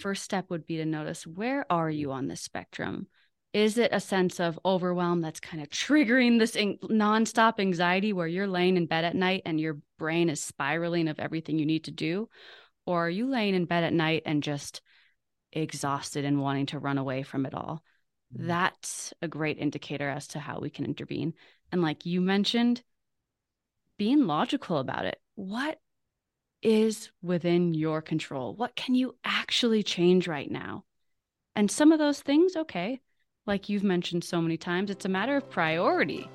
first 0.00 0.22
step 0.22 0.46
would 0.50 0.66
be 0.66 0.76
to 0.78 0.84
notice 0.84 1.26
where 1.26 1.70
are 1.70 1.90
you 1.90 2.12
on 2.12 2.26
this 2.26 2.40
spectrum? 2.40 3.06
Is 3.52 3.78
it 3.78 3.90
a 3.92 4.00
sense 4.00 4.38
of 4.38 4.60
overwhelm 4.64 5.20
that's 5.20 5.40
kind 5.40 5.62
of 5.62 5.68
triggering 5.68 6.38
this 6.38 6.54
in- 6.54 6.78
nonstop 6.84 7.58
anxiety 7.58 8.12
where 8.12 8.28
you're 8.28 8.46
laying 8.46 8.76
in 8.76 8.86
bed 8.86 9.04
at 9.04 9.16
night 9.16 9.42
and 9.44 9.60
your 9.60 9.78
brain 9.98 10.28
is 10.28 10.42
spiraling 10.42 11.08
of 11.08 11.18
everything 11.18 11.58
you 11.58 11.66
need 11.66 11.84
to 11.84 11.90
do? 11.90 12.28
Or 12.86 13.06
are 13.06 13.10
you 13.10 13.28
laying 13.28 13.54
in 13.54 13.64
bed 13.64 13.84
at 13.84 13.92
night 13.92 14.22
and 14.24 14.42
just 14.42 14.82
exhausted 15.52 16.24
and 16.24 16.40
wanting 16.40 16.66
to 16.66 16.78
run 16.78 16.98
away 16.98 17.22
from 17.22 17.44
it 17.44 17.54
all? 17.54 17.82
Mm-hmm. 18.34 18.46
That's 18.46 19.12
a 19.20 19.28
great 19.28 19.58
indicator 19.58 20.08
as 20.08 20.28
to 20.28 20.38
how 20.38 20.60
we 20.60 20.70
can 20.70 20.84
intervene. 20.84 21.34
And 21.72 21.82
like 21.82 22.06
you 22.06 22.20
mentioned, 22.20 22.82
being 23.98 24.26
logical 24.26 24.78
about 24.78 25.04
it. 25.04 25.20
What 25.34 25.78
is 26.62 27.10
within 27.22 27.74
your 27.74 28.02
control? 28.02 28.54
What 28.54 28.76
can 28.76 28.94
you 28.94 29.14
actually 29.24 29.82
change 29.82 30.28
right 30.28 30.50
now? 30.50 30.84
And 31.56 31.70
some 31.70 31.92
of 31.92 31.98
those 31.98 32.20
things, 32.20 32.56
okay, 32.56 33.00
like 33.46 33.68
you've 33.68 33.82
mentioned 33.82 34.24
so 34.24 34.40
many 34.40 34.56
times, 34.56 34.90
it's 34.90 35.04
a 35.04 35.08
matter 35.08 35.36
of 35.36 35.48
priority. 35.50 36.28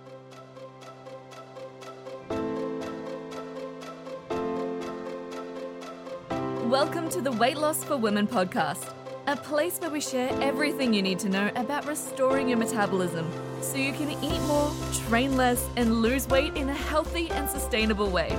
Welcome 6.66 7.10
to 7.10 7.22
the 7.22 7.32
Weight 7.32 7.58
Loss 7.58 7.84
for 7.84 7.96
Women 7.96 8.28
podcast, 8.28 8.94
a 9.28 9.36
place 9.36 9.78
where 9.78 9.92
we 9.92 10.02
share 10.02 10.30
everything 10.42 10.94
you 10.94 11.02
need 11.02 11.20
to 11.20 11.30
know 11.30 11.52
about 11.56 11.86
restoring 11.86 12.50
your 12.50 12.58
metabolism 12.58 13.32
so 13.62 13.78
you 13.78 13.94
can 13.94 14.12
eat 14.24 14.42
more, 14.42 14.72
train 15.08 15.38
less, 15.38 15.70
and 15.78 16.02
lose 16.02 16.28
weight 16.28 16.56
in 16.56 16.70
a 16.70 16.74
healthy 16.74 17.30
and 17.30 17.50
sustainable 17.50 18.10
way. 18.10 18.36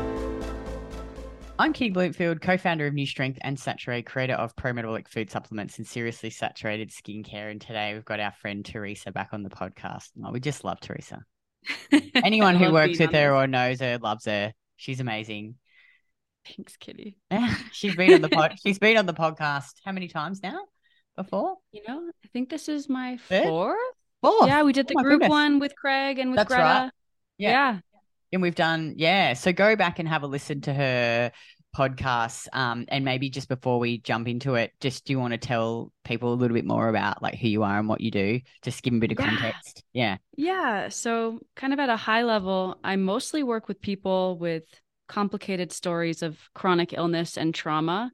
I'm 1.58 1.72
Kitty 1.72 1.90
Blomfield, 1.90 2.42
co-founder 2.42 2.86
of 2.86 2.92
New 2.92 3.06
Strength 3.06 3.38
and 3.40 3.56
Saturée, 3.56 4.04
creator 4.04 4.34
of 4.34 4.54
pro-metabolic 4.56 5.08
food 5.08 5.30
supplements 5.30 5.78
and 5.78 5.86
seriously 5.86 6.28
saturated 6.28 6.90
skincare. 6.90 7.50
And 7.50 7.58
today 7.58 7.94
we've 7.94 8.04
got 8.04 8.20
our 8.20 8.32
friend 8.32 8.62
Theresa 8.62 9.10
back 9.10 9.30
on 9.32 9.42
the 9.42 9.48
podcast. 9.48 10.10
Oh, 10.22 10.32
we 10.32 10.40
just 10.40 10.64
love 10.64 10.80
Theresa. 10.80 11.24
Anyone 12.14 12.56
who 12.56 12.70
works 12.72 12.98
with 12.98 13.12
her 13.12 13.34
or 13.34 13.46
knows 13.46 13.80
her 13.80 13.98
loves 13.98 14.26
her. 14.26 14.52
She's 14.76 15.00
amazing. 15.00 15.54
Thanks, 16.46 16.76
Kitty. 16.76 17.16
she's 17.72 17.96
been 17.96 18.12
on 18.12 18.20
the 18.20 18.28
pod. 18.28 18.56
She's 18.62 18.78
been 18.78 18.98
on 18.98 19.06
the 19.06 19.14
podcast 19.14 19.72
how 19.82 19.92
many 19.92 20.08
times 20.08 20.42
now? 20.42 20.60
Before? 21.16 21.56
You 21.72 21.80
know, 21.88 22.10
I 22.22 22.28
think 22.34 22.50
this 22.50 22.68
is 22.68 22.86
my 22.90 23.16
fourth. 23.16 23.78
Fourth. 24.20 24.46
Yeah, 24.46 24.62
we 24.62 24.74
did 24.74 24.86
oh 24.86 24.88
the 24.92 25.00
oh 25.00 25.02
group 25.02 25.20
goodness. 25.20 25.30
one 25.30 25.58
with 25.58 25.74
Craig 25.74 26.18
and 26.18 26.30
with 26.30 26.36
That's 26.36 26.48
Greta. 26.48 26.62
Right. 26.62 26.90
Yeah. 27.38 27.50
yeah. 27.50 27.80
And 28.32 28.42
we've 28.42 28.54
done, 28.54 28.94
yeah. 28.96 29.34
So 29.34 29.52
go 29.52 29.76
back 29.76 29.98
and 29.98 30.08
have 30.08 30.22
a 30.22 30.26
listen 30.26 30.60
to 30.62 30.74
her 30.74 31.32
podcast. 31.76 32.48
Um, 32.52 32.86
and 32.88 33.04
maybe 33.04 33.28
just 33.28 33.48
before 33.48 33.78
we 33.78 33.98
jump 33.98 34.28
into 34.28 34.54
it, 34.54 34.72
just 34.80 35.04
do 35.04 35.12
you 35.12 35.18
want 35.18 35.32
to 35.32 35.38
tell 35.38 35.92
people 36.04 36.32
a 36.32 36.34
little 36.34 36.54
bit 36.54 36.64
more 36.64 36.88
about 36.88 37.22
like 37.22 37.34
who 37.34 37.48
you 37.48 37.62
are 37.62 37.78
and 37.78 37.88
what 37.88 38.00
you 38.00 38.10
do? 38.10 38.40
Just 38.62 38.82
give 38.82 38.92
them 38.92 38.98
a 38.98 39.06
bit 39.06 39.12
of 39.12 39.20
yeah. 39.20 39.28
context. 39.28 39.84
Yeah. 39.92 40.16
Yeah. 40.36 40.88
So 40.88 41.40
kind 41.54 41.72
of 41.72 41.78
at 41.78 41.90
a 41.90 41.96
high 41.96 42.22
level, 42.22 42.78
I 42.82 42.96
mostly 42.96 43.42
work 43.42 43.68
with 43.68 43.80
people 43.80 44.38
with 44.38 44.64
complicated 45.08 45.72
stories 45.72 46.22
of 46.22 46.38
chronic 46.54 46.92
illness 46.92 47.36
and 47.36 47.54
trauma 47.54 48.10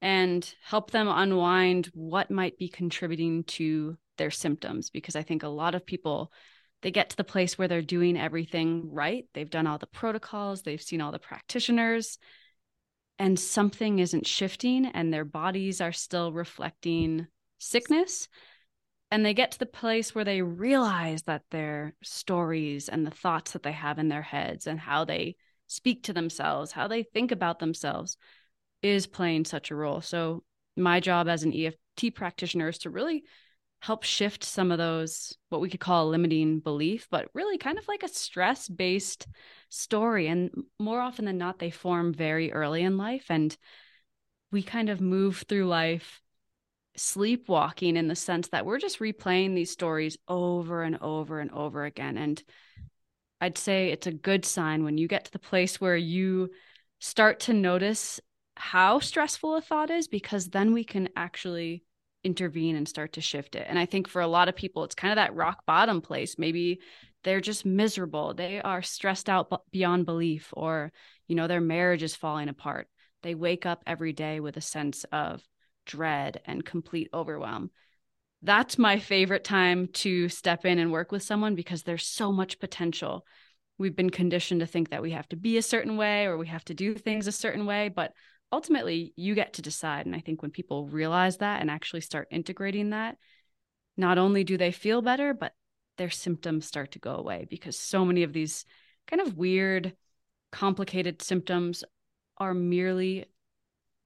and 0.00 0.54
help 0.62 0.90
them 0.90 1.08
unwind 1.08 1.90
what 1.94 2.30
might 2.30 2.58
be 2.58 2.68
contributing 2.68 3.42
to 3.44 3.96
their 4.18 4.30
symptoms 4.30 4.90
because 4.90 5.16
I 5.16 5.22
think 5.22 5.42
a 5.42 5.48
lot 5.48 5.74
of 5.74 5.86
people 5.86 6.32
they 6.82 6.90
get 6.90 7.10
to 7.10 7.16
the 7.16 7.24
place 7.24 7.58
where 7.58 7.68
they're 7.68 7.82
doing 7.82 8.16
everything 8.16 8.90
right. 8.92 9.26
They've 9.34 9.50
done 9.50 9.66
all 9.66 9.78
the 9.78 9.86
protocols, 9.86 10.62
they've 10.62 10.80
seen 10.80 11.00
all 11.00 11.12
the 11.12 11.18
practitioners, 11.18 12.18
and 13.18 13.38
something 13.38 13.98
isn't 13.98 14.26
shifting, 14.26 14.86
and 14.86 15.12
their 15.12 15.24
bodies 15.24 15.80
are 15.80 15.92
still 15.92 16.32
reflecting 16.32 17.26
sickness. 17.58 18.28
And 19.10 19.24
they 19.24 19.34
get 19.34 19.52
to 19.52 19.58
the 19.58 19.66
place 19.66 20.14
where 20.14 20.24
they 20.24 20.42
realize 20.42 21.22
that 21.22 21.42
their 21.50 21.94
stories 22.02 22.88
and 22.88 23.06
the 23.06 23.10
thoughts 23.10 23.52
that 23.52 23.62
they 23.62 23.72
have 23.72 23.98
in 23.98 24.08
their 24.08 24.22
heads 24.22 24.66
and 24.66 24.78
how 24.78 25.04
they 25.04 25.36
speak 25.66 26.04
to 26.04 26.12
themselves, 26.12 26.72
how 26.72 26.88
they 26.88 27.02
think 27.02 27.32
about 27.32 27.58
themselves 27.58 28.16
is 28.82 29.06
playing 29.06 29.46
such 29.46 29.70
a 29.70 29.74
role. 29.74 30.00
So, 30.00 30.44
my 30.76 31.00
job 31.00 31.26
as 31.26 31.42
an 31.42 31.52
EFT 31.52 32.14
practitioner 32.14 32.68
is 32.68 32.78
to 32.78 32.90
really 32.90 33.24
help 33.80 34.02
shift 34.02 34.42
some 34.42 34.72
of 34.72 34.78
those 34.78 35.36
what 35.50 35.60
we 35.60 35.70
could 35.70 35.80
call 35.80 36.08
a 36.08 36.10
limiting 36.10 36.58
belief 36.58 37.06
but 37.10 37.28
really 37.32 37.58
kind 37.58 37.78
of 37.78 37.86
like 37.86 38.02
a 38.02 38.08
stress 38.08 38.68
based 38.68 39.26
story 39.68 40.26
and 40.26 40.50
more 40.78 41.00
often 41.00 41.24
than 41.24 41.38
not 41.38 41.58
they 41.58 41.70
form 41.70 42.12
very 42.12 42.52
early 42.52 42.82
in 42.82 42.96
life 42.96 43.26
and 43.30 43.56
we 44.50 44.62
kind 44.62 44.88
of 44.88 45.00
move 45.00 45.44
through 45.48 45.66
life 45.66 46.20
sleepwalking 46.96 47.96
in 47.96 48.08
the 48.08 48.16
sense 48.16 48.48
that 48.48 48.66
we're 48.66 48.78
just 48.78 48.98
replaying 48.98 49.54
these 49.54 49.70
stories 49.70 50.18
over 50.26 50.82
and 50.82 50.98
over 51.00 51.38
and 51.38 51.52
over 51.52 51.84
again 51.84 52.18
and 52.18 52.42
i'd 53.40 53.56
say 53.56 53.90
it's 53.90 54.08
a 54.08 54.12
good 54.12 54.44
sign 54.44 54.82
when 54.82 54.98
you 54.98 55.06
get 55.06 55.24
to 55.24 55.30
the 55.30 55.38
place 55.38 55.80
where 55.80 55.96
you 55.96 56.50
start 56.98 57.38
to 57.38 57.52
notice 57.52 58.18
how 58.56 58.98
stressful 58.98 59.54
a 59.54 59.60
thought 59.60 59.90
is 59.90 60.08
because 60.08 60.48
then 60.48 60.72
we 60.72 60.82
can 60.82 61.08
actually 61.14 61.84
intervene 62.24 62.76
and 62.76 62.88
start 62.88 63.14
to 63.14 63.20
shift 63.20 63.54
it. 63.54 63.66
And 63.68 63.78
I 63.78 63.86
think 63.86 64.08
for 64.08 64.20
a 64.20 64.26
lot 64.26 64.48
of 64.48 64.56
people, 64.56 64.84
it's 64.84 64.94
kind 64.94 65.12
of 65.12 65.16
that 65.16 65.34
rock 65.34 65.64
bottom 65.66 66.00
place. 66.00 66.38
Maybe 66.38 66.80
they're 67.24 67.40
just 67.40 67.64
miserable. 67.64 68.34
They 68.34 68.60
are 68.60 68.82
stressed 68.82 69.28
out 69.28 69.62
beyond 69.70 70.06
belief, 70.06 70.48
or, 70.52 70.92
you 71.26 71.34
know, 71.34 71.46
their 71.46 71.60
marriage 71.60 72.02
is 72.02 72.16
falling 72.16 72.48
apart. 72.48 72.88
They 73.22 73.34
wake 73.34 73.66
up 73.66 73.82
every 73.86 74.12
day 74.12 74.40
with 74.40 74.56
a 74.56 74.62
sense 74.62 75.04
of 75.12 75.42
dread 75.86 76.40
and 76.44 76.64
complete 76.64 77.08
overwhelm. 77.12 77.70
That's 78.42 78.78
my 78.78 79.00
favorite 79.00 79.42
time 79.42 79.88
to 79.94 80.28
step 80.28 80.64
in 80.64 80.78
and 80.78 80.92
work 80.92 81.10
with 81.10 81.24
someone 81.24 81.56
because 81.56 81.82
there's 81.82 82.06
so 82.06 82.30
much 82.30 82.60
potential. 82.60 83.26
We've 83.78 83.96
been 83.96 84.10
conditioned 84.10 84.60
to 84.60 84.66
think 84.66 84.90
that 84.90 85.02
we 85.02 85.10
have 85.10 85.28
to 85.30 85.36
be 85.36 85.56
a 85.56 85.62
certain 85.62 85.96
way 85.96 86.26
or 86.26 86.38
we 86.38 86.46
have 86.46 86.64
to 86.66 86.74
do 86.74 86.94
things 86.94 87.26
a 87.26 87.32
certain 87.32 87.66
way, 87.66 87.88
but 87.88 88.12
ultimately 88.52 89.12
you 89.16 89.34
get 89.34 89.54
to 89.54 89.62
decide. 89.62 90.06
And 90.06 90.14
I 90.14 90.20
think 90.20 90.42
when 90.42 90.50
people 90.50 90.86
realize 90.86 91.38
that 91.38 91.60
and 91.60 91.70
actually 91.70 92.00
start 92.00 92.28
integrating 92.30 92.90
that, 92.90 93.16
not 93.96 94.18
only 94.18 94.44
do 94.44 94.56
they 94.56 94.72
feel 94.72 95.02
better, 95.02 95.34
but 95.34 95.52
their 95.96 96.10
symptoms 96.10 96.66
start 96.66 96.92
to 96.92 96.98
go 96.98 97.16
away 97.16 97.46
because 97.50 97.78
so 97.78 98.04
many 98.04 98.22
of 98.22 98.32
these 98.32 98.64
kind 99.08 99.20
of 99.20 99.36
weird, 99.36 99.94
complicated 100.52 101.20
symptoms 101.20 101.84
are 102.38 102.54
merely 102.54 103.26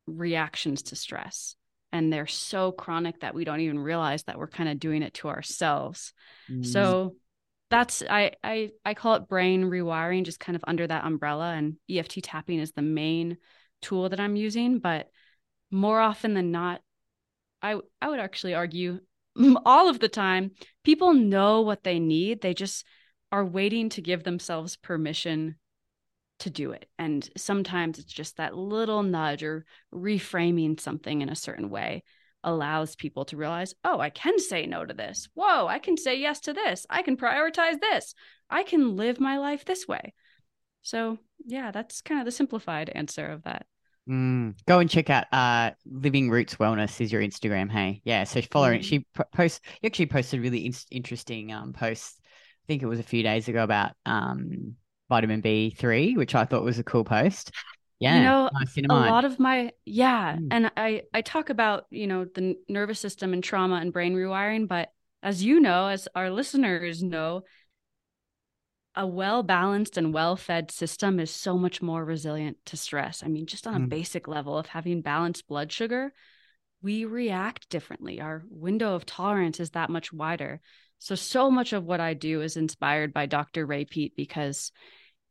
reactions 0.06 0.82
to 0.84 0.96
stress. 0.96 1.54
And 1.92 2.10
they're 2.10 2.26
so 2.26 2.72
chronic 2.72 3.20
that 3.20 3.34
we 3.34 3.44
don't 3.44 3.60
even 3.60 3.78
realize 3.78 4.22
that 4.24 4.38
we're 4.38 4.48
kind 4.48 4.70
of 4.70 4.80
doing 4.80 5.02
it 5.02 5.14
to 5.14 5.28
ourselves. 5.28 6.14
Mm. 6.50 6.64
So 6.64 7.16
that's 7.68 8.02
I, 8.08 8.32
I 8.42 8.70
I 8.84 8.94
call 8.94 9.14
it 9.16 9.28
brain 9.28 9.64
rewiring, 9.64 10.24
just 10.24 10.40
kind 10.40 10.56
of 10.56 10.64
under 10.66 10.86
that 10.86 11.04
umbrella. 11.04 11.52
And 11.52 11.76
EFT 11.90 12.22
tapping 12.22 12.58
is 12.58 12.72
the 12.72 12.82
main 12.82 13.36
tool 13.82 14.08
that 14.08 14.20
I'm 14.20 14.36
using, 14.36 14.78
but 14.78 15.10
more 15.70 16.00
often 16.00 16.34
than 16.34 16.50
not, 16.50 16.80
I 17.60 17.78
I 18.00 18.08
would 18.08 18.20
actually 18.20 18.54
argue 18.54 19.00
all 19.66 19.88
of 19.88 20.00
the 20.00 20.08
time 20.08 20.52
people 20.84 21.14
know 21.14 21.60
what 21.60 21.84
they 21.84 21.98
need. 21.98 22.40
They 22.40 22.54
just 22.54 22.84
are 23.30 23.44
waiting 23.44 23.88
to 23.90 24.02
give 24.02 24.24
themselves 24.24 24.76
permission 24.76 25.56
to 26.40 26.50
do 26.50 26.72
it. 26.72 26.86
And 26.98 27.28
sometimes 27.36 27.98
it's 27.98 28.12
just 28.12 28.36
that 28.36 28.56
little 28.56 29.02
nudge 29.02 29.42
or 29.42 29.64
reframing 29.94 30.78
something 30.78 31.22
in 31.22 31.28
a 31.28 31.36
certain 31.36 31.70
way 31.70 32.02
allows 32.44 32.96
people 32.96 33.24
to 33.26 33.36
realize, 33.36 33.74
oh, 33.84 34.00
I 34.00 34.10
can 34.10 34.38
say 34.38 34.66
no 34.66 34.84
to 34.84 34.92
this. 34.92 35.28
Whoa, 35.34 35.68
I 35.68 35.78
can 35.78 35.96
say 35.96 36.18
yes 36.18 36.40
to 36.40 36.52
this. 36.52 36.84
I 36.90 37.02
can 37.02 37.16
prioritize 37.16 37.80
this. 37.80 38.14
I 38.50 38.64
can 38.64 38.96
live 38.96 39.20
my 39.20 39.38
life 39.38 39.64
this 39.64 39.86
way. 39.86 40.14
So, 40.82 41.18
yeah, 41.46 41.70
that's 41.70 42.02
kind 42.02 42.20
of 42.20 42.24
the 42.24 42.32
simplified 42.32 42.90
answer 42.90 43.26
of 43.26 43.44
that. 43.44 43.66
Mm, 44.08 44.56
go 44.66 44.80
and 44.80 44.90
check 44.90 45.10
out 45.10 45.26
uh 45.32 45.70
Living 45.86 46.28
Roots 46.28 46.56
Wellness 46.56 47.00
is 47.00 47.12
your 47.12 47.22
Instagram. 47.22 47.70
Hey, 47.70 48.00
yeah. 48.04 48.24
So 48.24 48.42
following 48.42 48.80
mm. 48.80 48.84
she 48.84 49.06
posts. 49.32 49.60
You 49.80 49.86
actually 49.86 50.06
posted 50.06 50.40
a 50.40 50.42
really 50.42 50.66
in- 50.66 50.74
interesting 50.90 51.52
um 51.52 51.72
post. 51.72 52.20
I 52.24 52.66
think 52.66 52.82
it 52.82 52.86
was 52.86 52.98
a 52.98 53.04
few 53.04 53.22
days 53.22 53.48
ago 53.48 53.62
about 53.62 53.92
um 54.04 54.74
vitamin 55.08 55.40
B 55.40 55.70
three, 55.70 56.14
which 56.16 56.34
I 56.34 56.44
thought 56.44 56.64
was 56.64 56.80
a 56.80 56.84
cool 56.84 57.04
post. 57.04 57.52
Yeah, 58.00 58.16
you 58.16 58.24
know, 58.24 58.50
nice 58.52 58.76
a 58.76 59.10
lot 59.12 59.24
of 59.24 59.38
my 59.38 59.70
yeah, 59.84 60.36
mm. 60.36 60.48
and 60.50 60.72
I 60.76 61.02
I 61.14 61.20
talk 61.20 61.50
about 61.50 61.84
you 61.90 62.08
know 62.08 62.24
the 62.24 62.56
nervous 62.68 62.98
system 62.98 63.32
and 63.32 63.44
trauma 63.44 63.76
and 63.76 63.92
brain 63.92 64.14
rewiring, 64.16 64.66
but 64.66 64.90
as 65.22 65.44
you 65.44 65.60
know, 65.60 65.86
as 65.86 66.08
our 66.16 66.30
listeners 66.30 67.04
know, 67.04 67.42
a 68.94 69.06
well 69.06 69.42
balanced 69.42 69.96
and 69.96 70.12
well 70.12 70.36
fed 70.36 70.70
system 70.70 71.18
is 71.18 71.30
so 71.30 71.56
much 71.56 71.80
more 71.80 72.04
resilient 72.04 72.58
to 72.66 72.76
stress. 72.76 73.22
I 73.24 73.28
mean, 73.28 73.46
just 73.46 73.66
on 73.66 73.74
a 73.74 73.80
mm. 73.80 73.88
basic 73.88 74.28
level 74.28 74.58
of 74.58 74.66
having 74.66 75.00
balanced 75.00 75.46
blood 75.46 75.72
sugar, 75.72 76.12
we 76.82 77.04
react 77.04 77.68
differently. 77.68 78.20
Our 78.20 78.42
window 78.48 78.94
of 78.94 79.06
tolerance 79.06 79.60
is 79.60 79.70
that 79.70 79.90
much 79.90 80.12
wider. 80.12 80.60
So, 80.98 81.14
so 81.14 81.50
much 81.50 81.72
of 81.72 81.84
what 81.84 82.00
I 82.00 82.14
do 82.14 82.42
is 82.42 82.56
inspired 82.56 83.12
by 83.12 83.26
Dr. 83.26 83.66
Ray 83.66 83.84
Peat 83.84 84.14
because 84.16 84.70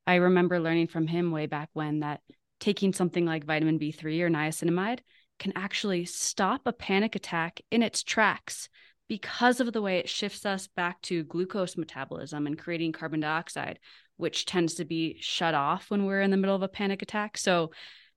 I 0.07 0.15
remember 0.15 0.59
learning 0.59 0.87
from 0.87 1.07
him 1.07 1.31
way 1.31 1.45
back 1.45 1.69
when 1.73 1.99
that 1.99 2.21
taking 2.59 2.93
something 2.93 3.25
like 3.25 3.45
vitamin 3.45 3.79
B3 3.79 4.21
or 4.21 4.29
niacinamide 4.29 4.99
can 5.39 5.53
actually 5.55 6.05
stop 6.05 6.61
a 6.65 6.73
panic 6.73 7.15
attack 7.15 7.61
in 7.71 7.83
its 7.83 8.03
tracks 8.03 8.69
because 9.11 9.59
of 9.59 9.73
the 9.73 9.81
way 9.81 9.97
it 9.97 10.07
shifts 10.07 10.45
us 10.45 10.67
back 10.67 11.01
to 11.01 11.25
glucose 11.25 11.75
metabolism 11.75 12.47
and 12.47 12.57
creating 12.57 12.93
carbon 12.93 13.19
dioxide, 13.19 13.77
which 14.15 14.45
tends 14.45 14.75
to 14.75 14.85
be 14.85 15.17
shut 15.19 15.53
off 15.53 15.91
when 15.91 16.05
we're 16.05 16.21
in 16.21 16.31
the 16.31 16.37
middle 16.37 16.55
of 16.55 16.61
a 16.61 16.69
panic 16.69 17.01
attack. 17.01 17.37
So, 17.37 17.71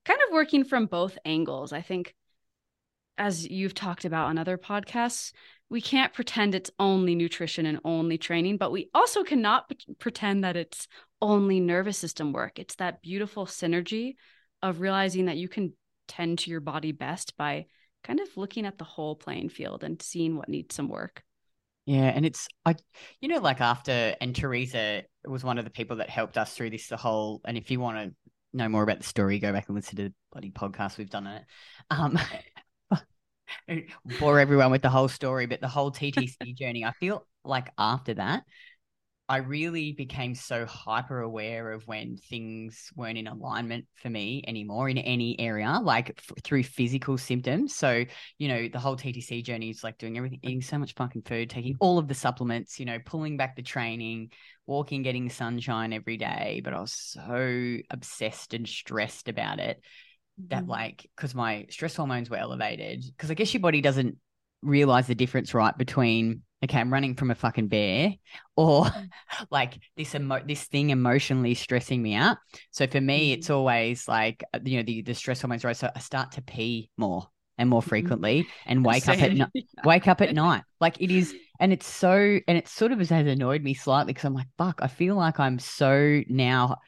kind 0.04 0.20
of 0.24 0.32
working 0.32 0.62
from 0.62 0.86
both 0.86 1.18
angles. 1.24 1.72
I 1.72 1.82
think, 1.82 2.14
as 3.18 3.44
you've 3.44 3.74
talked 3.74 4.04
about 4.04 4.28
on 4.28 4.38
other 4.38 4.56
podcasts, 4.56 5.32
we 5.68 5.80
can't 5.80 6.12
pretend 6.12 6.54
it's 6.54 6.70
only 6.78 7.16
nutrition 7.16 7.66
and 7.66 7.80
only 7.84 8.16
training, 8.16 8.56
but 8.56 8.70
we 8.70 8.88
also 8.94 9.24
cannot 9.24 9.68
p- 9.68 9.96
pretend 9.98 10.44
that 10.44 10.56
it's 10.56 10.86
only 11.20 11.58
nervous 11.58 11.98
system 11.98 12.32
work. 12.32 12.60
It's 12.60 12.76
that 12.76 13.02
beautiful 13.02 13.46
synergy 13.46 14.14
of 14.62 14.78
realizing 14.78 15.24
that 15.24 15.38
you 15.38 15.48
can 15.48 15.72
tend 16.06 16.38
to 16.38 16.52
your 16.52 16.60
body 16.60 16.92
best 16.92 17.36
by 17.36 17.66
kind 18.04 18.20
of 18.20 18.36
looking 18.36 18.66
at 18.66 18.78
the 18.78 18.84
whole 18.84 19.16
playing 19.16 19.48
field 19.48 19.82
and 19.82 20.00
seeing 20.00 20.36
what 20.36 20.48
needs 20.48 20.74
some 20.74 20.88
work. 20.88 21.22
Yeah, 21.86 22.04
and 22.14 22.24
it's 22.24 22.48
I, 22.64 22.76
you 23.20 23.28
know, 23.28 23.40
like 23.40 23.60
after 23.60 24.14
and 24.20 24.34
Theresa 24.34 25.02
was 25.26 25.44
one 25.44 25.58
of 25.58 25.64
the 25.64 25.70
people 25.70 25.96
that 25.96 26.08
helped 26.08 26.38
us 26.38 26.54
through 26.54 26.70
this 26.70 26.88
the 26.88 26.96
whole. 26.96 27.40
And 27.44 27.58
if 27.58 27.70
you 27.70 27.80
want 27.80 27.98
to 27.98 28.14
know 28.54 28.68
more 28.68 28.82
about 28.82 28.98
the 28.98 29.04
story, 29.04 29.38
go 29.38 29.52
back 29.52 29.68
and 29.68 29.76
listen 29.76 29.96
to 29.96 30.04
the 30.04 30.14
bloody 30.32 30.50
podcast 30.50 30.96
we've 30.96 31.10
done 31.10 31.26
on 31.26 31.36
it. 31.36 31.44
Um, 31.90 32.18
bore 34.20 34.40
everyone 34.40 34.70
with 34.70 34.82
the 34.82 34.88
whole 34.88 35.08
story, 35.08 35.46
but 35.46 35.60
the 35.60 35.68
whole 35.68 35.90
TTC 35.90 36.56
journey. 36.56 36.84
I 36.84 36.92
feel 36.92 37.26
like 37.44 37.68
after 37.76 38.14
that, 38.14 38.44
I 39.26 39.38
really 39.38 39.92
became 39.92 40.34
so 40.34 40.66
hyper 40.66 41.20
aware 41.20 41.72
of 41.72 41.86
when 41.86 42.18
things 42.18 42.90
weren't 42.94 43.16
in 43.16 43.26
alignment 43.26 43.86
for 43.94 44.10
me 44.10 44.44
anymore 44.46 44.90
in 44.90 44.98
any 44.98 45.40
area, 45.40 45.80
like 45.82 46.10
f- 46.18 46.42
through 46.44 46.64
physical 46.64 47.16
symptoms. 47.16 47.74
So, 47.74 48.04
you 48.38 48.48
know, 48.48 48.68
the 48.68 48.78
whole 48.78 48.96
TTC 48.96 49.42
journey 49.42 49.70
is 49.70 49.82
like 49.82 49.96
doing 49.96 50.18
everything, 50.18 50.40
eating 50.42 50.60
so 50.60 50.76
much 50.76 50.94
fucking 50.94 51.22
food, 51.22 51.48
taking 51.48 51.74
all 51.80 51.96
of 51.96 52.06
the 52.06 52.14
supplements, 52.14 52.78
you 52.78 52.84
know, 52.84 52.98
pulling 53.02 53.38
back 53.38 53.56
the 53.56 53.62
training, 53.62 54.30
walking, 54.66 55.02
getting 55.02 55.30
sunshine 55.30 55.94
every 55.94 56.18
day. 56.18 56.60
But 56.62 56.74
I 56.74 56.80
was 56.80 56.92
so 56.92 57.78
obsessed 57.90 58.52
and 58.52 58.68
stressed 58.68 59.30
about 59.30 59.58
it 59.58 59.80
that, 60.48 60.62
mm-hmm. 60.62 60.70
like, 60.70 61.08
because 61.16 61.34
my 61.34 61.66
stress 61.70 61.96
hormones 61.96 62.28
were 62.28 62.36
elevated, 62.36 63.02
because 63.16 63.30
I 63.30 63.34
guess 63.34 63.54
your 63.54 63.62
body 63.62 63.80
doesn't 63.80 64.18
realize 64.60 65.06
the 65.06 65.14
difference, 65.14 65.54
right, 65.54 65.76
between 65.78 66.42
okay, 66.64 66.80
I'm 66.80 66.92
running 66.92 67.14
from 67.14 67.30
a 67.30 67.34
fucking 67.34 67.68
bear, 67.68 68.14
or 68.56 68.84
mm. 68.84 69.08
like 69.50 69.78
this 69.96 70.14
emo- 70.14 70.44
this 70.44 70.64
thing 70.64 70.90
emotionally 70.90 71.54
stressing 71.54 72.02
me 72.02 72.14
out. 72.14 72.38
So 72.70 72.86
for 72.86 73.00
me, 73.00 73.32
it's 73.32 73.48
mm. 73.48 73.54
always 73.54 74.08
like 74.08 74.42
uh, 74.52 74.60
you 74.64 74.78
know 74.78 74.82
the 74.82 75.02
the 75.02 75.14
stress 75.14 75.40
hormones 75.40 75.64
rise. 75.64 75.78
So 75.78 75.90
I 75.94 76.00
start 76.00 76.32
to 76.32 76.42
pee 76.42 76.90
more 76.96 77.28
and 77.56 77.70
more 77.70 77.80
mm-hmm. 77.80 77.88
frequently, 77.88 78.48
and 78.66 78.84
wake 78.86 79.08
up 79.08 79.20
at 79.20 79.32
ni- 79.32 79.66
wake 79.84 80.08
up 80.08 80.20
at 80.20 80.34
night. 80.34 80.62
Like 80.80 81.00
it 81.00 81.10
is, 81.10 81.34
and 81.60 81.72
it's 81.72 81.86
so, 81.86 82.38
and 82.48 82.58
it 82.58 82.68
sort 82.68 82.92
of 82.92 82.98
has 82.98 83.10
annoyed 83.10 83.62
me 83.62 83.74
slightly 83.74 84.12
because 84.12 84.24
I'm 84.24 84.34
like, 84.34 84.48
fuck, 84.58 84.80
I 84.82 84.88
feel 84.88 85.16
like 85.16 85.38
I'm 85.38 85.58
so 85.58 86.22
now 86.28 86.78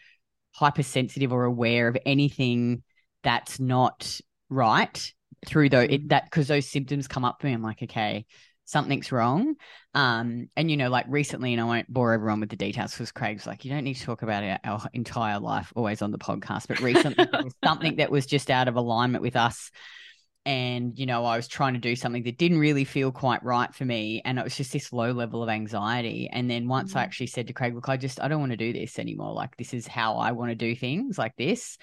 hypersensitive 0.52 1.32
or 1.32 1.44
aware 1.44 1.88
of 1.88 1.98
anything 2.06 2.82
that's 3.22 3.60
not 3.60 4.20
right 4.48 5.12
through 5.44 5.68
though 5.68 5.80
it 5.80 6.08
that 6.08 6.24
because 6.24 6.48
those 6.48 6.68
symptoms 6.68 7.08
come 7.08 7.24
up 7.24 7.40
for 7.40 7.46
me. 7.46 7.52
I'm 7.52 7.62
like, 7.62 7.82
okay, 7.82 8.24
something's 8.66 9.10
wrong. 9.10 9.54
Um, 9.94 10.50
and 10.56 10.70
you 10.70 10.76
know, 10.76 10.90
like 10.90 11.06
recently, 11.08 11.54
and 11.54 11.60
I 11.62 11.64
won't 11.64 11.90
bore 11.90 12.12
everyone 12.12 12.40
with 12.40 12.50
the 12.50 12.56
details 12.56 12.92
because 12.92 13.12
Craig's 13.12 13.46
like, 13.46 13.64
you 13.64 13.70
don't 13.70 13.84
need 13.84 13.94
to 13.94 14.04
talk 14.04 14.22
about 14.22 14.44
our, 14.44 14.58
our 14.64 14.90
entire 14.92 15.40
life 15.40 15.72
always 15.74 16.02
on 16.02 16.10
the 16.10 16.18
podcast. 16.18 16.68
But 16.68 16.80
recently, 16.80 17.24
there 17.24 17.44
was 17.44 17.54
something 17.64 17.96
that 17.96 18.10
was 18.10 18.26
just 18.26 18.50
out 18.50 18.68
of 18.68 18.76
alignment 18.76 19.22
with 19.22 19.36
us. 19.36 19.70
And, 20.44 20.96
you 20.96 21.06
know, 21.06 21.24
I 21.24 21.36
was 21.36 21.48
trying 21.48 21.74
to 21.74 21.80
do 21.80 21.96
something 21.96 22.22
that 22.24 22.38
didn't 22.38 22.58
really 22.58 22.84
feel 22.84 23.10
quite 23.10 23.42
right 23.42 23.74
for 23.74 23.84
me. 23.84 24.22
And 24.24 24.38
it 24.38 24.44
was 24.44 24.56
just 24.56 24.72
this 24.72 24.92
low 24.92 25.10
level 25.10 25.42
of 25.42 25.48
anxiety. 25.48 26.28
And 26.30 26.48
then 26.48 26.68
once 26.68 26.90
mm-hmm. 26.90 26.98
I 26.98 27.02
actually 27.02 27.26
said 27.28 27.48
to 27.48 27.52
Craig, 27.52 27.74
look, 27.74 27.88
I 27.88 27.96
just, 27.96 28.20
I 28.20 28.28
don't 28.28 28.38
want 28.40 28.52
to 28.52 28.56
do 28.56 28.72
this 28.72 28.98
anymore. 28.98 29.32
Like, 29.32 29.56
this 29.56 29.74
is 29.74 29.88
how 29.88 30.18
I 30.18 30.32
want 30.32 30.50
to 30.50 30.54
do 30.54 30.76
things 30.76 31.18
like 31.18 31.34
this. 31.36 31.78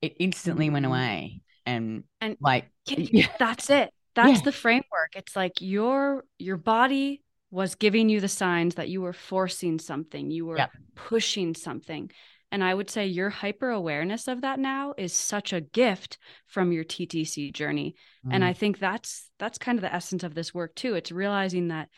It 0.00 0.16
instantly 0.18 0.66
mm-hmm. 0.66 0.72
went 0.72 0.86
away. 0.86 1.42
And, 1.64 2.02
and 2.20 2.36
like, 2.40 2.70
that's 3.38 3.70
it 3.70 3.92
that's 4.14 4.38
yeah. 4.38 4.44
the 4.44 4.52
framework. 4.52 5.14
It's 5.14 5.36
like 5.36 5.60
your 5.60 6.24
your 6.38 6.56
body 6.56 7.22
was 7.50 7.74
giving 7.74 8.08
you 8.08 8.20
the 8.20 8.28
signs 8.28 8.76
that 8.76 8.88
you 8.88 9.02
were 9.02 9.12
forcing 9.12 9.78
something 9.78 10.30
you 10.30 10.46
were 10.46 10.66
pushing 10.94 11.54
something. 11.54 12.10
And 12.50 12.62
i 12.62 12.74
would 12.74 12.90
say 12.90 13.06
your 13.06 13.30
hyper 13.30 13.70
awareness 13.70 14.28
of 14.28 14.42
that 14.42 14.58
now 14.58 14.94
is 14.98 15.14
such 15.14 15.52
a 15.54 15.60
gift 15.60 16.18
from 16.46 16.72
your 16.72 16.84
ttc 16.84 17.52
journey. 17.52 17.94
Mm. 18.26 18.34
and 18.34 18.44
i 18.44 18.52
think 18.52 18.78
that's 18.78 19.30
that's 19.38 19.58
kind 19.58 19.78
of 19.78 19.82
the 19.82 19.94
essence 19.94 20.22
of 20.22 20.34
this 20.34 20.54
work 20.54 20.74
too. 20.74 20.94
It's 20.94 21.12
realizing 21.12 21.68
that 21.68 21.88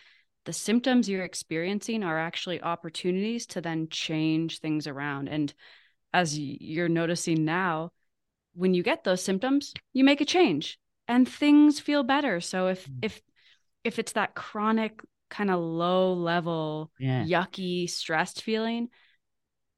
the 0.45 0.53
symptoms 0.53 1.09
you're 1.09 1.25
experiencing 1.25 2.05
are 2.05 2.19
actually 2.19 2.61
opportunities 2.61 3.47
to 3.47 3.61
then 3.61 3.89
change 3.89 4.61
things 4.61 4.87
around. 4.87 5.29
And 5.29 5.55
as 6.13 6.39
you're 6.39 6.89
noticing 6.89 7.45
now 7.45 7.91
when 8.55 8.73
you 8.73 8.83
get 8.83 9.05
those 9.05 9.23
symptoms 9.23 9.75
you 9.93 10.05
make 10.05 10.21
a 10.21 10.25
change 10.25 10.79
and 11.09 11.29
things 11.29 11.81
feel 11.81 12.03
better 12.03 12.41
so 12.41 12.69
if 12.69 12.89
mm. 12.89 12.99
if 13.03 13.21
if 13.83 13.99
it's 13.99 14.13
that 14.13 14.35
chronic 14.35 15.01
kind 15.31 15.51
of 15.51 15.61
low 15.61 16.13
level 16.15 16.91
yeah. 16.99 17.25
yucky 17.25 17.89
stressed 17.89 18.43
feeling 18.43 18.89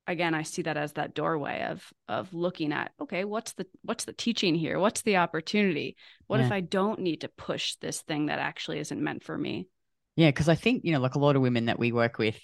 again 0.07 0.35
i 0.35 0.43
see 0.43 0.63
that 0.63 0.77
as 0.77 0.93
that 0.95 1.15
doorway 1.15 1.63
of 1.63 1.93
of 2.09 2.33
looking 2.35 2.73
at 2.73 2.93
okay 3.01 3.25
what's 3.25 3.53
the 3.55 3.67
what's 3.83 4.05
the 4.05 4.13
teaching 4.13 4.55
here 4.55 4.79
what's 4.79 5.03
the 5.03 5.17
opportunity 5.17 5.97
what 6.27 6.41
yeah. 6.41 6.47
if 6.47 6.53
i 6.53 6.61
don't 6.61 7.01
need 7.01 7.23
to 7.23 7.29
push 7.29 7.77
this 7.77 8.03
thing 8.03 8.27
that 8.27 8.39
actually 8.39 8.79
isn't 8.79 9.03
meant 9.03 9.25
for 9.25 9.37
me 9.37 9.67
yeah 10.17 10.29
because 10.29 10.49
i 10.49 10.55
think 10.55 10.85
you 10.85 10.93
know 10.93 11.01
like 11.01 11.15
a 11.15 11.19
lot 11.21 11.37
of 11.37 11.43
women 11.43 11.67
that 11.67 11.79
we 11.79 11.93
work 11.93 12.19
with 12.19 12.39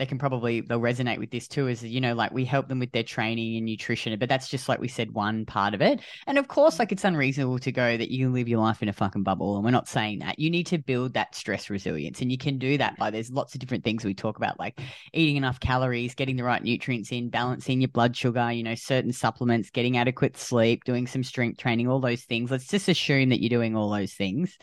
they 0.00 0.06
can 0.06 0.18
probably 0.18 0.62
they'll 0.62 0.80
resonate 0.80 1.18
with 1.18 1.30
this 1.30 1.46
too 1.46 1.68
is 1.68 1.84
you 1.84 2.00
know 2.00 2.14
like 2.14 2.32
we 2.32 2.46
help 2.46 2.68
them 2.68 2.78
with 2.78 2.90
their 2.90 3.02
training 3.02 3.56
and 3.58 3.66
nutrition 3.66 4.18
but 4.18 4.30
that's 4.30 4.48
just 4.48 4.66
like 4.66 4.80
we 4.80 4.88
said 4.88 5.12
one 5.12 5.44
part 5.44 5.74
of 5.74 5.82
it. 5.82 6.00
And 6.26 6.38
of 6.38 6.48
course 6.48 6.78
like 6.78 6.90
it's 6.90 7.04
unreasonable 7.04 7.58
to 7.58 7.70
go 7.70 7.98
that 7.98 8.10
you 8.10 8.24
can 8.24 8.32
live 8.32 8.48
your 8.48 8.60
life 8.60 8.82
in 8.82 8.88
a 8.88 8.94
fucking 8.94 9.24
bubble 9.24 9.56
and 9.56 9.64
we're 9.64 9.70
not 9.72 9.88
saying 9.88 10.20
that. 10.20 10.38
You 10.38 10.48
need 10.48 10.66
to 10.68 10.78
build 10.78 11.12
that 11.14 11.34
stress 11.34 11.68
resilience 11.68 12.22
and 12.22 12.32
you 12.32 12.38
can 12.38 12.56
do 12.56 12.78
that 12.78 12.96
by 12.96 13.10
there's 13.10 13.30
lots 13.30 13.54
of 13.54 13.60
different 13.60 13.84
things 13.84 14.02
we 14.02 14.14
talk 14.14 14.38
about 14.38 14.58
like 14.58 14.80
eating 15.12 15.36
enough 15.36 15.60
calories 15.60 16.14
getting 16.14 16.36
the 16.36 16.44
right 16.44 16.62
nutrients 16.62 17.12
in 17.12 17.28
balancing 17.28 17.82
your 17.82 17.88
blood 17.88 18.16
sugar 18.16 18.50
you 18.50 18.62
know 18.62 18.74
certain 18.74 19.12
supplements 19.12 19.68
getting 19.68 19.98
adequate 19.98 20.38
sleep 20.38 20.84
doing 20.84 21.06
some 21.06 21.22
strength 21.22 21.58
training 21.58 21.88
all 21.88 22.00
those 22.00 22.22
things. 22.22 22.50
Let's 22.50 22.68
just 22.68 22.88
assume 22.88 23.28
that 23.28 23.42
you're 23.42 23.50
doing 23.50 23.76
all 23.76 23.90
those 23.90 24.14
things. 24.14 24.56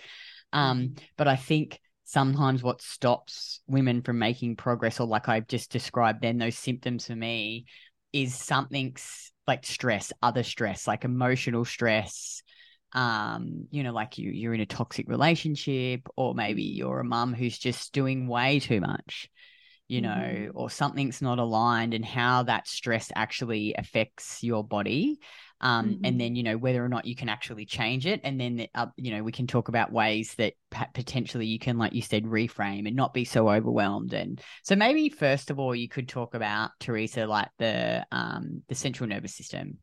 Um 0.52 0.80
mm-hmm. 0.80 0.94
but 1.16 1.28
i 1.28 1.36
think 1.36 1.80
sometimes 2.08 2.64
what 2.64 2.82
stops 2.82 3.60
women 3.68 4.02
from 4.02 4.18
making 4.18 4.56
progress 4.56 5.02
or 5.02 5.06
like 5.06 5.28
I've 5.28 5.48
just 5.48 5.70
described 5.70 6.22
then 6.22 6.38
those 6.38 6.58
symptoms 6.58 7.08
for 7.08 7.16
me 7.18 7.66
is 8.14 8.34
something 8.34 8.96
like 9.46 9.66
stress, 9.66 10.14
other 10.24 10.44
stress, 10.44 10.88
like 10.88 11.04
emotional 11.04 11.66
stress. 11.66 12.42
Um, 12.94 13.68
you 13.72 13.84
know, 13.84 13.92
like 13.92 14.18
you 14.18 14.32
you're 14.32 14.54
in 14.54 14.62
a 14.62 14.66
toxic 14.66 15.10
relationship, 15.10 16.08
or 16.16 16.34
maybe 16.34 16.64
you're 16.64 17.02
a 17.02 17.06
mum 17.06 17.34
who's 17.34 17.58
just 17.58 17.92
doing 17.92 18.30
way 18.30 18.62
too 18.62 18.80
much, 18.80 19.30
you 19.90 20.00
know, 20.00 20.10
mm-hmm. 20.10 20.52
or 20.58 20.70
something's 20.70 21.22
not 21.22 21.40
aligned 21.40 21.94
and 21.94 22.06
how 22.06 22.44
that 22.44 22.70
stress 22.70 23.12
actually 23.14 23.76
affects 23.78 24.42
your 24.42 24.64
body 24.64 25.20
um, 25.62 25.90
mm-hmm. 25.90 26.06
and 26.06 26.20
then 26.20 26.36
you 26.36 26.44
know 26.44 26.58
whether 26.58 26.84
or 26.84 26.90
not 26.90 27.06
you 27.06 27.16
can 27.16 27.30
actually 27.30 27.66
change 27.66 28.06
it 28.06 28.22
and 28.24 28.40
then 28.40 28.68
uh, 28.76 28.88
you 28.96 29.12
know 29.12 29.24
we 29.24 29.32
can 29.32 29.48
talk 29.48 29.68
about 29.68 29.92
ways 29.92 30.34
that 30.36 30.54
potentially 30.94 31.46
you 31.46 31.60
can 31.60 31.78
like 31.78 31.94
you 31.94 32.02
said 32.02 32.24
reframe 32.24 32.88
and 32.88 32.96
not 32.96 33.14
be 33.14 33.26
so 33.26 33.50
overwhelmed 33.50 34.14
and 34.14 34.42
so 34.64 34.76
maybe 34.76 35.10
first 35.10 35.50
of 35.50 35.60
all 35.60 35.76
you 35.76 35.90
could 35.90 36.08
talk 36.08 36.34
about 36.34 36.72
Theresa 36.80 37.26
like 37.26 37.50
the 37.58 38.06
um 38.12 38.64
the 38.68 38.76
central 38.76 39.10
nervous 39.10 39.36
system 39.36 39.78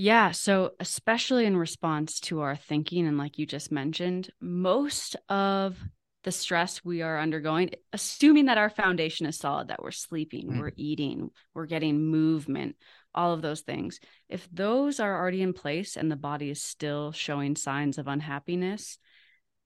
yeah. 0.00 0.30
So, 0.30 0.74
especially 0.78 1.44
in 1.44 1.56
response 1.56 2.20
to 2.20 2.42
our 2.42 2.54
thinking, 2.54 3.08
and 3.08 3.18
like 3.18 3.36
you 3.36 3.46
just 3.46 3.72
mentioned, 3.72 4.30
most 4.40 5.16
of 5.28 5.76
the 6.22 6.30
stress 6.30 6.84
we 6.84 7.02
are 7.02 7.18
undergoing, 7.18 7.70
assuming 7.92 8.44
that 8.44 8.58
our 8.58 8.70
foundation 8.70 9.26
is 9.26 9.36
solid, 9.38 9.68
that 9.68 9.82
we're 9.82 9.90
sleeping, 9.90 10.50
mm. 10.50 10.60
we're 10.60 10.72
eating, 10.76 11.30
we're 11.52 11.66
getting 11.66 12.00
movement, 12.00 12.76
all 13.14 13.32
of 13.32 13.42
those 13.42 13.62
things. 13.62 14.00
If 14.28 14.48
those 14.52 15.00
are 15.00 15.18
already 15.18 15.42
in 15.42 15.52
place 15.52 15.96
and 15.96 16.10
the 16.10 16.16
body 16.16 16.50
is 16.50 16.62
still 16.62 17.12
showing 17.12 17.56
signs 17.56 17.98
of 17.98 18.08
unhappiness, 18.08 18.98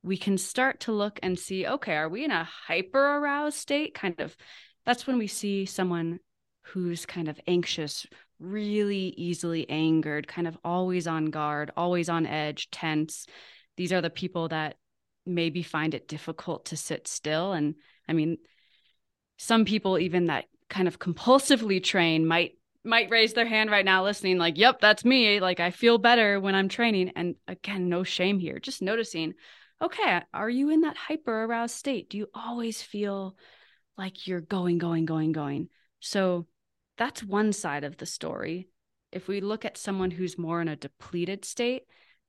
we 0.03 0.17
can 0.17 0.39
start 0.39 0.81
to 0.81 0.93
look 0.93 1.21
and 1.23 1.39
see 1.39 1.67
okay, 1.67 1.95
are 1.95 2.09
we 2.09 2.25
in 2.25 2.31
a 2.31 2.45
hyper 2.67 3.17
aroused 3.17 3.57
state? 3.57 3.95
Kind 3.95 4.21
of 4.21 4.37
that's 4.85 5.07
when 5.07 5.19
we 5.19 5.27
see 5.27 5.67
someone 5.67 6.19
who's 6.63 7.07
kind 7.07 7.29
of 7.29 7.41
anxious, 7.47 8.07
really 8.39 9.15
easily 9.17 9.69
angered, 9.69 10.27
kind 10.27 10.49
of 10.49 10.59
always 10.65 11.07
on 11.07 11.27
guard, 11.27 11.71
always 11.77 12.09
on 12.09 12.27
edge, 12.27 12.71
tense. 12.71 13.27
These 13.77 13.93
are 13.93 14.01
the 14.01 14.11
people 14.11 14.49
that 14.49 14.77
maybe 15.25 15.63
find 15.63 15.95
it 15.95 16.09
difficult 16.09 16.67
to 16.67 16.77
sit 16.77 17.07
still. 17.07 17.53
And 17.53 17.77
I 18.09 18.13
mean, 18.13 18.39
some 19.39 19.65
people, 19.65 19.99
even 19.99 20.27
that 20.27 20.47
kind 20.69 20.89
of 20.89 20.99
compulsively 20.99 21.83
train, 21.83 22.27
might 22.27 22.53
might 22.85 23.11
raise 23.11 23.33
their 23.33 23.47
hand 23.47 23.71
right 23.71 23.85
now 23.85 24.03
listening 24.03 24.39
like 24.39 24.59
yep 24.59 24.81
that's 24.81 25.05
me. 25.05 25.41
Like 25.41 25.61
i 25.61 25.71
feel 25.71 25.99
better 25.99 26.41
when 26.41 26.55
i'm 26.55 26.69
training. 26.69 27.13
And 27.17 27.37
again 27.47 27.89
no 27.89 28.03
shame 28.03 28.39
here 28.39 28.59
just 28.59 28.83
noticing 28.83 29.35
okay 29.81 30.23
are 30.33 30.51
you 30.51 30.71
in 30.71 30.83
that 30.83 30.97
hyper 30.97 31.45
aroused 31.45 31.77
state? 31.77 32.11
Do 32.11 32.19
you 32.19 32.29
always 32.35 32.83
feel 32.83 33.37
like 33.97 34.27
you're 34.27 34.41
going 34.41 34.79
going 34.79 35.05
going 35.05 35.33
going? 35.33 35.69
So 36.01 36.47
that's 36.99 37.23
one 37.23 37.53
side 37.53 37.85
of 37.85 37.97
the 37.97 38.07
story. 38.07 38.69
If 39.13 39.29
we 39.29 39.41
look 39.41 39.65
at 39.65 39.77
someone 39.77 40.11
who's 40.11 40.39
more 40.39 40.61
in 40.61 40.69
a 40.69 40.77
depleted 40.77 41.45
state 41.45 41.83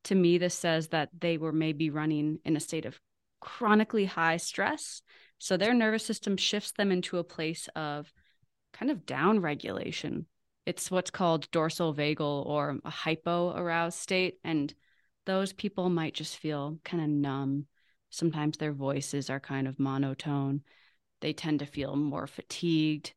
to 0.06 0.16
me 0.16 0.38
this 0.38 0.54
says 0.54 0.90
that 0.90 1.10
they 1.18 1.38
were 1.38 1.54
maybe 1.54 1.90
running 1.90 2.40
in 2.44 2.56
a 2.58 2.60
state 2.60 2.86
of 2.86 3.00
chronically 3.40 4.06
high 4.06 4.38
stress. 4.38 5.02
So 5.38 5.58
their 5.58 5.74
nervous 5.74 6.06
system 6.06 6.38
shifts 6.38 6.72
them 6.72 6.92
into 6.92 7.18
a 7.18 7.24
place 7.24 7.68
of 7.76 8.12
kind 8.74 8.92
of 8.92 9.06
down 9.06 9.40
regulation 9.40 10.26
it's 10.66 10.90
what's 10.90 11.12
called 11.12 11.50
dorsal 11.52 11.94
vagal 11.94 12.46
or 12.46 12.78
a 12.84 12.90
hypo 12.90 13.56
aroused 13.56 14.00
state. 14.00 14.40
And 14.44 14.74
those 15.26 15.54
people 15.54 15.90
might 15.90 16.14
just 16.14 16.38
feel 16.38 16.80
kind 16.84 17.04
of 17.04 17.10
numb. 17.10 17.68
Sometimes 18.10 18.58
their 18.58 18.74
voices 18.74 19.30
are 19.30 19.40
kind 19.40 19.68
of 19.68 19.80
monotone. 19.80 20.62
They 21.22 21.34
tend 21.34 21.60
to 21.60 21.66
feel 21.66 21.96
more 21.96 22.28
fatigued, 22.28 23.14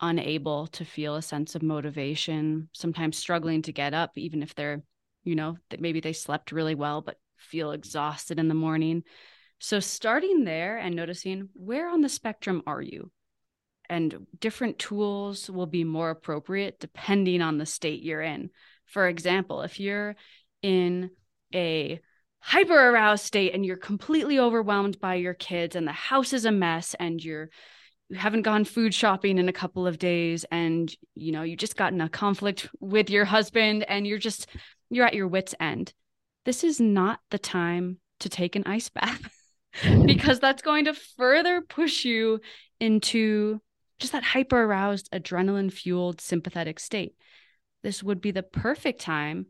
unable 0.00 0.66
to 0.68 0.84
feel 0.84 1.16
a 1.16 1.22
sense 1.22 1.54
of 1.54 1.62
motivation, 1.62 2.68
sometimes 2.72 3.18
struggling 3.18 3.62
to 3.62 3.72
get 3.72 3.94
up, 3.94 4.16
even 4.16 4.42
if 4.42 4.54
they're, 4.54 4.82
you 5.24 5.34
know, 5.34 5.56
maybe 5.78 6.00
they 6.00 6.12
slept 6.12 6.52
really 6.52 6.74
well, 6.74 7.00
but 7.00 7.18
feel 7.36 7.72
exhausted 7.72 8.38
in 8.38 8.48
the 8.48 8.54
morning. 8.54 9.02
So, 9.58 9.80
starting 9.80 10.44
there 10.44 10.78
and 10.78 10.96
noticing 10.96 11.48
where 11.54 11.88
on 11.88 12.00
the 12.00 12.08
spectrum 12.08 12.62
are 12.66 12.82
you? 12.82 13.10
And 13.92 14.26
different 14.40 14.78
tools 14.78 15.50
will 15.50 15.66
be 15.66 15.84
more 15.84 16.10
appropriate 16.10 16.80
depending 16.80 17.42
on 17.42 17.58
the 17.58 17.66
state 17.66 18.02
you're 18.02 18.22
in. 18.22 18.50
For 18.86 19.06
example, 19.06 19.62
if 19.62 19.78
you're 19.78 20.16
in 20.62 21.10
a 21.54 22.00
hyper 22.40 22.90
aroused 22.90 23.24
state 23.24 23.54
and 23.54 23.64
you're 23.64 23.76
completely 23.76 24.38
overwhelmed 24.38 24.98
by 24.98 25.14
your 25.14 25.34
kids 25.34 25.76
and 25.76 25.86
the 25.86 25.92
house 25.92 26.32
is 26.32 26.44
a 26.44 26.52
mess 26.52 26.94
and 26.98 27.22
you're 27.22 27.50
you 28.08 28.18
haven't 28.18 28.42
gone 28.42 28.64
food 28.64 28.92
shopping 28.92 29.38
in 29.38 29.48
a 29.48 29.52
couple 29.52 29.86
of 29.86 29.98
days 29.98 30.44
and 30.50 30.94
you 31.14 31.30
know 31.30 31.42
you 31.42 31.56
just 31.56 31.76
got 31.76 31.92
in 31.92 32.00
a 32.00 32.08
conflict 32.08 32.68
with 32.80 33.10
your 33.10 33.24
husband 33.24 33.84
and 33.88 34.06
you're 34.06 34.18
just 34.18 34.48
you're 34.90 35.06
at 35.06 35.14
your 35.14 35.28
wits 35.28 35.54
end 35.60 35.92
this 36.44 36.64
is 36.64 36.80
not 36.80 37.20
the 37.30 37.38
time 37.38 37.98
to 38.18 38.28
take 38.28 38.56
an 38.56 38.64
ice 38.66 38.88
bath 38.88 39.30
because 40.04 40.40
that's 40.40 40.62
going 40.62 40.86
to 40.86 40.94
further 41.16 41.60
push 41.62 42.04
you 42.04 42.40
into 42.80 43.60
just 44.02 44.12
that 44.12 44.24
hyper 44.24 44.64
aroused, 44.64 45.08
adrenaline 45.12 45.72
fueled 45.72 46.20
sympathetic 46.20 46.78
state. 46.78 47.14
This 47.82 48.02
would 48.02 48.20
be 48.20 48.32
the 48.32 48.42
perfect 48.42 49.00
time 49.00 49.46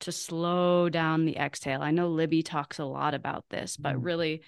to 0.00 0.12
slow 0.12 0.88
down 0.88 1.24
the 1.24 1.36
exhale. 1.36 1.80
I 1.80 1.92
know 1.92 2.08
Libby 2.08 2.42
talks 2.42 2.80
a 2.80 2.84
lot 2.84 3.14
about 3.14 3.44
this, 3.48 3.76
but 3.76 3.94
mm. 3.94 4.04
really, 4.04 4.42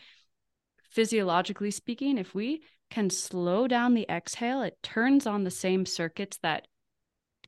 physiologically 0.90 1.70
speaking, 1.70 2.18
if 2.18 2.34
we 2.34 2.62
can 2.90 3.10
slow 3.10 3.68
down 3.68 3.94
the 3.94 4.06
exhale, 4.10 4.62
it 4.62 4.76
turns 4.82 5.26
on 5.26 5.44
the 5.44 5.50
same 5.50 5.86
circuits 5.86 6.38
that 6.42 6.66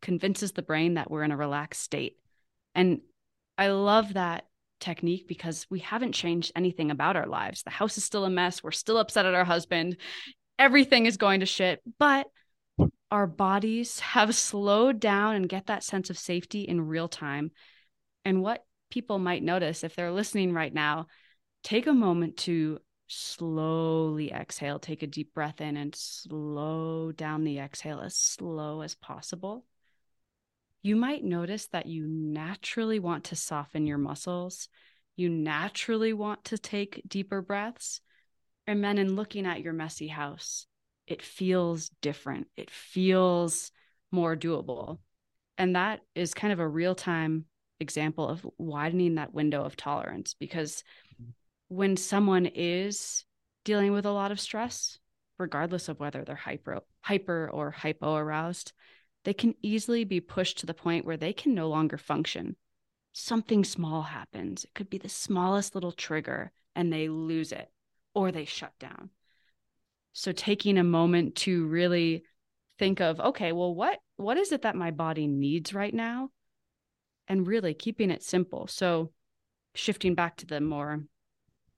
convinces 0.01 0.53
the 0.53 0.63
brain 0.63 0.95
that 0.95 1.11
we're 1.11 1.25
in 1.25 1.33
a 1.33 1.37
relaxed 1.37 1.83
state. 1.83 2.17
And 2.75 3.01
I 3.59 3.69
love 3.69 4.15
that 4.15 4.47
technique 4.79 5.27
because 5.27 5.67
we 5.71 5.81
haven't 5.81 6.13
changed 6.13 6.53
anything 6.55 6.93
about 6.93 7.17
our 7.17 7.27
lives. 7.27 7.63
The 7.63 7.71
house 7.71 7.99
is 7.99 8.05
still 8.05 8.25
a 8.25 8.31
mess. 8.31 8.63
We're 8.63 8.71
still 8.71 8.99
upset 8.99 9.27
at 9.27 9.35
our 9.35 9.45
husband 9.45 9.97
everything 10.59 11.07
is 11.07 11.17
going 11.17 11.41
to 11.41 11.47
shit, 11.47 11.81
but 11.99 12.27
our 13.11 13.27
bodies 13.27 14.01
have 14.01 14.35
slowed 14.35 15.01
down 15.01 15.37
and 15.37 15.49
get 15.49 15.67
that 15.67 15.85
sense 15.85 16.11
of 16.11 16.19
safety 16.19 16.63
in 16.63 16.89
real 16.89 17.09
time. 17.09 17.51
And 18.25 18.43
what 18.43 18.65
people 18.91 19.19
might 19.19 19.43
notice 19.43 19.85
if 19.85 19.95
they're 19.95 20.13
listening 20.13 20.53
right 20.53 20.73
now, 20.73 21.07
take 21.63 21.87
a 21.87 21.93
moment 21.93 22.37
to 22.39 22.81
slowly 23.09 24.33
exhale, 24.33 24.79
take 24.79 25.03
a 25.03 25.07
deep 25.07 25.33
breath 25.33 25.61
in 25.61 25.77
and 25.77 25.95
slow 25.95 27.13
down 27.13 27.45
the 27.45 27.59
exhale 27.59 28.01
as 28.01 28.17
slow 28.17 28.81
as 28.81 28.95
possible. 28.95 29.65
You 30.83 30.97
might 30.97 31.25
notice 31.25 31.67
that 31.69 31.87
you 31.87 32.07
naturally 32.07 32.99
want 32.99 33.25
to 33.25 33.37
soften 33.37 33.87
your 33.87 33.99
muscles. 33.99 34.69
You 35.17 35.29
naturally 35.29 36.13
want 36.13 36.45
to 36.45 36.59
take 36.59 37.03
deeper 37.09 37.43
breaths. 37.43 38.01
And 38.67 38.83
then 38.83 38.99
in 38.99 39.15
looking 39.15 39.47
at 39.47 39.61
your 39.61 39.73
messy 39.73 40.09
house, 40.09 40.67
it 41.07 41.23
feels 41.23 41.91
different. 42.01 42.49
It 42.57 42.71
feels 42.71 43.71
more 44.11 44.37
doable. 44.37 44.99
And 45.57 45.77
that 45.77 46.01
is 46.15 46.35
kind 46.35 46.53
of 46.53 46.59
a 46.59 46.69
real 46.69 46.95
time 46.95 47.47
example 47.79 48.29
of 48.29 48.47
widening 48.59 49.17
that 49.17 49.35
window 49.35 49.63
of 49.63 49.77
tolerance 49.77 50.35
because 50.35 50.83
when 51.69 51.97
someone 51.97 52.47
is 52.47 53.25
dealing 53.65 53.93
with 53.93 54.07
a 54.07 54.13
lot 54.13 54.33
of 54.33 54.41
stress, 54.41 54.99
regardless 55.39 55.89
of 55.89 56.01
whether 56.01 56.25
they're 56.25 56.35
hyper, 56.35 56.81
hyper 57.03 57.51
or 57.53 57.71
hypo 57.71 58.15
aroused, 58.15 58.73
they 59.25 59.35
can 59.35 59.55
easily 59.63 60.05
be 60.05 60.21
pushed 60.21 60.59
to 60.59 60.67
the 60.67 60.75
point 60.75 61.05
where 61.05 61.17
they 61.17 61.33
can 61.33 61.55
no 61.55 61.69
longer 61.69 61.99
function. 61.99 62.57
Something 63.13 63.65
small 63.65 64.03
happens. 64.03 64.65
It 64.65 64.75
could 64.75 64.91
be 64.91 64.99
the 64.99 65.09
smallest 65.09 65.75
little 65.75 65.93
trigger 65.93 66.53
and 66.75 66.93
they 66.93 67.09
lose 67.09 67.53
it 67.53 67.71
or 68.17 68.33
they 68.33 68.47
shut 68.47 68.73
down. 68.81 69.11
So 70.15 70.33
taking 70.33 70.79
a 70.79 70.85
moment 70.85 71.37
to 71.37 71.67
really 71.67 72.25
think 72.79 73.01
of 73.01 73.21
okay, 73.21 73.53
well 73.53 73.75
what 73.75 73.99
what 74.17 74.39
is 74.39 74.51
it 74.51 74.63
that 74.63 74.75
my 74.75 74.91
body 74.91 75.27
needs 75.27 75.75
right 75.75 75.95
now? 75.95 76.31
And 77.29 77.47
really 77.47 77.75
keeping 77.75 78.11
it 78.11 78.23
simple. 78.23 78.67
So 78.69 79.13
shifting 79.75 80.15
back 80.15 80.39
to 80.39 80.47
the 80.47 80.61
more 80.61 81.05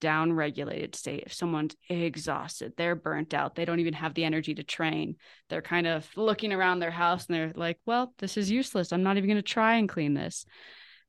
down 0.01 0.33
regulated 0.33 0.95
state 0.95 1.25
if 1.27 1.33
someone's 1.33 1.75
exhausted 1.89 2.73
they're 2.77 2.95
burnt 2.95 3.35
out 3.35 3.57
they 3.57 3.65
don't 3.65 3.81
even 3.81 3.95
have 3.95 4.15
the 4.15 4.23
energy 4.23 4.55
to 4.55 4.63
train 4.63 5.17
they're 5.49 5.61
kind 5.61 5.89
of 5.89 6.09
looking 6.17 6.53
around 6.53 6.79
their 6.79 6.93
house 6.93 7.27
and 7.27 7.35
they're 7.35 7.53
like 7.57 7.81
well 7.85 8.15
this 8.19 8.37
is 8.37 8.49
useless 8.49 8.93
i'm 8.93 9.03
not 9.03 9.17
even 9.17 9.29
going 9.29 9.37
to 9.37 9.43
try 9.43 9.75
and 9.75 9.89
clean 9.89 10.15
this 10.15 10.47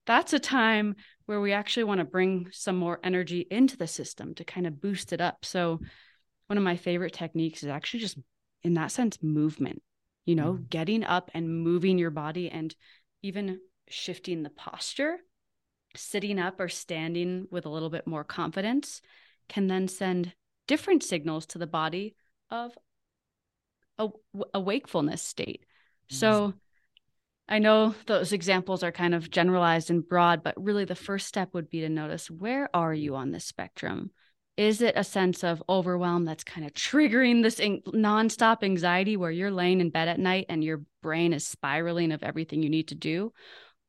that's 0.08 0.34
a 0.34 0.40
time 0.40 0.96
where 1.30 1.40
we 1.40 1.54
actually 1.54 1.84
want 1.84 2.00
to 2.00 2.06
bring 2.06 2.48
some 2.52 2.76
more 2.76 3.00
energy 3.04 3.46
into 3.52 3.78
the 3.78 3.86
system 3.86 4.34
to 4.34 4.44
kind 4.44 4.66
of 4.66 4.82
boost 4.82 5.14
it 5.14 5.22
up. 5.22 5.46
So, 5.46 5.80
one 6.48 6.58
of 6.58 6.64
my 6.64 6.76
favorite 6.76 7.14
techniques 7.14 7.62
is 7.62 7.70
actually 7.70 8.00
just 8.00 8.18
in 8.64 8.74
that 8.74 8.92
sense 8.92 9.22
movement, 9.22 9.84
you 10.26 10.34
know, 10.34 10.54
mm 10.54 10.70
getting 10.72 11.04
up 11.04 11.30
and 11.36 11.64
moving 11.64 12.00
your 12.00 12.10
body 12.10 12.50
and 12.50 12.76
even 13.22 13.60
shifting 13.88 14.42
the 14.42 14.50
posture, 14.50 15.18
sitting 15.96 16.40
up 16.40 16.60
or 16.60 16.68
standing 16.68 17.46
with 17.52 17.68
a 17.68 17.70
little 17.70 17.92
bit 17.92 18.08
more 18.08 18.24
confidence 18.24 19.00
can 19.48 19.68
then 19.68 19.88
send 19.88 20.34
different 20.68 21.04
signals 21.04 21.46
to 21.46 21.60
the 21.60 21.68
body 21.68 22.16
of 22.50 22.76
a, 24.00 24.08
a 24.56 24.60
wakefulness 24.60 25.22
state. 25.22 25.64
mm 26.12 26.16
So, 26.16 26.54
I 27.52 27.58
know 27.58 27.96
those 28.06 28.32
examples 28.32 28.84
are 28.84 28.92
kind 28.92 29.16
of 29.16 29.32
generalized 29.32 29.90
and 29.90 30.08
broad, 30.08 30.44
but 30.44 30.54
really 30.62 30.86
the 30.86 30.94
first 30.94 31.28
step 31.28 31.56
would 31.56 31.68
be 31.68 31.82
to 31.82 31.90
notice 31.90 32.30
where 32.30 32.70
are 32.76 32.94
you 32.94 33.16
on 33.16 33.32
this 33.32 33.44
spectrum? 33.44 34.12
Is 34.56 34.82
it 34.84 34.94
a 34.96 35.04
sense 35.04 35.44
of 35.44 35.64
overwhelm 35.68 36.26
that's 36.26 36.44
kind 36.44 36.68
of 36.68 36.74
triggering 36.74 37.42
this 37.42 37.60
in- 37.60 37.82
nonstop 37.88 38.62
anxiety 38.62 39.18
where 39.18 39.32
you're 39.32 39.50
laying 39.50 39.82
in 39.82 39.90
bed 39.90 40.08
at 40.08 40.20
night 40.20 40.46
and 40.48 40.64
your 40.64 40.84
brain 41.02 41.34
is 41.34 41.48
spiraling 41.48 42.12
of 42.12 42.22
everything 42.22 42.62
you 42.62 42.70
need 42.70 42.90
to 42.90 42.96
do? 42.96 43.34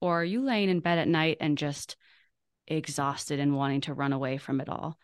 Or 0.01 0.23
are 0.23 0.25
you 0.25 0.43
laying 0.43 0.71
in 0.71 0.81
bed 0.81 0.99
at 0.99 1.09
night 1.09 1.37
and 1.41 1.59
just 1.59 1.97
exhausted 2.67 3.41
and 3.41 3.55
wanting 3.55 3.83
to 3.83 3.95
run 3.95 4.15
away 4.15 4.39
from 4.39 4.63
it 4.63 4.71
all? 4.71 4.97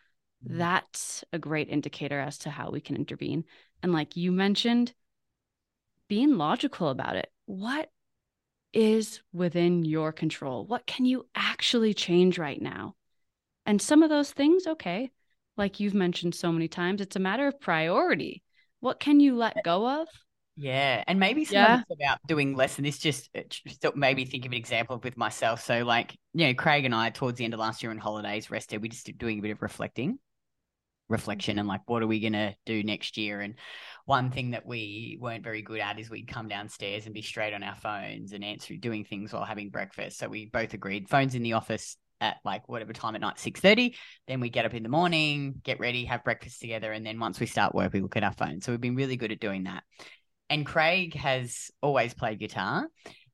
Mm-hmm. 0.47 0.59
That's 0.59 1.25
a 1.31 1.39
great 1.39 1.69
indicator 1.69 2.19
as 2.19 2.39
to 2.39 2.51
how 2.51 2.71
we 2.71 2.81
can 2.81 2.97
intervene. 2.97 3.45
And 3.83 3.93
like 3.93 4.17
you 4.17 4.33
mentioned, 4.33 4.95
being 6.09 6.39
logical 6.39 6.89
about 6.89 7.17
it. 7.17 7.31
What 7.45 7.91
is 8.77 9.23
within 9.33 9.87
your 9.87 10.13
control? 10.13 10.67
What 10.67 10.87
can 10.87 11.07
you 11.07 11.27
actually 11.35 11.95
change 11.95 12.39
right 12.39 12.61
now? 12.61 12.95
And 13.65 13.81
some 13.81 14.03
of 14.03 14.11
those 14.11 14.31
things, 14.31 14.67
okay, 14.67 15.11
like 15.57 15.81
you've 15.81 15.95
mentioned 15.95 16.35
so 16.35 16.53
many 16.53 16.69
times, 16.69 17.01
it's 17.01 17.17
a 17.17 17.21
matter 17.21 17.49
of 17.49 17.59
priority. 17.59 18.43
What 18.81 19.01
can 19.01 19.19
you 19.19 19.35
let 19.35 19.65
go 19.65 20.03
of? 20.03 20.09
Yeah, 20.59 21.03
and 21.07 21.19
maybe 21.19 21.47
some 21.47 21.55
yeah. 21.55 21.83
about 21.91 22.19
doing 22.27 22.55
less. 22.55 22.77
And 22.77 22.87
this 22.87 22.99
just, 22.99 23.31
uh, 23.35 23.41
just 23.49 23.85
maybe 23.97 24.27
think 24.27 24.45
of 24.45 24.53
an 24.53 24.59
example 24.59 25.01
with 25.03 25.17
myself. 25.17 25.63
So, 25.63 25.83
like, 25.83 26.15
you 26.35 26.47
know, 26.47 26.55
Craig 26.55 26.85
and 26.85 26.95
I, 26.95 27.09
towards 27.11 27.39
the 27.39 27.45
end 27.45 27.55
of 27.55 27.61
last 27.61 27.83
year 27.83 27.91
on 27.91 27.99
holidays, 27.99 28.51
rested. 28.51 28.83
We 28.83 28.91
just 28.91 29.11
doing 29.19 29.39
a 29.39 29.43
bit 29.43 29.53
of 29.53 29.63
reflecting, 29.63 30.19
reflection, 31.09 31.59
and 31.59 31.69
like, 31.69 31.83
what 31.87 32.03
are 32.03 32.07
we 32.07 32.21
gonna 32.21 32.55
do 32.65 32.83
next 32.83 33.17
year? 33.17 33.41
And 33.41 33.55
one 34.05 34.31
thing 34.31 34.53
that 34.53 34.67
we 34.67 35.19
weren't 35.21 35.45
very 35.45 35.63
good 35.63 35.81
at 35.81 35.99
is 35.99 36.09
we'd 36.09 36.29
come 36.29 36.49
downstairs 36.49 37.07
and 37.07 37.15
be 37.15 37.23
straight 37.23 37.55
on 37.55 37.63
our 37.63 37.75
phones 37.75 38.33
and 38.33 38.45
answer 38.45 38.77
doing 38.77 39.05
things 39.05 39.33
while 39.33 39.45
having 39.45 39.71
breakfast. 39.71 40.19
So 40.19 40.29
we 40.29 40.47
both 40.47 40.75
agreed 40.75 41.09
phones 41.09 41.35
in 41.35 41.43
the 41.43 41.55
office 41.55 41.97
at 42.21 42.37
like 42.45 42.69
whatever 42.69 42.93
time 42.93 43.15
at 43.15 43.21
night 43.21 43.37
6.30 43.37 43.95
then 44.27 44.41
we 44.41 44.49
get 44.49 44.65
up 44.65 44.73
in 44.73 44.83
the 44.83 44.89
morning 44.89 45.61
get 45.63 45.79
ready 45.79 46.05
have 46.07 46.25
breakfast 46.25 46.61
together 46.61 46.93
and 46.93 47.05
then 47.05 47.21
once 47.21 47.39
we 47.39 47.47
start 47.47 47.75
work 47.75 47.93
we 47.93 48.01
look 48.01 48.17
at 48.17 48.25
our 48.25 48.33
phone 48.33 48.61
so 48.61 48.73
we've 48.73 48.81
been 48.81 48.97
really 48.97 49.17
good 49.17 49.33
at 49.33 49.41
doing 49.41 49.65
that 49.65 49.83
and 50.49 50.65
Craig 50.65 51.15
has 51.15 51.71
always 51.83 52.15
played 52.15 52.39
guitar 52.39 52.87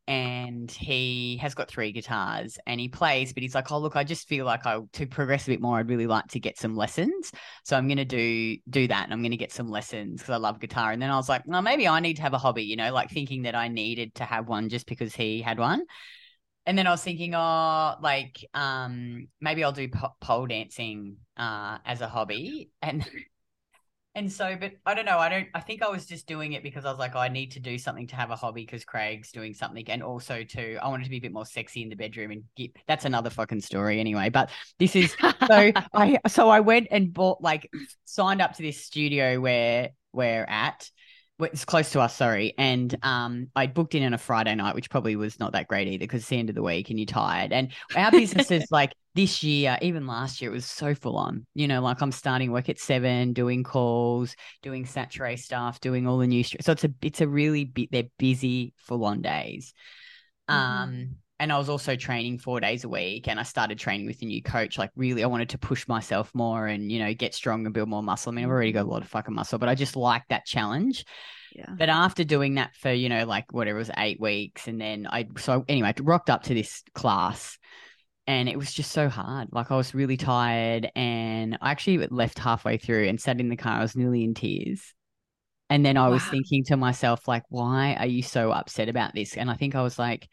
and 0.08 0.70
he 0.70 1.36
has 1.36 1.54
got 1.54 1.68
three 1.68 1.92
guitars 1.92 2.58
and 2.66 2.80
he 2.80 2.88
plays 2.88 3.32
but 3.32 3.42
he's 3.42 3.54
like 3.54 3.70
oh 3.70 3.78
look 3.78 3.94
i 3.94 4.02
just 4.02 4.26
feel 4.28 4.44
like 4.44 4.66
i 4.66 4.80
to 4.92 5.06
progress 5.06 5.46
a 5.46 5.50
bit 5.50 5.60
more 5.60 5.78
i'd 5.78 5.88
really 5.88 6.08
like 6.08 6.26
to 6.26 6.40
get 6.40 6.58
some 6.58 6.74
lessons. 6.74 7.30
So 7.64 7.76
i'm 7.76 7.86
going 7.86 7.98
to 7.98 8.04
do 8.04 8.56
do 8.68 8.88
that 8.88 9.04
and 9.04 9.12
i'm 9.12 9.22
going 9.22 9.30
to 9.30 9.36
get 9.36 9.52
some 9.52 9.68
lessons 9.68 10.20
because 10.20 10.32
i 10.32 10.36
love 10.36 10.60
guitar. 10.60 10.90
And 10.90 11.00
then 11.00 11.10
i 11.10 11.16
was 11.16 11.28
like 11.28 11.42
well 11.46 11.62
maybe 11.62 11.86
i 11.86 12.00
need 12.00 12.14
to 12.14 12.22
have 12.22 12.34
a 12.34 12.38
hobby 12.38 12.64
you 12.64 12.76
know 12.76 12.92
like 12.92 13.10
thinking 13.10 13.42
that 13.42 13.54
i 13.54 13.68
needed 13.68 14.16
to 14.16 14.24
have 14.24 14.48
one 14.48 14.68
just 14.68 14.86
because 14.86 15.14
he 15.14 15.40
had 15.40 15.58
one. 15.58 15.84
And 16.66 16.76
then 16.76 16.86
i 16.86 16.90
was 16.90 17.02
thinking 17.02 17.34
oh 17.34 17.94
like 18.02 18.44
um 18.54 19.28
maybe 19.40 19.62
i'll 19.62 19.72
do 19.72 19.88
pole 20.20 20.46
dancing 20.46 21.18
uh 21.36 21.78
as 21.86 22.00
a 22.00 22.08
hobby. 22.08 22.70
And 22.82 23.08
and 24.14 24.30
so, 24.30 24.56
but 24.60 24.72
I 24.84 24.94
don't 24.94 25.06
know. 25.06 25.18
I 25.18 25.28
don't, 25.28 25.48
I 25.54 25.60
think 25.60 25.82
I 25.82 25.88
was 25.88 26.04
just 26.04 26.26
doing 26.26 26.52
it 26.52 26.62
because 26.62 26.84
I 26.84 26.90
was 26.90 26.98
like, 26.98 27.12
oh, 27.14 27.18
I 27.18 27.28
need 27.28 27.52
to 27.52 27.60
do 27.60 27.78
something 27.78 28.06
to 28.08 28.16
have 28.16 28.30
a 28.30 28.36
hobby 28.36 28.62
because 28.62 28.84
Craig's 28.84 29.32
doing 29.32 29.54
something. 29.54 29.88
And 29.88 30.02
also, 30.02 30.44
too, 30.44 30.78
I 30.82 30.88
wanted 30.88 31.04
to 31.04 31.10
be 31.10 31.16
a 31.16 31.20
bit 31.20 31.32
more 31.32 31.46
sexy 31.46 31.82
in 31.82 31.88
the 31.88 31.96
bedroom 31.96 32.30
and 32.30 32.44
get 32.54 32.72
that's 32.86 33.06
another 33.06 33.30
fucking 33.30 33.62
story 33.62 34.00
anyway. 34.00 34.28
But 34.28 34.50
this 34.78 34.96
is 34.96 35.16
so 35.20 35.72
I, 35.94 36.18
so 36.28 36.50
I 36.50 36.60
went 36.60 36.88
and 36.90 37.12
bought, 37.12 37.40
like, 37.40 37.70
signed 38.04 38.42
up 38.42 38.54
to 38.56 38.62
this 38.62 38.84
studio 38.84 39.40
where 39.40 39.90
we're 40.12 40.44
at 40.44 40.90
it's 41.40 41.64
close 41.64 41.90
to 41.90 42.00
us, 42.00 42.16
sorry. 42.16 42.54
And 42.58 42.94
um, 43.02 43.48
I 43.56 43.66
booked 43.66 43.94
in 43.94 44.04
on 44.04 44.14
a 44.14 44.18
Friday 44.18 44.54
night, 44.54 44.74
which 44.74 44.90
probably 44.90 45.16
was 45.16 45.40
not 45.40 45.52
that 45.52 45.68
great 45.68 45.88
either 45.88 46.04
because 46.04 46.20
it's 46.20 46.28
the 46.28 46.38
end 46.38 46.48
of 46.48 46.54
the 46.54 46.62
week 46.62 46.90
and 46.90 46.98
you're 46.98 47.06
tired. 47.06 47.52
And 47.52 47.72
our 47.96 48.10
business 48.10 48.50
is 48.50 48.66
like 48.70 48.92
this 49.14 49.42
year, 49.42 49.78
even 49.82 50.06
last 50.06 50.40
year, 50.40 50.50
it 50.50 50.54
was 50.54 50.66
so 50.66 50.94
full 50.94 51.16
on. 51.16 51.46
You 51.54 51.68
know, 51.68 51.82
like 51.82 52.00
I'm 52.00 52.12
starting 52.12 52.52
work 52.52 52.68
at 52.68 52.78
seven, 52.78 53.32
doing 53.32 53.64
calls, 53.64 54.36
doing 54.62 54.86
Saturday 54.86 55.36
stuff, 55.36 55.80
doing 55.80 56.06
all 56.06 56.18
the 56.18 56.26
new. 56.26 56.44
Stuff. 56.44 56.62
So 56.64 56.72
it's 56.72 56.84
a 56.84 56.90
it's 57.02 57.20
a 57.20 57.28
really 57.28 57.64
bit. 57.64 57.90
They're 57.90 58.04
busy, 58.18 58.74
full 58.76 59.04
on 59.04 59.22
days. 59.22 59.74
Mm-hmm. 60.48 60.82
Um, 60.82 61.16
and 61.42 61.52
I 61.52 61.58
was 61.58 61.68
also 61.68 61.96
training 61.96 62.38
four 62.38 62.60
days 62.60 62.84
a 62.84 62.88
week 62.88 63.26
and 63.26 63.40
I 63.40 63.42
started 63.42 63.76
training 63.76 64.06
with 64.06 64.22
a 64.22 64.26
new 64.26 64.40
coach. 64.40 64.78
Like 64.78 64.92
really, 64.94 65.24
I 65.24 65.26
wanted 65.26 65.48
to 65.48 65.58
push 65.58 65.88
myself 65.88 66.30
more 66.34 66.68
and, 66.68 66.92
you 66.92 67.00
know, 67.00 67.12
get 67.14 67.34
strong 67.34 67.66
and 67.66 67.74
build 67.74 67.88
more 67.88 68.00
muscle. 68.00 68.30
I 68.30 68.36
mean, 68.36 68.44
I've 68.44 68.50
already 68.52 68.70
got 68.70 68.86
a 68.86 68.88
lot 68.88 69.02
of 69.02 69.08
fucking 69.08 69.34
muscle, 69.34 69.58
but 69.58 69.68
I 69.68 69.74
just 69.74 69.96
like 69.96 70.22
that 70.28 70.46
challenge. 70.46 71.04
Yeah. 71.52 71.74
But 71.76 71.88
after 71.88 72.22
doing 72.22 72.54
that 72.54 72.76
for, 72.76 72.92
you 72.92 73.08
know, 73.08 73.26
like 73.26 73.52
whatever 73.52 73.78
it 73.78 73.80
was 73.80 73.90
eight 73.96 74.20
weeks. 74.20 74.68
And 74.68 74.80
then 74.80 75.08
I, 75.10 75.26
so 75.36 75.64
anyway, 75.66 75.88
I 75.88 75.94
rocked 76.00 76.30
up 76.30 76.44
to 76.44 76.54
this 76.54 76.84
class 76.94 77.58
and 78.28 78.48
it 78.48 78.56
was 78.56 78.72
just 78.72 78.92
so 78.92 79.08
hard. 79.08 79.48
Like 79.50 79.72
I 79.72 79.76
was 79.76 79.96
really 79.96 80.16
tired 80.16 80.92
and 80.94 81.58
I 81.60 81.72
actually 81.72 82.06
left 82.06 82.38
halfway 82.38 82.76
through 82.76 83.08
and 83.08 83.20
sat 83.20 83.40
in 83.40 83.48
the 83.48 83.56
car. 83.56 83.80
I 83.80 83.82
was 83.82 83.96
nearly 83.96 84.22
in 84.22 84.34
tears. 84.34 84.94
And 85.68 85.84
then 85.84 85.96
I 85.96 86.06
wow. 86.06 86.12
was 86.12 86.22
thinking 86.22 86.62
to 86.66 86.76
myself, 86.76 87.26
like, 87.26 87.42
why 87.48 87.96
are 87.98 88.06
you 88.06 88.22
so 88.22 88.52
upset 88.52 88.88
about 88.88 89.12
this? 89.12 89.36
And 89.36 89.50
I 89.50 89.54
think 89.54 89.74
I 89.74 89.82
was 89.82 89.98
like, 89.98 90.28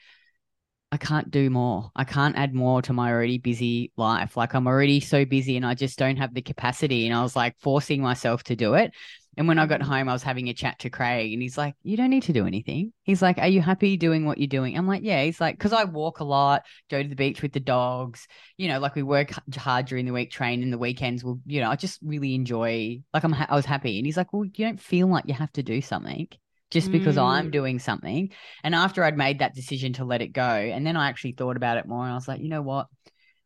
I 0.91 0.97
can't 0.97 1.29
do 1.29 1.49
more. 1.49 1.91
I 1.95 2.03
can't 2.03 2.35
add 2.35 2.53
more 2.55 2.81
to 2.81 2.93
my 2.93 3.11
already 3.11 3.37
busy 3.37 3.91
life. 3.95 4.35
Like 4.35 4.55
I'm 4.55 4.65
already 4.65 4.99
so 4.99 5.23
busy 5.23 5.55
and 5.55 5.65
I 5.65 5.75
just 5.75 5.99
don't 5.99 6.17
have 6.17 6.33
the 6.33 6.41
capacity. 6.41 7.05
And 7.05 7.15
I 7.15 7.21
was 7.21 7.35
like 7.35 7.55
forcing 7.59 8.01
myself 8.01 8.43
to 8.45 8.55
do 8.55 8.73
it. 8.73 8.91
And 9.37 9.47
when 9.47 9.59
I 9.59 9.67
got 9.67 9.83
home, 9.83 10.09
I 10.09 10.13
was 10.13 10.23
having 10.23 10.49
a 10.49 10.53
chat 10.53 10.79
to 10.79 10.89
Craig 10.89 11.31
and 11.31 11.41
he's 11.41 11.57
like, 11.57 11.75
You 11.83 11.95
don't 11.95 12.09
need 12.09 12.23
to 12.23 12.33
do 12.33 12.47
anything. 12.47 12.91
He's 13.03 13.21
like, 13.21 13.37
Are 13.37 13.47
you 13.47 13.61
happy 13.61 13.97
doing 13.97 14.25
what 14.25 14.39
you're 14.39 14.47
doing? 14.47 14.75
I'm 14.75 14.87
like, 14.87 15.03
Yeah. 15.03 15.23
He's 15.23 15.39
like, 15.39 15.57
Because 15.57 15.73
I 15.73 15.83
walk 15.83 16.21
a 16.21 16.23
lot, 16.23 16.65
go 16.89 17.01
to 17.01 17.07
the 17.07 17.15
beach 17.15 17.43
with 17.43 17.53
the 17.53 17.59
dogs, 17.59 18.27
you 18.57 18.67
know, 18.67 18.79
like 18.79 18.95
we 18.95 19.03
work 19.03 19.31
hard 19.55 19.85
during 19.85 20.07
the 20.07 20.11
week, 20.11 20.31
train 20.31 20.63
in 20.63 20.71
the 20.71 20.77
weekends. 20.79 21.23
Well, 21.23 21.39
you 21.45 21.61
know, 21.61 21.69
I 21.69 21.75
just 21.75 21.99
really 22.03 22.33
enjoy, 22.33 23.01
like, 23.13 23.23
I'm, 23.23 23.31
ha- 23.31 23.47
I 23.47 23.55
was 23.55 23.65
happy. 23.65 23.99
And 23.99 24.05
he's 24.07 24.17
like, 24.17 24.33
Well, 24.33 24.45
you 24.45 24.65
don't 24.65 24.81
feel 24.81 25.07
like 25.07 25.25
you 25.27 25.35
have 25.35 25.53
to 25.53 25.63
do 25.63 25.81
something 25.81 26.27
just 26.71 26.91
because 26.91 27.15
mm. 27.15 27.23
I'm 27.23 27.51
doing 27.51 27.79
something. 27.79 28.29
And 28.63 28.75
after 28.75 29.03
I'd 29.03 29.17
made 29.17 29.39
that 29.39 29.55
decision 29.55 29.93
to 29.93 30.05
let 30.05 30.21
it 30.21 30.33
go, 30.33 30.41
and 30.41 30.85
then 30.85 30.95
I 30.95 31.09
actually 31.09 31.33
thought 31.33 31.57
about 31.57 31.77
it 31.77 31.87
more 31.87 32.03
and 32.03 32.11
I 32.11 32.15
was 32.15 32.27
like, 32.27 32.41
you 32.41 32.49
know 32.49 32.61
what? 32.61 32.87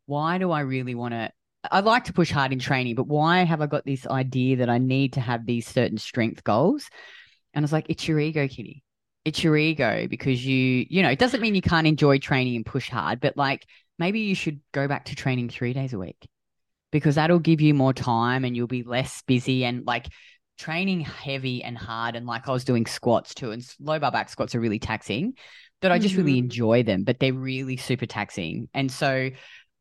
Why 0.06 0.38
do 0.38 0.52
I 0.52 0.62
really 0.62 0.96
want 0.96 1.14
to? 1.14 1.32
I 1.72 1.80
like 1.80 2.06
to 2.06 2.14
push 2.14 2.30
hard 2.30 2.52
in 2.52 2.60
training, 2.60 2.96
but 2.96 3.08
why 3.08 3.44
have 3.44 3.62
I 3.62 3.68
got 3.68 3.86
this 3.86 4.06
idea 4.06 4.58
that 4.58 4.70
I 4.70 4.80
need 4.80 5.14
to 5.14 5.22
have 5.22 5.46
these 5.46 5.66
certain 5.66 5.98
strength 5.98 6.44
goals? 6.44 6.90
And 7.54 7.64
I 7.64 7.66
was 7.66 7.72
like, 7.72 7.86
it's 7.88 8.06
your 8.06 8.20
ego, 8.20 8.48
Kitty. 8.48 8.84
It's 9.24 9.42
your 9.42 9.56
ego 9.56 10.08
because 10.10 10.46
you, 10.46 10.86
you 10.90 11.02
know, 11.02 11.10
it 11.10 11.20
doesn't 11.20 11.40
mean 11.40 11.56
you 11.56 11.62
can't 11.62 11.88
enjoy 11.88 12.18
training 12.18 12.58
and 12.58 12.66
push 12.66 12.90
hard, 12.90 13.22
but 13.22 13.38
like 13.38 13.66
maybe 13.98 14.22
you 14.22 14.36
should 14.36 14.60
go 14.74 14.90
back 14.90 15.06
to 15.06 15.16
training 15.16 15.48
three 15.48 15.72
days 15.72 15.94
a 15.94 15.98
week 15.98 16.28
because 16.92 17.16
that'll 17.16 17.40
give 17.40 17.62
you 17.62 17.74
more 17.74 17.94
time 17.94 18.44
and 18.44 18.56
you'll 18.56 18.68
be 18.68 18.84
less 18.84 19.24
busy 19.26 19.64
and 19.64 19.86
like 19.86 20.08
training 20.58 21.02
heavy 21.02 21.64
and 21.64 21.78
hard 21.78 22.16
and 22.16 22.26
like 22.26 22.48
I 22.48 22.52
was 22.52 22.64
doing 22.64 22.86
squats 22.86 23.34
too 23.34 23.52
and 23.52 23.66
low 23.80 24.00
bar 24.00 24.12
back 24.12 24.30
squats 24.30 24.56
are 24.56 24.60
really 24.60 24.80
taxing 24.80 25.34
that 25.82 25.92
I 25.92 26.00
just 26.00 26.14
mm-hmm. 26.14 26.26
really 26.26 26.40
enjoy 26.40 26.84
them 26.84 27.04
but 27.04 27.20
they're 27.20 27.34
really 27.34 27.78
super 27.78 28.06
taxing. 28.06 28.70
And 28.74 28.92
so 28.92 29.30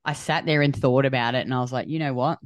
I 0.04 0.12
sat 0.14 0.46
there 0.46 0.62
and 0.62 0.74
thought 0.74 1.04
about 1.04 1.34
it 1.34 1.44
and 1.44 1.54
I 1.54 1.60
was 1.60 1.72
like 1.72 1.88
you 1.88 1.98
know 1.98 2.14
what? 2.14 2.38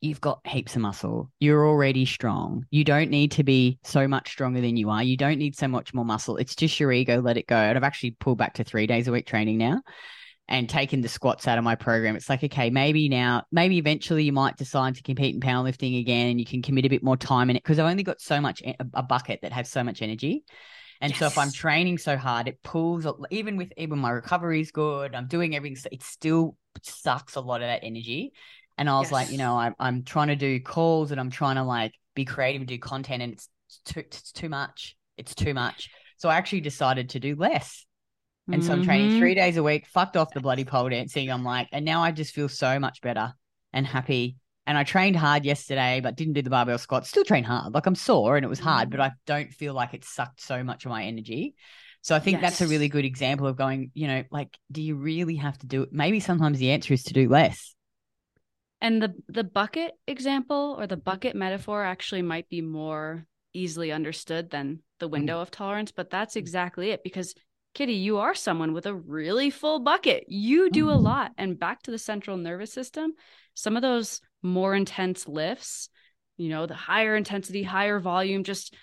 You've 0.00 0.20
got 0.20 0.46
heaps 0.46 0.76
of 0.76 0.82
muscle. 0.82 1.30
You're 1.40 1.66
already 1.66 2.04
strong. 2.04 2.66
You 2.70 2.84
don't 2.84 3.08
need 3.08 3.32
to 3.32 3.42
be 3.42 3.78
so 3.84 4.06
much 4.06 4.30
stronger 4.30 4.60
than 4.60 4.76
you 4.76 4.90
are. 4.90 5.02
You 5.02 5.16
don't 5.16 5.38
need 5.38 5.56
so 5.56 5.66
much 5.66 5.94
more 5.94 6.04
muscle. 6.04 6.36
It's 6.36 6.54
just 6.54 6.78
your 6.78 6.92
ego 6.92 7.22
let 7.22 7.38
it 7.38 7.46
go. 7.46 7.56
And 7.56 7.78
I've 7.78 7.84
actually 7.84 8.10
pulled 8.12 8.36
back 8.36 8.54
to 8.54 8.64
3 8.64 8.86
days 8.86 9.08
a 9.08 9.12
week 9.12 9.26
training 9.26 9.56
now 9.56 9.80
and 10.46 10.68
taking 10.68 11.00
the 11.00 11.08
squats 11.08 11.48
out 11.48 11.56
of 11.56 11.64
my 11.64 11.74
program, 11.74 12.16
it's 12.16 12.28
like, 12.28 12.44
okay, 12.44 12.68
maybe 12.68 13.08
now, 13.08 13.44
maybe 13.50 13.78
eventually 13.78 14.24
you 14.24 14.32
might 14.32 14.56
decide 14.56 14.94
to 14.96 15.02
compete 15.02 15.34
in 15.34 15.40
powerlifting 15.40 15.98
again 15.98 16.28
and 16.28 16.38
you 16.38 16.44
can 16.44 16.60
commit 16.60 16.84
a 16.84 16.88
bit 16.88 17.02
more 17.02 17.16
time 17.16 17.48
in 17.48 17.56
it 17.56 17.62
because 17.62 17.78
I've 17.78 17.90
only 17.90 18.02
got 18.02 18.20
so 18.20 18.40
much, 18.40 18.62
a 18.92 19.02
bucket 19.02 19.40
that 19.42 19.52
has 19.52 19.70
so 19.70 19.82
much 19.82 20.02
energy. 20.02 20.44
And 21.00 21.10
yes. 21.10 21.18
so 21.18 21.26
if 21.26 21.38
I'm 21.38 21.50
training 21.50 21.98
so 21.98 22.16
hard, 22.16 22.46
it 22.46 22.62
pulls, 22.62 23.06
even 23.30 23.56
with, 23.56 23.72
even 23.76 23.98
my 23.98 24.10
recovery 24.10 24.60
is 24.60 24.70
good, 24.70 25.14
I'm 25.14 25.28
doing 25.28 25.56
everything, 25.56 25.82
it 25.90 26.02
still 26.02 26.56
sucks 26.82 27.36
a 27.36 27.40
lot 27.40 27.62
of 27.62 27.68
that 27.68 27.80
energy. 27.82 28.32
And 28.76 28.90
I 28.90 28.98
was 28.98 29.06
yes. 29.06 29.12
like, 29.12 29.30
you 29.30 29.38
know, 29.38 29.56
I'm, 29.56 29.74
I'm 29.78 30.02
trying 30.02 30.28
to 30.28 30.36
do 30.36 30.60
calls 30.60 31.10
and 31.10 31.18
I'm 31.18 31.30
trying 31.30 31.56
to 31.56 31.64
like 31.64 31.94
be 32.14 32.26
creative 32.26 32.60
and 32.60 32.68
do 32.68 32.78
content 32.78 33.22
and 33.22 33.32
it's 33.32 33.48
too, 33.86 34.00
it's 34.00 34.30
too 34.32 34.50
much. 34.50 34.96
It's 35.16 35.34
too 35.34 35.54
much. 35.54 35.90
So 36.18 36.28
I 36.28 36.36
actually 36.36 36.60
decided 36.60 37.10
to 37.10 37.20
do 37.20 37.34
less 37.34 37.86
and 38.50 38.60
mm-hmm. 38.60 38.66
so 38.66 38.72
I'm 38.74 38.84
training 38.84 39.10
mm-hmm. 39.10 39.18
three 39.18 39.34
days 39.34 39.56
a 39.56 39.62
week, 39.62 39.86
fucked 39.86 40.16
off 40.16 40.34
the 40.34 40.40
bloody 40.40 40.64
pole 40.64 40.88
dancing. 40.88 41.30
I'm 41.30 41.44
like, 41.44 41.68
and 41.72 41.84
now 41.84 42.02
I 42.02 42.10
just 42.10 42.34
feel 42.34 42.48
so 42.48 42.78
much 42.78 43.00
better 43.00 43.32
and 43.72 43.86
happy. 43.86 44.36
And 44.66 44.76
I 44.76 44.84
trained 44.84 45.16
hard 45.16 45.44
yesterday, 45.44 46.00
but 46.02 46.16
didn't 46.16 46.34
do 46.34 46.42
the 46.42 46.50
barbell 46.50 46.78
squat. 46.78 47.06
Still 47.06 47.24
train 47.24 47.44
hard. 47.44 47.72
Like 47.74 47.86
I'm 47.86 47.94
sore 47.94 48.36
and 48.36 48.44
it 48.44 48.48
was 48.48 48.60
hard, 48.60 48.90
but 48.90 49.00
I 49.00 49.08
mm. 49.10 49.14
don't 49.26 49.52
feel 49.52 49.74
like 49.74 49.94
it 49.94 50.04
sucked 50.04 50.40
so 50.40 50.62
much 50.62 50.84
of 50.84 50.90
my 50.90 51.04
energy. 51.04 51.54
So 52.02 52.14
I 52.14 52.18
think 52.18 52.40
yes. 52.40 52.58
that's 52.58 52.68
a 52.68 52.70
really 52.70 52.88
good 52.88 53.06
example 53.06 53.46
of 53.46 53.56
going, 53.56 53.90
you 53.94 54.06
know, 54.08 54.24
like, 54.30 54.58
do 54.70 54.82
you 54.82 54.94
really 54.94 55.36
have 55.36 55.56
to 55.58 55.66
do 55.66 55.82
it? 55.82 55.92
Maybe 55.92 56.20
sometimes 56.20 56.58
the 56.58 56.72
answer 56.72 56.92
is 56.92 57.04
to 57.04 57.14
do 57.14 57.28
less. 57.28 57.74
And 58.82 59.00
the 59.00 59.14
the 59.28 59.44
bucket 59.44 59.92
example 60.06 60.76
or 60.78 60.86
the 60.86 60.98
bucket 60.98 61.34
metaphor 61.34 61.82
actually 61.82 62.20
might 62.20 62.50
be 62.50 62.60
more 62.60 63.24
easily 63.54 63.92
understood 63.92 64.50
than 64.50 64.80
the 64.98 65.08
mm. 65.08 65.12
window 65.12 65.40
of 65.40 65.50
tolerance, 65.50 65.92
but 65.92 66.10
that's 66.10 66.36
exactly 66.36 66.90
it 66.90 67.02
because 67.02 67.34
Kitty, 67.74 67.94
you 67.94 68.18
are 68.18 68.34
someone 68.34 68.72
with 68.72 68.86
a 68.86 68.94
really 68.94 69.50
full 69.50 69.80
bucket. 69.80 70.24
You 70.28 70.70
do 70.70 70.90
a 70.90 70.94
mm-hmm. 70.94 71.04
lot. 71.04 71.32
And 71.36 71.58
back 71.58 71.82
to 71.82 71.90
the 71.90 71.98
central 71.98 72.36
nervous 72.36 72.72
system, 72.72 73.12
some 73.54 73.76
of 73.76 73.82
those 73.82 74.20
more 74.42 74.74
intense 74.74 75.26
lifts, 75.26 75.88
you 76.36 76.48
know, 76.48 76.66
the 76.66 76.74
higher 76.74 77.16
intensity, 77.16 77.62
higher 77.62 77.98
volume 77.98 78.44
just 78.44 78.74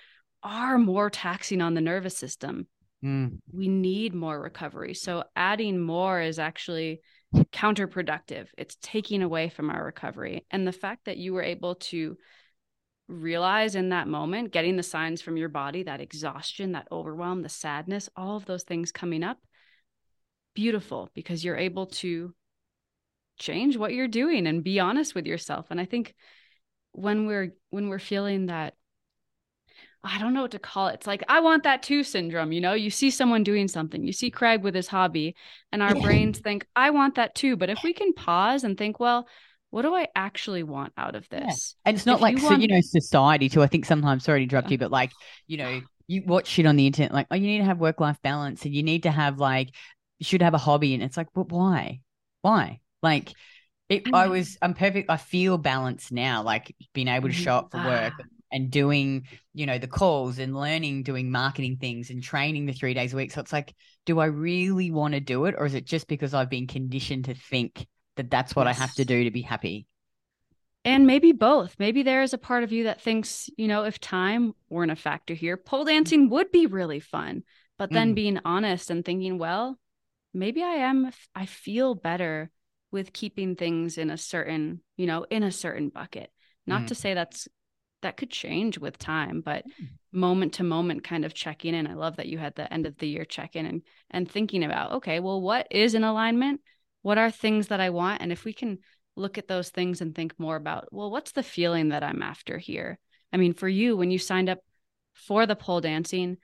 are 0.43 0.77
more 0.77 1.09
taxing 1.09 1.61
on 1.61 1.73
the 1.73 1.81
nervous 1.81 2.17
system. 2.17 2.67
Mm. 3.03 3.39
We 3.51 3.67
need 3.67 4.13
more 4.13 4.39
recovery. 4.39 4.93
So 4.93 5.23
adding 5.35 5.79
more 5.79 6.21
is 6.21 6.39
actually 6.39 7.01
counterproductive. 7.33 8.47
It's 8.57 8.77
taking 8.81 9.23
away 9.23 9.49
from 9.49 9.69
our 9.69 9.83
recovery. 9.83 10.45
And 10.51 10.67
the 10.67 10.71
fact 10.71 11.05
that 11.05 11.17
you 11.17 11.33
were 11.33 11.43
able 11.43 11.75
to 11.75 12.17
realize 13.11 13.75
in 13.75 13.89
that 13.89 14.07
moment, 14.07 14.51
getting 14.51 14.77
the 14.77 14.83
signs 14.83 15.21
from 15.21 15.37
your 15.37 15.49
body, 15.49 15.83
that 15.83 16.01
exhaustion, 16.01 16.71
that 16.71 16.87
overwhelm, 16.91 17.41
the 17.41 17.49
sadness, 17.49 18.09
all 18.15 18.37
of 18.37 18.45
those 18.45 18.63
things 18.63 18.91
coming 18.91 19.23
up, 19.23 19.37
beautiful 20.53 21.09
because 21.13 21.43
you're 21.43 21.57
able 21.57 21.87
to 21.87 22.33
change 23.37 23.77
what 23.77 23.93
you're 23.93 24.07
doing 24.07 24.47
and 24.47 24.63
be 24.63 24.79
honest 24.79 25.15
with 25.15 25.25
yourself. 25.25 25.67
And 25.69 25.79
I 25.79 25.85
think 25.85 26.15
when 26.93 27.25
we're 27.25 27.53
when 27.69 27.89
we're 27.89 27.99
feeling 27.99 28.47
that 28.47 28.75
I 30.03 30.17
don't 30.17 30.33
know 30.33 30.41
what 30.41 30.51
to 30.51 30.59
call 30.59 30.87
it. 30.87 30.95
It's 30.95 31.07
like 31.07 31.23
I 31.29 31.41
want 31.41 31.63
that 31.63 31.83
too 31.83 32.03
syndrome, 32.03 32.51
you 32.51 32.59
know? 32.59 32.73
You 32.73 32.89
see 32.89 33.11
someone 33.11 33.43
doing 33.43 33.67
something. 33.67 34.03
You 34.03 34.13
see 34.13 34.31
Craig 34.31 34.63
with 34.63 34.73
his 34.73 34.87
hobby 34.87 35.35
and 35.71 35.83
our 35.83 35.93
brains 35.93 36.39
think 36.39 36.65
I 36.75 36.89
want 36.89 37.15
that 37.15 37.35
too. 37.35 37.55
But 37.55 37.69
if 37.69 37.79
we 37.83 37.93
can 37.93 38.13
pause 38.13 38.63
and 38.63 38.77
think, 38.77 38.99
well, 38.99 39.27
what 39.71 39.81
do 39.81 39.95
I 39.95 40.07
actually 40.15 40.63
want 40.63 40.93
out 40.97 41.15
of 41.15 41.27
this? 41.29 41.75
Yeah. 41.85 41.89
And 41.89 41.97
it's 41.97 42.05
not 42.05 42.17
if 42.17 42.21
like, 42.21 42.37
you, 42.37 42.43
want... 42.45 42.61
you 42.61 42.67
know, 42.67 42.81
society 42.81 43.49
too. 43.49 43.63
I 43.63 43.67
think 43.67 43.85
sometimes, 43.85 44.23
sorry 44.23 44.39
to 44.39 44.43
interrupt 44.43 44.69
you, 44.69 44.75
uh-huh. 44.75 44.85
but 44.85 44.91
like, 44.91 45.11
you 45.47 45.57
know, 45.57 45.81
you 46.07 46.23
watch 46.25 46.47
shit 46.47 46.65
on 46.65 46.75
the 46.75 46.85
internet, 46.85 47.13
like, 47.13 47.27
oh, 47.31 47.35
you 47.35 47.47
need 47.47 47.59
to 47.59 47.65
have 47.65 47.79
work 47.79 47.99
life 47.99 48.21
balance 48.21 48.65
and 48.65 48.75
you 48.75 48.83
need 48.83 49.03
to 49.03 49.11
have 49.11 49.39
like, 49.39 49.69
you 50.19 50.25
should 50.25 50.41
have 50.41 50.53
a 50.53 50.59
hobby. 50.59 50.93
And 50.93 51.01
it's 51.01 51.17
like, 51.17 51.27
but 51.33 51.49
why? 51.49 52.01
Why? 52.41 52.81
Like, 53.01 53.31
it, 53.89 54.03
I 54.13 54.27
was, 54.27 54.57
I'm 54.61 54.73
perfect. 54.73 55.09
I 55.09 55.17
feel 55.17 55.57
balanced 55.57 56.11
now, 56.11 56.43
like 56.43 56.75
being 56.93 57.07
able 57.07 57.29
to 57.29 57.33
show 57.33 57.55
up 57.55 57.71
for 57.71 57.77
work, 57.77 58.13
and 58.51 58.69
doing, 58.69 59.27
you 59.53 59.65
know, 59.65 59.77
the 59.77 59.87
calls 59.87 60.37
and 60.37 60.55
learning, 60.55 61.03
doing 61.03 61.31
marketing 61.31 61.77
things 61.77 62.09
and 62.09 62.21
training 62.21 62.65
the 62.65 62.73
three 62.73 62.93
days 62.93 63.13
a 63.13 63.17
week. 63.17 63.31
So 63.31 63.41
it's 63.41 63.53
like, 63.53 63.73
do 64.05 64.19
I 64.19 64.25
really 64.25 64.91
want 64.91 65.13
to 65.13 65.19
do 65.19 65.45
it? 65.45 65.55
Or 65.57 65.65
is 65.65 65.73
it 65.73 65.85
just 65.85 66.07
because 66.07 66.33
I've 66.33 66.49
been 66.49 66.67
conditioned 66.67 67.25
to 67.25 67.33
think 67.33 67.87
that 68.15 68.29
that's 68.29 68.55
what 68.55 68.67
yes. 68.67 68.77
I 68.77 68.81
have 68.81 68.93
to 68.95 69.05
do 69.05 69.23
to 69.23 69.31
be 69.31 69.41
happy? 69.41 69.87
And 70.83 71.05
maybe 71.05 71.31
both. 71.31 71.75
Maybe 71.77 72.03
there 72.03 72.23
is 72.23 72.33
a 72.33 72.39
part 72.39 72.63
of 72.63 72.71
you 72.71 72.85
that 72.85 73.01
thinks, 73.01 73.49
you 73.55 73.67
know, 73.67 73.83
if 73.83 73.99
time 73.99 74.53
weren't 74.69 74.91
a 74.91 74.95
factor 74.95 75.33
here, 75.33 75.55
pole 75.55 75.85
dancing 75.85 76.29
would 76.29 76.51
be 76.51 76.65
really 76.65 76.99
fun. 76.99 77.43
But 77.77 77.91
then 77.91 78.11
mm. 78.11 78.15
being 78.15 78.39
honest 78.45 78.89
and 78.89 79.03
thinking, 79.03 79.37
well, 79.37 79.77
maybe 80.33 80.63
I 80.63 80.75
am, 80.75 81.11
I 81.35 81.45
feel 81.45 81.95
better 81.95 82.51
with 82.91 83.13
keeping 83.13 83.55
things 83.55 83.97
in 83.97 84.09
a 84.09 84.17
certain, 84.17 84.81
you 84.97 85.07
know, 85.07 85.25
in 85.29 85.43
a 85.43 85.51
certain 85.51 85.89
bucket. 85.89 86.29
Not 86.67 86.83
mm. 86.83 86.87
to 86.87 86.95
say 86.95 87.13
that's 87.13 87.47
that 88.01 88.17
could 88.17 88.31
change 88.31 88.79
with 88.79 88.97
time, 88.97 89.41
but 89.41 89.65
mm. 89.65 89.87
moment 90.11 90.53
to 90.53 90.63
moment 90.63 91.03
kind 91.03 91.25
of 91.25 91.33
checking 91.33 91.75
in. 91.75 91.87
I 91.87 91.93
love 91.93 92.17
that 92.17 92.27
you 92.27 92.37
had 92.37 92.55
the 92.55 92.71
end 92.71 92.85
of 92.85 92.97
the 92.97 93.07
year 93.07 93.25
check 93.25 93.55
in 93.55 93.65
and 93.65 93.81
and 94.09 94.29
thinking 94.29 94.63
about, 94.63 94.91
okay, 94.93 95.19
well, 95.19 95.41
what 95.41 95.67
is 95.71 95.95
in 95.95 96.03
alignment? 96.03 96.61
What 97.01 97.17
are 97.17 97.31
things 97.31 97.67
that 97.67 97.79
I 97.79 97.89
want? 97.89 98.21
And 98.21 98.31
if 98.31 98.45
we 98.45 98.53
can 98.53 98.79
look 99.15 99.37
at 99.37 99.47
those 99.47 99.69
things 99.69 100.01
and 100.01 100.13
think 100.13 100.33
more 100.37 100.55
about, 100.55 100.87
well, 100.91 101.11
what's 101.11 101.31
the 101.31 101.43
feeling 101.43 101.89
that 101.89 102.03
I'm 102.03 102.21
after 102.21 102.57
here? 102.57 102.99
I 103.33 103.37
mean, 103.37 103.53
for 103.53 103.67
you, 103.67 103.97
when 103.97 104.11
you 104.11 104.19
signed 104.19 104.49
up 104.49 104.59
for 105.13 105.45
the 105.45 105.55
pole 105.55 105.81
dancing, 105.81 106.37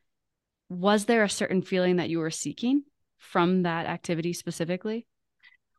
was 0.69 1.05
there 1.05 1.23
a 1.23 1.29
certain 1.29 1.61
feeling 1.61 1.97
that 1.97 2.09
you 2.09 2.19
were 2.19 2.31
seeking 2.31 2.83
from 3.17 3.63
that 3.63 3.85
activity 3.85 4.33
specifically? 4.33 5.05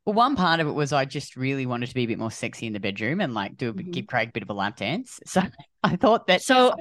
Well, 0.05 0.15
one 0.15 0.37
part 0.37 0.61
of 0.61 0.67
it 0.67 0.73
was 0.73 0.93
I 0.93 1.05
just 1.05 1.37
really 1.37 1.67
wanted 1.67 1.89
to 1.91 1.95
be 1.95 2.05
a 2.05 2.07
bit 2.07 2.19
more 2.19 2.31
sexy 2.31 2.67
in 2.67 2.73
the 2.73 2.81
bedroom 2.81 3.21
and 3.21 3.35
like 3.35 3.57
do 3.57 3.69
a, 3.69 3.73
mm-hmm. 3.75 3.91
give 3.91 4.07
Craig 4.07 4.31
a 4.31 4.33
bit 4.33 4.43
of 4.43 4.51
a 4.51 4.55
lap 4.55 4.77
dance. 4.77 5.21
So 5.27 5.43
I 5.83 5.97
thought 5.97 6.27
that. 6.29 6.43
So 6.43 6.75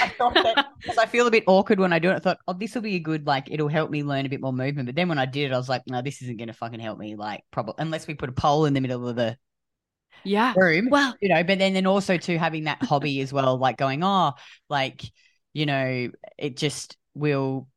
I 0.00 0.08
thought 0.08 0.34
that 0.34 0.66
because 0.80 0.98
I 0.98 1.06
feel 1.06 1.26
a 1.26 1.30
bit 1.30 1.44
awkward 1.46 1.80
when 1.80 1.92
I 1.92 1.98
do 1.98 2.10
it. 2.10 2.16
I 2.16 2.18
thought, 2.18 2.38
oh, 2.46 2.52
this 2.52 2.74
will 2.74 2.82
be 2.82 2.96
a 2.96 3.00
good 3.00 3.26
like 3.26 3.50
it'll 3.50 3.68
help 3.68 3.90
me 3.90 4.02
learn 4.02 4.26
a 4.26 4.28
bit 4.28 4.40
more 4.40 4.52
movement. 4.52 4.86
But 4.86 4.94
then 4.94 5.08
when 5.08 5.18
I 5.18 5.26
did 5.26 5.50
it, 5.50 5.54
I 5.54 5.58
was 5.58 5.68
like, 5.68 5.82
no, 5.86 6.02
this 6.02 6.22
isn't 6.22 6.36
going 6.36 6.48
to 6.48 6.54
fucking 6.54 6.80
help 6.80 6.98
me. 6.98 7.16
Like, 7.16 7.44
probably 7.50 7.74
unless 7.78 8.06
we 8.06 8.14
put 8.14 8.28
a 8.28 8.32
pole 8.32 8.66
in 8.66 8.74
the 8.74 8.80
middle 8.80 9.08
of 9.08 9.16
the 9.16 9.36
yeah 10.24 10.52
room. 10.56 10.88
Well, 10.90 11.14
you 11.20 11.28
know, 11.28 11.42
but 11.44 11.58
then 11.58 11.74
then 11.74 11.86
also 11.86 12.16
to 12.16 12.38
having 12.38 12.64
that 12.64 12.82
hobby 12.82 13.20
as 13.20 13.32
well, 13.32 13.58
like 13.58 13.76
going, 13.76 14.04
oh, 14.04 14.32
like 14.68 15.02
you 15.52 15.66
know, 15.66 16.10
it 16.38 16.56
just 16.56 16.96
will 17.14 17.68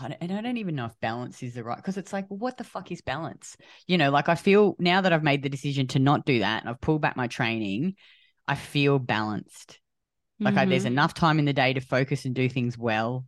and 0.00 0.32
I 0.32 0.40
don't 0.40 0.56
even 0.56 0.74
know 0.74 0.86
if 0.86 0.98
balance 1.00 1.42
is 1.42 1.54
the 1.54 1.64
right 1.64 1.76
because 1.76 1.96
it's 1.96 2.12
like, 2.12 2.26
well, 2.30 2.38
what 2.38 2.56
the 2.56 2.64
fuck 2.64 2.90
is 2.90 3.00
balance? 3.00 3.56
You 3.86 3.98
know, 3.98 4.10
like 4.10 4.28
I 4.28 4.34
feel 4.34 4.76
now 4.78 5.00
that 5.00 5.12
I've 5.12 5.22
made 5.22 5.42
the 5.42 5.48
decision 5.48 5.86
to 5.88 5.98
not 5.98 6.24
do 6.24 6.40
that 6.40 6.62
and 6.62 6.70
I've 6.70 6.80
pulled 6.80 7.02
back 7.02 7.16
my 7.16 7.26
training, 7.26 7.96
I 8.46 8.54
feel 8.54 8.98
balanced. 8.98 9.80
Like 10.38 10.54
mm-hmm. 10.54 10.58
I, 10.58 10.64
there's 10.66 10.82
mm-hmm. 10.82 10.92
enough 10.92 11.14
time 11.14 11.38
in 11.38 11.44
the 11.44 11.52
day 11.52 11.72
to 11.72 11.80
focus 11.80 12.24
and 12.24 12.34
do 12.34 12.48
things 12.48 12.76
well. 12.76 13.24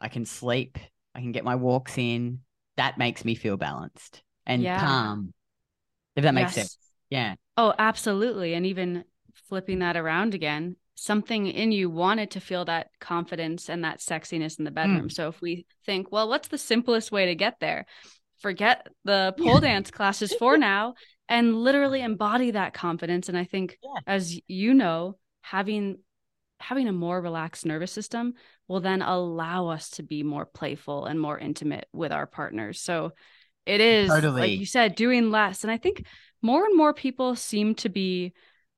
I 0.00 0.08
can 0.08 0.24
sleep. 0.24 0.78
I 1.14 1.20
can 1.20 1.32
get 1.32 1.44
my 1.44 1.56
walks 1.56 1.96
in. 1.96 2.40
That 2.76 2.98
makes 2.98 3.24
me 3.24 3.34
feel 3.34 3.56
balanced 3.56 4.22
and 4.46 4.62
yeah. 4.62 4.80
calm. 4.80 5.32
If 6.16 6.24
that 6.24 6.34
makes 6.34 6.56
yes. 6.56 6.66
sense. 6.66 6.78
Yeah. 7.08 7.34
Oh, 7.56 7.74
absolutely. 7.78 8.54
And 8.54 8.66
even 8.66 9.04
flipping 9.48 9.80
that 9.80 9.96
around 9.96 10.34
again, 10.34 10.76
something 10.94 11.46
in 11.46 11.72
you 11.72 11.88
wanted 11.88 12.32
to 12.32 12.40
feel 12.40 12.64
that 12.64 12.90
confidence 13.00 13.68
and 13.68 13.84
that 13.84 14.00
sexiness 14.00 14.58
in 14.58 14.64
the 14.64 14.70
bedroom. 14.70 15.08
Mm. 15.08 15.12
So 15.12 15.28
if 15.28 15.40
we 15.40 15.66
think, 15.86 16.10
well, 16.10 16.28
what's 16.28 16.48
the 16.48 16.58
simplest 16.58 17.12
way 17.12 17.26
to 17.26 17.34
get 17.34 17.58
there? 17.60 17.86
Forget 18.38 18.86
the 19.04 19.34
pole 19.38 19.60
dance 19.60 19.90
classes 19.90 20.34
for 20.34 20.58
now 20.58 20.94
and 21.28 21.56
literally 21.56 22.02
embody 22.02 22.50
that 22.52 22.74
confidence. 22.74 23.28
And 23.28 23.38
I 23.38 23.44
think 23.44 23.78
yeah. 23.82 24.00
as 24.06 24.38
you 24.46 24.74
know, 24.74 25.16
having 25.42 25.98
having 26.60 26.88
a 26.88 26.92
more 26.92 27.20
relaxed 27.20 27.66
nervous 27.66 27.90
system 27.90 28.34
will 28.68 28.80
then 28.80 29.02
allow 29.02 29.68
us 29.68 29.90
to 29.90 30.02
be 30.02 30.22
more 30.22 30.46
playful 30.46 31.06
and 31.06 31.18
more 31.20 31.38
intimate 31.38 31.88
with 31.92 32.12
our 32.12 32.26
partners. 32.26 32.80
So 32.80 33.12
it 33.66 33.80
is 33.80 34.08
totally. 34.08 34.40
like 34.40 34.58
you 34.58 34.66
said, 34.66 34.94
doing 34.94 35.30
less. 35.30 35.64
And 35.64 35.70
I 35.70 35.76
think 35.76 36.04
more 36.42 36.64
and 36.64 36.76
more 36.76 36.94
people 36.94 37.34
seem 37.34 37.74
to 37.76 37.88
be 37.88 38.32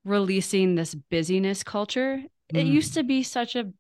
releasing 0.05 0.75
this 0.75 0.95
busyness 0.95 1.63
culture. 1.63 2.23
Mm. 2.53 2.61
It 2.61 2.67
used 2.67 2.95
to 2.95 3.03
be 3.03 3.23
such 3.23 3.57
a, 3.57 3.71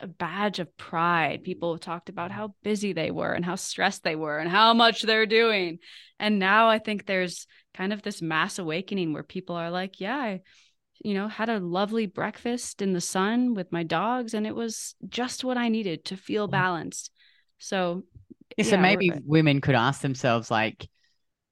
a 0.00 0.06
badge 0.06 0.58
of 0.58 0.76
pride. 0.76 1.44
People 1.44 1.78
talked 1.78 2.08
about 2.08 2.30
how 2.30 2.54
busy 2.62 2.92
they 2.92 3.10
were 3.10 3.32
and 3.32 3.44
how 3.44 3.56
stressed 3.56 4.04
they 4.04 4.16
were 4.16 4.38
and 4.38 4.50
how 4.50 4.74
much 4.74 5.02
they're 5.02 5.26
doing. 5.26 5.78
And 6.18 6.38
now 6.38 6.68
I 6.68 6.78
think 6.78 7.06
there's 7.06 7.46
kind 7.74 7.92
of 7.92 8.02
this 8.02 8.22
mass 8.22 8.58
awakening 8.58 9.12
where 9.12 9.22
people 9.22 9.56
are 9.56 9.70
like, 9.70 10.00
yeah, 10.00 10.16
I, 10.16 10.40
you 11.04 11.14
know, 11.14 11.28
had 11.28 11.48
a 11.48 11.60
lovely 11.60 12.06
breakfast 12.06 12.82
in 12.82 12.92
the 12.92 13.00
sun 13.00 13.54
with 13.54 13.70
my 13.70 13.84
dogs 13.84 14.34
and 14.34 14.46
it 14.46 14.54
was 14.54 14.96
just 15.08 15.44
what 15.44 15.56
I 15.56 15.68
needed 15.68 16.06
to 16.06 16.16
feel 16.16 16.48
balanced. 16.48 17.12
So, 17.58 18.02
yeah, 18.56 18.64
so 18.64 18.76
maybe 18.78 19.12
women 19.24 19.60
could 19.60 19.74
ask 19.76 20.00
themselves 20.00 20.50
like 20.50 20.88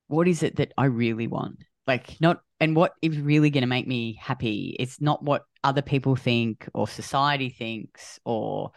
what 0.09 0.27
is 0.27 0.43
it 0.43 0.57
that 0.57 0.73
I 0.77 0.87
really 0.87 1.27
want? 1.27 1.59
Like 1.87 2.21
not 2.21 2.41
and 2.63 2.77
what 2.77 2.93
is 3.03 3.19
really 3.19 3.51
going 3.51 3.63
to 3.63 3.69
make 3.69 3.89
me 3.89 4.17
happy 4.21 4.77
it's 4.79 5.01
not 5.01 5.23
what 5.23 5.43
other 5.65 5.83
people 5.83 6.15
think 6.15 6.69
or 6.73 6.87
society 6.87 7.51
thinks 7.51 8.21
or 8.25 8.71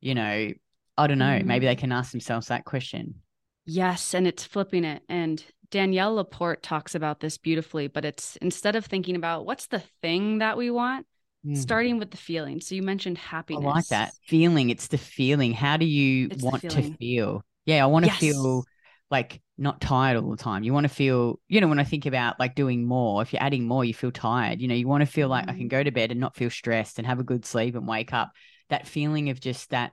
you 0.00 0.14
know 0.14 0.52
i 0.96 1.06
don't 1.06 1.18
know 1.18 1.38
mm. 1.40 1.44
maybe 1.44 1.66
they 1.66 1.74
can 1.74 1.92
ask 1.92 2.12
themselves 2.12 2.46
that 2.46 2.64
question 2.64 3.16
yes 3.64 4.14
and 4.14 4.26
it's 4.28 4.44
flipping 4.44 4.84
it 4.84 5.02
and 5.08 5.44
danielle 5.70 6.14
laporte 6.14 6.62
talks 6.62 6.94
about 6.94 7.20
this 7.20 7.38
beautifully 7.38 7.88
but 7.88 8.04
it's 8.04 8.36
instead 8.36 8.76
of 8.76 8.84
thinking 8.84 9.16
about 9.16 9.46
what's 9.46 9.66
the 9.66 9.82
thing 10.02 10.38
that 10.38 10.56
we 10.56 10.70
want 10.70 11.06
mm. 11.46 11.56
starting 11.56 11.98
with 11.98 12.10
the 12.10 12.16
feeling 12.16 12.60
so 12.60 12.74
you 12.74 12.82
mentioned 12.82 13.18
happiness 13.18 13.64
i 13.64 13.68
like 13.68 13.88
that 13.88 14.12
feeling 14.26 14.70
it's 14.70 14.88
the 14.88 14.98
feeling 14.98 15.52
how 15.52 15.76
do 15.76 15.86
you 15.86 16.28
it's 16.30 16.42
want 16.42 16.62
to 16.62 16.82
feel 16.94 17.42
yeah 17.64 17.82
i 17.82 17.86
want 17.86 18.04
to 18.04 18.10
yes. 18.10 18.20
feel 18.20 18.64
like 19.10 19.40
not 19.58 19.80
tired 19.80 20.16
all 20.16 20.30
the 20.30 20.36
time. 20.36 20.64
You 20.64 20.72
want 20.72 20.84
to 20.84 20.92
feel, 20.92 21.40
you 21.48 21.60
know, 21.60 21.68
when 21.68 21.78
I 21.78 21.84
think 21.84 22.06
about 22.06 22.38
like 22.38 22.54
doing 22.54 22.84
more, 22.84 23.22
if 23.22 23.32
you're 23.32 23.42
adding 23.42 23.66
more, 23.66 23.84
you 23.84 23.94
feel 23.94 24.10
tired. 24.10 24.60
You 24.60 24.68
know, 24.68 24.74
you 24.74 24.88
want 24.88 25.02
to 25.02 25.10
feel 25.10 25.28
like 25.28 25.42
mm-hmm. 25.42 25.50
I 25.50 25.58
can 25.58 25.66
mm. 25.66 25.70
go 25.70 25.82
to 25.82 25.90
bed 25.90 26.10
and 26.10 26.20
not 26.20 26.36
feel 26.36 26.50
stressed 26.50 26.98
and 26.98 27.06
have 27.06 27.20
a 27.20 27.24
good 27.24 27.44
sleep 27.44 27.74
and 27.74 27.86
wake 27.86 28.12
up. 28.12 28.32
That 28.68 28.86
feeling 28.86 29.30
of 29.30 29.40
just 29.40 29.70
that, 29.70 29.92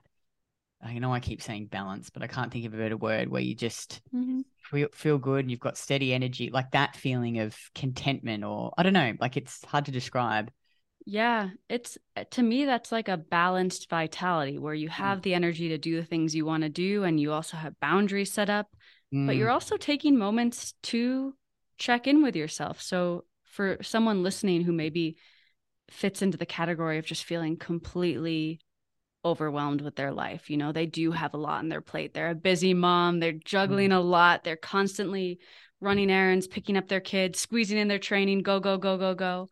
I 0.84 0.98
know 0.98 1.12
I 1.12 1.20
keep 1.20 1.42
saying 1.42 1.66
balance, 1.66 2.10
but 2.10 2.22
I 2.22 2.26
can't 2.26 2.52
think 2.52 2.66
of 2.66 2.74
a 2.74 2.76
better 2.76 2.96
word 2.96 3.28
where 3.28 3.40
you 3.40 3.54
just 3.54 4.00
mm-hmm. 4.14 4.40
feel, 4.70 4.88
feel 4.92 5.18
good 5.18 5.40
and 5.40 5.50
you've 5.50 5.60
got 5.60 5.78
steady 5.78 6.12
energy, 6.12 6.50
like 6.50 6.72
that 6.72 6.94
feeling 6.94 7.38
of 7.38 7.56
contentment 7.74 8.44
or 8.44 8.72
I 8.76 8.82
don't 8.82 8.92
know, 8.92 9.14
like 9.20 9.36
it's 9.36 9.64
hard 9.64 9.86
to 9.86 9.92
describe. 9.92 10.50
Yeah, 11.06 11.50
it's 11.68 11.98
to 12.32 12.42
me 12.42 12.64
that's 12.64 12.92
like 12.92 13.08
a 13.08 13.16
balanced 13.16 13.90
vitality 13.90 14.58
where 14.58 14.74
you 14.74 14.88
have 14.88 15.18
mm. 15.18 15.22
the 15.22 15.34
energy 15.34 15.68
to 15.70 15.78
do 15.78 15.96
the 15.96 16.06
things 16.06 16.34
you 16.34 16.46
want 16.46 16.62
to 16.62 16.68
do 16.68 17.04
and 17.04 17.20
you 17.20 17.32
also 17.32 17.56
have 17.56 17.78
boundaries 17.80 18.32
set 18.32 18.48
up 18.48 18.68
mm. 19.12 19.26
but 19.26 19.36
you're 19.36 19.50
mm. 19.50 19.54
also 19.54 19.76
taking 19.76 20.16
moments 20.16 20.74
to 20.82 21.34
check 21.78 22.06
in 22.06 22.22
with 22.22 22.36
yourself. 22.36 22.80
So 22.80 23.24
for 23.44 23.78
someone 23.82 24.22
listening 24.22 24.62
who 24.62 24.72
maybe 24.72 25.16
fits 25.90 26.22
into 26.22 26.38
the 26.38 26.46
category 26.46 26.98
of 26.98 27.04
just 27.04 27.24
feeling 27.24 27.56
completely 27.56 28.60
overwhelmed 29.24 29.80
with 29.80 29.96
their 29.96 30.12
life, 30.12 30.50
you 30.50 30.56
know, 30.56 30.72
they 30.72 30.86
do 30.86 31.12
have 31.12 31.34
a 31.34 31.38
lot 31.38 31.58
on 31.58 31.68
their 31.68 31.80
plate. 31.80 32.14
They're 32.14 32.30
a 32.30 32.34
busy 32.34 32.74
mom, 32.74 33.20
they're 33.20 33.32
juggling 33.32 33.90
mm. 33.90 33.96
a 33.96 34.00
lot, 34.00 34.44
they're 34.44 34.56
constantly 34.56 35.38
running 35.80 36.10
errands, 36.10 36.46
picking 36.46 36.76
up 36.76 36.88
their 36.88 37.00
kids, 37.00 37.40
squeezing 37.40 37.78
in 37.78 37.88
their 37.88 37.98
training, 37.98 38.42
go 38.42 38.60
go 38.60 38.78
go 38.78 38.96
go 38.98 39.14
go. 39.14 39.50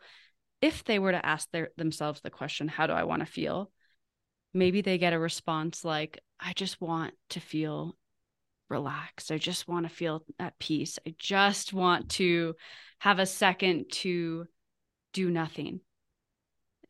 If 0.61 0.85
they 0.85 0.98
were 0.98 1.12
to 1.12 1.26
ask 1.26 1.50
their, 1.50 1.70
themselves 1.76 2.20
the 2.20 2.30
question, 2.30 2.68
how 2.68 2.87
do 2.87 2.92
I 2.92 3.04
want 3.04 3.20
to 3.20 3.26
feel? 3.26 3.70
Maybe 4.54 4.80
they 4.80 4.98
get 4.98 5.12
a 5.12 5.18
response 5.18 5.85
like, 5.85 6.20
I 6.38 6.52
just 6.52 6.80
want 6.80 7.14
to 7.30 7.40
feel 7.40 7.96
relaxed. 8.68 9.30
I 9.30 9.38
just 9.38 9.68
want 9.68 9.88
to 9.88 9.94
feel 9.94 10.24
at 10.38 10.58
peace. 10.58 10.98
I 11.06 11.14
just 11.18 11.72
want 11.72 12.11
to 12.11 12.54
have 12.98 13.18
a 13.18 13.26
second 13.26 13.87
to 13.92 14.46
do 15.12 15.30
nothing. 15.30 15.80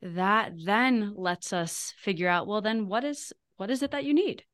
That 0.02 0.52
then 0.64 1.14
lets 1.16 1.52
us 1.52 1.94
figure 1.96 2.28
out 2.28 2.46
well 2.46 2.60
then 2.60 2.88
what 2.88 3.04
is 3.04 3.32
what 3.56 3.70
is 3.70 3.82
it 3.82 3.92
that 3.92 4.04
you 4.04 4.14
need? 4.14 4.44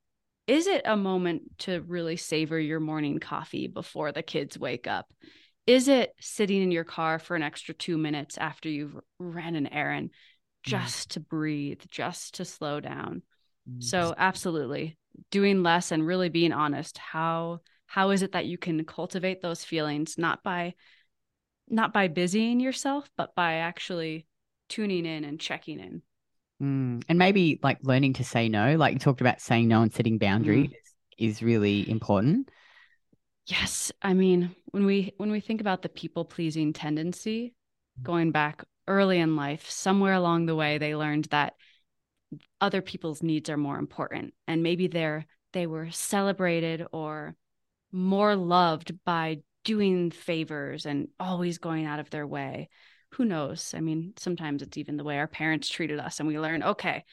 Is 0.47 0.67
it 0.67 0.83
a 0.85 0.97
moment 0.97 1.43
to 1.61 1.81
really 1.83 2.17
savor 2.17 2.59
your 2.59 2.81
morning 2.81 3.19
coffee 3.19 3.67
before 3.67 4.13
the 4.13 4.23
kids 4.23 4.59
wake 4.59 4.87
up? 4.87 5.13
Is 5.67 5.89
it 5.89 6.13
sitting 6.21 6.63
in 6.63 6.71
your 6.71 6.85
car 6.85 7.19
for 7.19 7.37
an 7.37 7.43
extra 7.43 7.75
2 7.75 7.99
minutes 7.99 8.39
after 8.39 8.69
you've 8.69 8.97
ran 9.19 9.55
an 9.57 9.67
errand 9.67 10.11
mm. 10.11 10.13
just 10.63 11.09
mm. 11.09 11.13
to 11.13 11.21
breathe, 11.21 11.83
just 11.91 12.37
to 12.37 12.45
slow 12.45 12.81
down? 12.81 13.23
Mm. 13.69 13.83
So 13.83 14.15
absolutely 14.17 14.97
doing 15.31 15.63
less 15.63 15.93
and 15.93 16.07
really 16.07 16.29
being 16.29 16.53
honest 16.53 16.99
how 16.99 17.61
how 17.87 18.11
is 18.11 18.23
it 18.23 18.33
that 18.33 18.47
you 18.47 18.59
can 18.59 18.85
cultivate 18.85 19.41
those 19.41 19.65
feelings 19.65 20.17
not 20.19 20.43
by 20.43 20.75
not 21.69 21.93
by 21.93 22.09
busying 22.09 22.61
yourself 22.61 23.11
but 23.17 23.35
by 23.35 23.55
actually 23.55 24.27
tuning 24.69 25.07
in 25.07 25.25
and 25.25 25.41
checking 25.41 25.81
in 25.81 26.03
mm. 26.63 27.03
and 27.09 27.19
maybe 27.19 27.59
like 27.63 27.79
learning 27.83 28.13
to 28.13 28.25
say 28.25 28.49
no 28.49 28.77
like 28.77 28.93
you 28.93 28.99
talked 28.99 29.21
about 29.21 29.41
saying 29.41 29.69
no 29.69 29.83
and 29.83 29.93
setting 29.93 30.19
boundaries 30.19 30.71
mm. 30.71 30.75
is 31.19 31.43
really 31.43 31.89
important 31.91 32.49
yes 33.47 33.91
i 34.03 34.13
mean 34.13 34.55
when 34.73 34.85
we 34.85 35.13
when 35.17 35.31
we 35.31 35.41
think 35.41 35.61
about 35.61 35.83
the 35.83 35.89
people 35.89 36.25
pleasing 36.25 36.73
tendency 36.73 37.55
going 38.03 38.31
back 38.31 38.65
early 38.89 39.19
in 39.19 39.37
life, 39.37 39.71
somewhere 39.71 40.15
along 40.15 40.47
the 40.47 40.57
way, 40.57 40.79
they 40.79 40.97
learned 40.97 41.27
that 41.27 41.55
other 42.61 42.83
people's 42.83 43.23
needs 43.23 43.49
are 43.51 43.57
more 43.57 43.79
important. 43.79 44.35
And 44.47 44.63
maybe 44.63 44.89
they're, 44.89 45.27
they 45.53 45.67
were 45.67 45.91
celebrated 45.91 46.87
or 46.93 47.37
more 47.93 48.35
loved 48.35 48.93
by 49.05 49.39
doing 49.65 50.11
favors 50.11 50.87
and 50.87 51.09
always 51.21 51.59
going 51.59 51.87
out 51.87 52.01
of 52.01 52.11
their 52.11 52.27
way. 52.27 52.69
Who 53.13 53.25
knows? 53.25 53.75
I 53.75 53.81
mean, 53.81 54.13
sometimes 54.17 54.63
it's 54.63 54.77
even 54.77 54.97
the 54.97 55.05
way 55.05 55.19
our 55.19 55.27
parents 55.27 55.69
treated 55.69 55.99
us, 55.99 56.21
and 56.21 56.29
we 56.29 56.39
learn, 56.39 56.63
okay, 56.63 57.05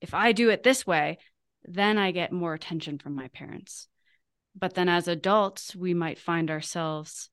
if 0.00 0.14
I 0.14 0.32
do 0.32 0.50
it 0.50 0.62
this 0.62 0.86
way, 0.86 1.18
then 1.64 1.96
I 1.96 2.10
get 2.10 2.32
more 2.32 2.54
attention 2.54 2.98
from 2.98 3.14
my 3.14 3.28
parents. 3.28 3.88
But 4.54 4.74
then 4.74 4.88
as 4.88 5.08
adults, 5.08 5.74
we 5.74 5.94
might 5.94 6.18
find 6.18 6.50
ourselves 6.50 7.30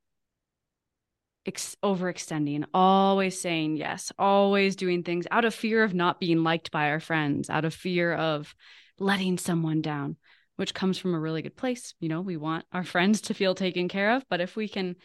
ex- 1.46 1.76
overextending, 1.84 2.66
always 2.74 3.40
saying 3.40 3.78
yes, 3.78 4.12
always 4.18 4.76
doing 4.76 5.04
things 5.04 5.28
out 5.32 5.46
of 5.46 5.54
fear 5.54 5.84
of 5.84 5.94
not 5.94 6.20
being 6.20 6.44
liked 6.44 6.72
by 6.72 6.90
our 6.90 7.00
friends, 7.00 7.50
out 7.50 7.66
of 7.66 7.74
fear 7.74 8.14
of 8.14 8.56
letting 9.00 9.38
someone 9.38 9.82
down, 9.82 10.16
which 10.56 10.74
comes 10.74 10.98
from 10.98 11.14
a 11.14 11.20
really 11.20 11.42
good 11.42 11.56
place. 11.56 11.94
You 12.00 12.10
know, 12.10 12.22
we 12.22 12.38
want 12.38 12.66
our 12.72 12.84
friends 12.84 13.22
to 13.22 13.34
feel 13.34 13.56
taken 13.56 13.88
care 13.88 14.12
of. 14.12 14.24
But 14.30 14.42
if 14.42 14.56
we 14.56 14.68
can 14.68 14.96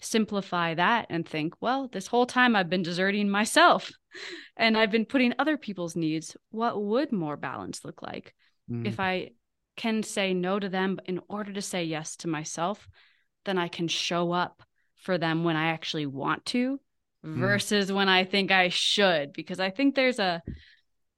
simplify 0.00 0.74
that 0.74 1.06
and 1.10 1.26
think, 1.26 1.54
well, 1.60 1.88
this 1.88 2.06
whole 2.06 2.26
time 2.26 2.54
I've 2.54 2.70
been 2.70 2.82
deserting 2.82 3.28
myself 3.28 3.90
and 4.56 4.76
I've 4.76 4.90
been 4.90 5.06
putting 5.06 5.34
other 5.38 5.56
people's 5.56 5.96
needs, 5.96 6.36
what 6.50 6.80
would 6.82 7.12
more 7.12 7.36
balance 7.36 7.84
look 7.84 8.02
like? 8.02 8.34
Mm. 8.70 8.86
If 8.86 9.00
I 9.00 9.30
can 9.76 10.02
say 10.02 10.34
no 10.34 10.58
to 10.58 10.68
them 10.68 10.98
in 11.04 11.20
order 11.28 11.52
to 11.52 11.62
say 11.62 11.84
yes 11.84 12.16
to 12.16 12.28
myself, 12.28 12.88
then 13.44 13.58
I 13.58 13.68
can 13.68 13.88
show 13.88 14.32
up 14.32 14.62
for 14.96 15.18
them 15.18 15.44
when 15.44 15.56
I 15.56 15.68
actually 15.68 16.06
want 16.06 16.44
to 16.46 16.80
mm. 17.24 17.38
versus 17.38 17.90
mm. 17.90 17.94
when 17.94 18.08
I 18.08 18.24
think 18.24 18.50
I 18.50 18.68
should. 18.68 19.32
Because 19.32 19.60
I 19.60 19.70
think 19.70 19.94
there's 19.94 20.18
a, 20.18 20.42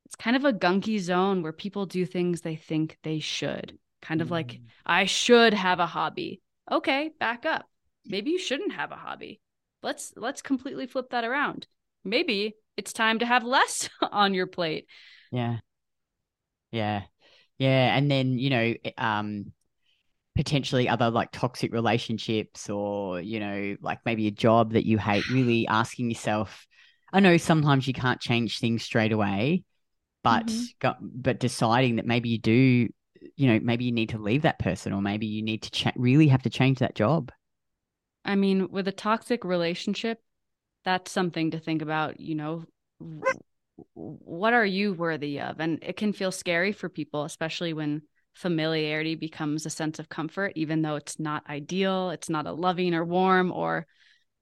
it's 0.04 0.16
kind 0.16 0.36
of 0.36 0.44
a 0.44 0.52
gunky 0.52 0.98
zone 0.98 1.42
where 1.42 1.52
people 1.52 1.86
do 1.86 2.04
things 2.04 2.40
they 2.40 2.56
think 2.56 2.98
they 3.02 3.20
should. 3.20 3.78
Kind 4.02 4.20
of 4.20 4.28
mm. 4.28 4.32
like, 4.32 4.60
I 4.84 5.04
should 5.06 5.54
have 5.54 5.80
a 5.80 5.86
hobby. 5.86 6.40
Okay, 6.70 7.10
back 7.18 7.46
up. 7.46 7.66
Maybe 8.08 8.30
you 8.30 8.38
shouldn't 8.38 8.72
have 8.72 8.90
a 8.90 8.96
hobby. 8.96 9.40
Let's 9.82 10.12
let's 10.16 10.42
completely 10.42 10.86
flip 10.86 11.10
that 11.10 11.24
around. 11.24 11.66
Maybe 12.04 12.56
it's 12.76 12.92
time 12.92 13.18
to 13.20 13.26
have 13.26 13.44
less 13.44 13.88
on 14.12 14.34
your 14.34 14.46
plate. 14.46 14.86
Yeah. 15.30 15.58
Yeah. 16.70 17.02
Yeah, 17.58 17.96
and 17.96 18.10
then 18.10 18.38
you 18.38 18.50
know, 18.50 18.74
um, 18.96 19.52
potentially 20.36 20.88
other 20.88 21.10
like 21.10 21.32
toxic 21.32 21.72
relationships, 21.72 22.70
or 22.70 23.20
you 23.20 23.40
know, 23.40 23.76
like 23.80 23.98
maybe 24.06 24.28
a 24.28 24.32
job 24.32 24.72
that 24.72 24.86
you 24.86 24.96
hate. 24.96 25.28
Really 25.28 25.66
asking 25.68 26.08
yourself. 26.08 26.66
I 27.12 27.20
know 27.20 27.36
sometimes 27.36 27.88
you 27.88 27.94
can't 27.94 28.20
change 28.20 28.58
things 28.58 28.82
straight 28.82 29.12
away, 29.12 29.64
but 30.22 30.46
mm-hmm. 30.46 30.90
but 31.02 31.40
deciding 31.40 31.96
that 31.96 32.06
maybe 32.06 32.28
you 32.28 32.38
do, 32.38 32.88
you 33.36 33.48
know, 33.48 33.58
maybe 33.60 33.84
you 33.84 33.92
need 33.92 34.10
to 34.10 34.18
leave 34.18 34.42
that 34.42 34.60
person, 34.60 34.92
or 34.92 35.02
maybe 35.02 35.26
you 35.26 35.42
need 35.42 35.62
to 35.62 35.70
cha- 35.70 35.92
really 35.96 36.28
have 36.28 36.42
to 36.42 36.50
change 36.50 36.78
that 36.78 36.94
job. 36.94 37.32
I 38.28 38.36
mean, 38.36 38.68
with 38.70 38.86
a 38.86 38.92
toxic 38.92 39.42
relationship, 39.42 40.20
that's 40.84 41.10
something 41.10 41.52
to 41.52 41.58
think 41.58 41.80
about. 41.80 42.20
You 42.20 42.34
know, 42.34 42.64
what 43.94 44.52
are 44.52 44.66
you 44.66 44.92
worthy 44.92 45.40
of? 45.40 45.60
And 45.60 45.78
it 45.82 45.96
can 45.96 46.12
feel 46.12 46.30
scary 46.30 46.72
for 46.72 46.90
people, 46.90 47.24
especially 47.24 47.72
when 47.72 48.02
familiarity 48.34 49.14
becomes 49.14 49.64
a 49.64 49.70
sense 49.70 49.98
of 49.98 50.10
comfort, 50.10 50.52
even 50.56 50.82
though 50.82 50.96
it's 50.96 51.18
not 51.18 51.48
ideal, 51.48 52.10
it's 52.10 52.28
not 52.28 52.46
a 52.46 52.52
loving 52.52 52.92
or 52.92 53.02
warm 53.02 53.50
or 53.50 53.86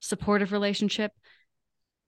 supportive 0.00 0.50
relationship. 0.50 1.12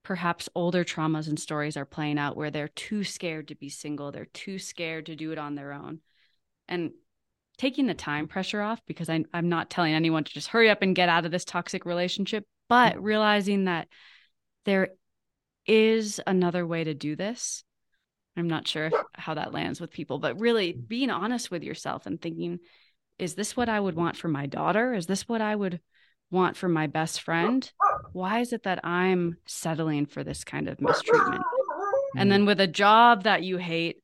Perhaps 0.02 0.48
older 0.56 0.84
traumas 0.84 1.28
and 1.28 1.38
stories 1.38 1.76
are 1.76 1.84
playing 1.84 2.18
out 2.18 2.36
where 2.36 2.50
they're 2.50 2.66
too 2.66 3.04
scared 3.04 3.46
to 3.48 3.54
be 3.54 3.68
single, 3.68 4.10
they're 4.10 4.26
too 4.26 4.58
scared 4.58 5.06
to 5.06 5.14
do 5.14 5.30
it 5.30 5.38
on 5.38 5.54
their 5.54 5.72
own. 5.72 6.00
And 6.66 6.90
taking 7.58 7.86
the 7.86 7.94
time 7.94 8.28
pressure 8.28 8.62
off 8.62 8.80
because 8.86 9.10
I, 9.10 9.24
I'm 9.34 9.48
not 9.48 9.68
telling 9.68 9.92
anyone 9.92 10.24
to 10.24 10.32
just 10.32 10.48
hurry 10.48 10.70
up 10.70 10.80
and 10.80 10.94
get 10.94 11.08
out 11.08 11.24
of 11.24 11.32
this 11.32 11.44
toxic 11.44 11.84
relationship, 11.84 12.44
but 12.68 12.94
mm-hmm. 12.94 13.02
realizing 13.02 13.64
that 13.64 13.88
there 14.64 14.90
is 15.66 16.20
another 16.26 16.66
way 16.66 16.84
to 16.84 16.94
do 16.94 17.16
this. 17.16 17.64
I'm 18.36 18.48
not 18.48 18.68
sure 18.68 18.86
if, 18.86 18.92
how 19.14 19.34
that 19.34 19.52
lands 19.52 19.80
with 19.80 19.90
people, 19.90 20.18
but 20.18 20.40
really 20.40 20.72
mm. 20.72 20.88
being 20.88 21.10
honest 21.10 21.50
with 21.50 21.64
yourself 21.64 22.06
and 22.06 22.20
thinking, 22.20 22.60
is 23.18 23.34
this 23.34 23.56
what 23.56 23.68
I 23.68 23.80
would 23.80 23.96
want 23.96 24.16
for 24.16 24.28
my 24.28 24.46
daughter? 24.46 24.94
Is 24.94 25.06
this 25.06 25.28
what 25.28 25.40
I 25.40 25.54
would 25.54 25.80
want 26.30 26.56
for 26.56 26.68
my 26.68 26.86
best 26.86 27.20
friend? 27.22 27.68
Why 28.12 28.40
is 28.40 28.52
it 28.52 28.62
that 28.62 28.84
I'm 28.84 29.38
settling 29.46 30.06
for 30.06 30.22
this 30.22 30.44
kind 30.44 30.68
of 30.68 30.80
mistreatment? 30.80 31.42
And 32.16 32.30
then 32.30 32.44
mm. 32.44 32.46
with 32.46 32.60
a 32.60 32.68
job 32.68 33.24
that 33.24 33.42
you 33.42 33.56
hate, 33.56 34.02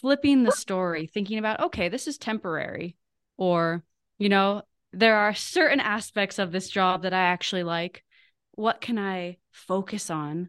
flipping 0.00 0.42
the 0.42 0.52
story, 0.52 1.06
thinking 1.06 1.38
about, 1.38 1.60
okay, 1.60 1.88
this 1.88 2.06
is 2.06 2.18
temporary, 2.18 2.96
or, 3.36 3.84
you 4.18 4.28
know, 4.28 4.62
there 4.92 5.16
are 5.16 5.34
certain 5.34 5.80
aspects 5.80 6.38
of 6.38 6.52
this 6.52 6.68
job 6.68 7.02
that 7.02 7.14
I 7.14 7.24
actually 7.24 7.62
like. 7.62 8.04
What 8.52 8.80
can 8.80 8.98
I 8.98 9.38
focus 9.50 10.10
on 10.10 10.48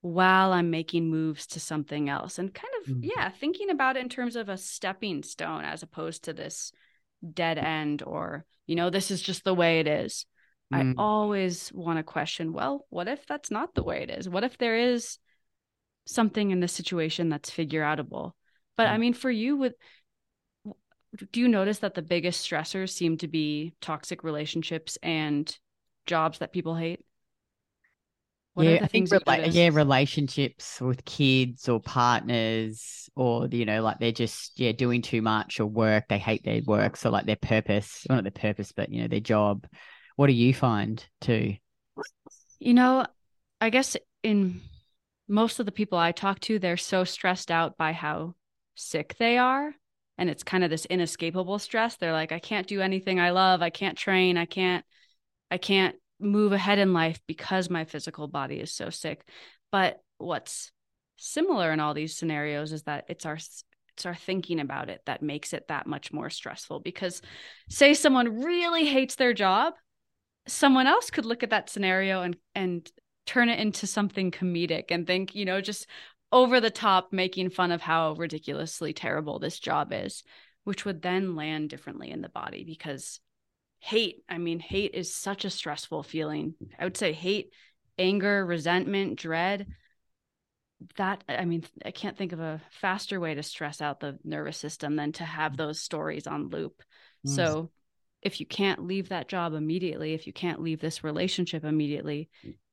while 0.00 0.52
I'm 0.52 0.70
making 0.70 1.10
moves 1.10 1.46
to 1.48 1.60
something 1.60 2.08
else? 2.08 2.38
And 2.38 2.52
kind 2.52 2.72
of, 2.80 2.88
mm-hmm. 2.88 3.10
yeah, 3.16 3.30
thinking 3.30 3.70
about 3.70 3.96
it 3.96 4.02
in 4.02 4.08
terms 4.08 4.36
of 4.36 4.48
a 4.48 4.56
stepping 4.56 5.22
stone 5.22 5.64
as 5.64 5.82
opposed 5.82 6.24
to 6.24 6.32
this 6.32 6.72
dead 7.32 7.58
end 7.58 8.02
or, 8.06 8.44
you 8.66 8.76
know, 8.76 8.90
this 8.90 9.10
is 9.10 9.20
just 9.20 9.44
the 9.44 9.54
way 9.54 9.80
it 9.80 9.86
is. 9.86 10.26
Mm. 10.72 10.76
I 10.76 10.82
mm-hmm. 10.82 10.98
always 10.98 11.72
want 11.72 11.98
to 11.98 12.02
question, 12.02 12.52
well, 12.52 12.86
what 12.90 13.08
if 13.08 13.26
that's 13.26 13.50
not 13.50 13.74
the 13.74 13.82
way 13.84 14.02
it 14.02 14.10
is? 14.10 14.28
What 14.28 14.44
if 14.44 14.58
there 14.58 14.76
is 14.76 15.18
something 16.06 16.50
in 16.50 16.60
this 16.60 16.72
situation 16.72 17.28
that's 17.28 17.50
figure 17.50 17.82
outable? 17.82 18.32
But 18.76 18.88
I 18.88 18.96
mm. 18.96 19.00
mean, 19.00 19.14
for 19.14 19.30
you, 19.30 19.56
with 19.56 19.74
do 21.32 21.40
you 21.40 21.48
notice 21.48 21.78
that 21.78 21.94
the 21.94 22.02
biggest 22.02 22.48
stressors 22.48 22.90
seem 22.90 23.16
to 23.18 23.28
be 23.28 23.74
toxic 23.80 24.24
relationships 24.24 24.98
and 25.02 25.56
jobs 26.06 26.38
that 26.38 26.52
people 26.52 26.74
hate? 26.74 27.04
What 28.54 28.66
yeah, 28.66 28.78
I 28.82 28.86
think 28.86 29.08
rela- 29.08 29.52
yeah, 29.52 29.70
relationships 29.72 30.80
with 30.80 31.04
kids 31.04 31.68
or 31.68 31.80
partners, 31.80 33.10
or 33.16 33.48
you 33.48 33.64
know, 33.64 33.82
like 33.82 33.98
they're 33.98 34.12
just 34.12 34.58
yeah 34.60 34.70
doing 34.70 35.02
too 35.02 35.22
much 35.22 35.58
or 35.58 35.66
work. 35.66 36.04
They 36.08 36.18
hate 36.18 36.44
their 36.44 36.62
work, 36.64 36.96
so 36.96 37.10
like 37.10 37.26
their 37.26 37.34
purpose, 37.34 38.06
well, 38.08 38.16
not 38.16 38.24
their 38.24 38.30
purpose, 38.30 38.70
but 38.70 38.90
you 38.90 39.02
know 39.02 39.08
their 39.08 39.18
job. 39.18 39.66
What 40.14 40.28
do 40.28 40.34
you 40.34 40.54
find 40.54 41.04
too? 41.20 41.56
You 42.60 42.74
know, 42.74 43.06
I 43.60 43.70
guess 43.70 43.96
in 44.22 44.60
most 45.26 45.58
of 45.58 45.66
the 45.66 45.72
people 45.72 45.98
I 45.98 46.12
talk 46.12 46.38
to, 46.40 46.60
they're 46.60 46.76
so 46.76 47.02
stressed 47.02 47.50
out 47.50 47.76
by 47.76 47.92
how 47.92 48.34
sick 48.74 49.16
they 49.18 49.38
are 49.38 49.74
and 50.16 50.30
it's 50.30 50.44
kind 50.44 50.62
of 50.62 50.70
this 50.70 50.84
inescapable 50.86 51.58
stress. 51.58 51.96
They're 51.96 52.12
like 52.12 52.32
i 52.32 52.38
can't 52.38 52.66
do 52.66 52.80
anything 52.80 53.20
i 53.20 53.30
love. 53.30 53.62
I 53.62 53.70
can't 53.70 53.98
train. 53.98 54.36
I 54.36 54.46
can't 54.46 54.84
i 55.50 55.58
can't 55.58 55.96
move 56.20 56.52
ahead 56.52 56.78
in 56.78 56.92
life 56.92 57.20
because 57.26 57.68
my 57.68 57.84
physical 57.84 58.28
body 58.28 58.60
is 58.60 58.72
so 58.72 58.90
sick. 58.90 59.26
But 59.72 60.00
what's 60.18 60.70
similar 61.16 61.72
in 61.72 61.80
all 61.80 61.94
these 61.94 62.16
scenarios 62.16 62.72
is 62.72 62.84
that 62.84 63.04
it's 63.08 63.26
our 63.26 63.34
it's 63.34 64.06
our 64.06 64.14
thinking 64.14 64.60
about 64.60 64.90
it 64.90 65.00
that 65.06 65.22
makes 65.22 65.52
it 65.52 65.68
that 65.68 65.86
much 65.86 66.12
more 66.12 66.28
stressful 66.28 66.80
because 66.80 67.22
say 67.68 67.94
someone 67.94 68.42
really 68.42 68.86
hates 68.86 69.14
their 69.14 69.32
job 69.32 69.74
someone 70.48 70.86
else 70.86 71.10
could 71.10 71.24
look 71.24 71.42
at 71.42 71.50
that 71.50 71.70
scenario 71.70 72.22
and 72.22 72.36
and 72.54 72.90
turn 73.26 73.48
it 73.48 73.60
into 73.60 73.86
something 73.86 74.30
comedic 74.30 74.84
and 74.90 75.06
think 75.06 75.34
you 75.34 75.44
know 75.44 75.60
just 75.60 75.86
over 76.32 76.60
the 76.60 76.70
top 76.70 77.12
making 77.12 77.50
fun 77.50 77.70
of 77.70 77.80
how 77.80 78.12
ridiculously 78.14 78.92
terrible 78.92 79.38
this 79.38 79.58
job 79.58 79.92
is, 79.92 80.22
which 80.64 80.84
would 80.84 81.02
then 81.02 81.36
land 81.36 81.70
differently 81.70 82.10
in 82.10 82.22
the 82.22 82.28
body 82.28 82.64
because 82.64 83.20
hate, 83.78 84.24
I 84.28 84.38
mean, 84.38 84.60
hate 84.60 84.94
is 84.94 85.14
such 85.14 85.44
a 85.44 85.50
stressful 85.50 86.02
feeling. 86.02 86.54
I 86.78 86.84
would 86.84 86.96
say 86.96 87.12
hate, 87.12 87.50
anger, 87.98 88.44
resentment, 88.44 89.16
dread. 89.18 89.66
That, 90.96 91.22
I 91.28 91.44
mean, 91.44 91.64
I 91.84 91.90
can't 91.90 92.16
think 92.16 92.32
of 92.32 92.40
a 92.40 92.60
faster 92.70 93.20
way 93.20 93.34
to 93.34 93.42
stress 93.42 93.80
out 93.80 94.00
the 94.00 94.18
nervous 94.24 94.56
system 94.56 94.96
than 94.96 95.12
to 95.12 95.24
have 95.24 95.56
those 95.56 95.80
stories 95.80 96.26
on 96.26 96.48
loop. 96.48 96.82
Mm. 97.26 97.30
So, 97.30 97.70
if 98.22 98.40
you 98.40 98.46
can't 98.46 98.86
leave 98.86 99.10
that 99.10 99.28
job 99.28 99.52
immediately, 99.52 100.14
if 100.14 100.26
you 100.26 100.32
can't 100.32 100.62
leave 100.62 100.80
this 100.80 101.04
relationship 101.04 101.62
immediately, 101.62 102.30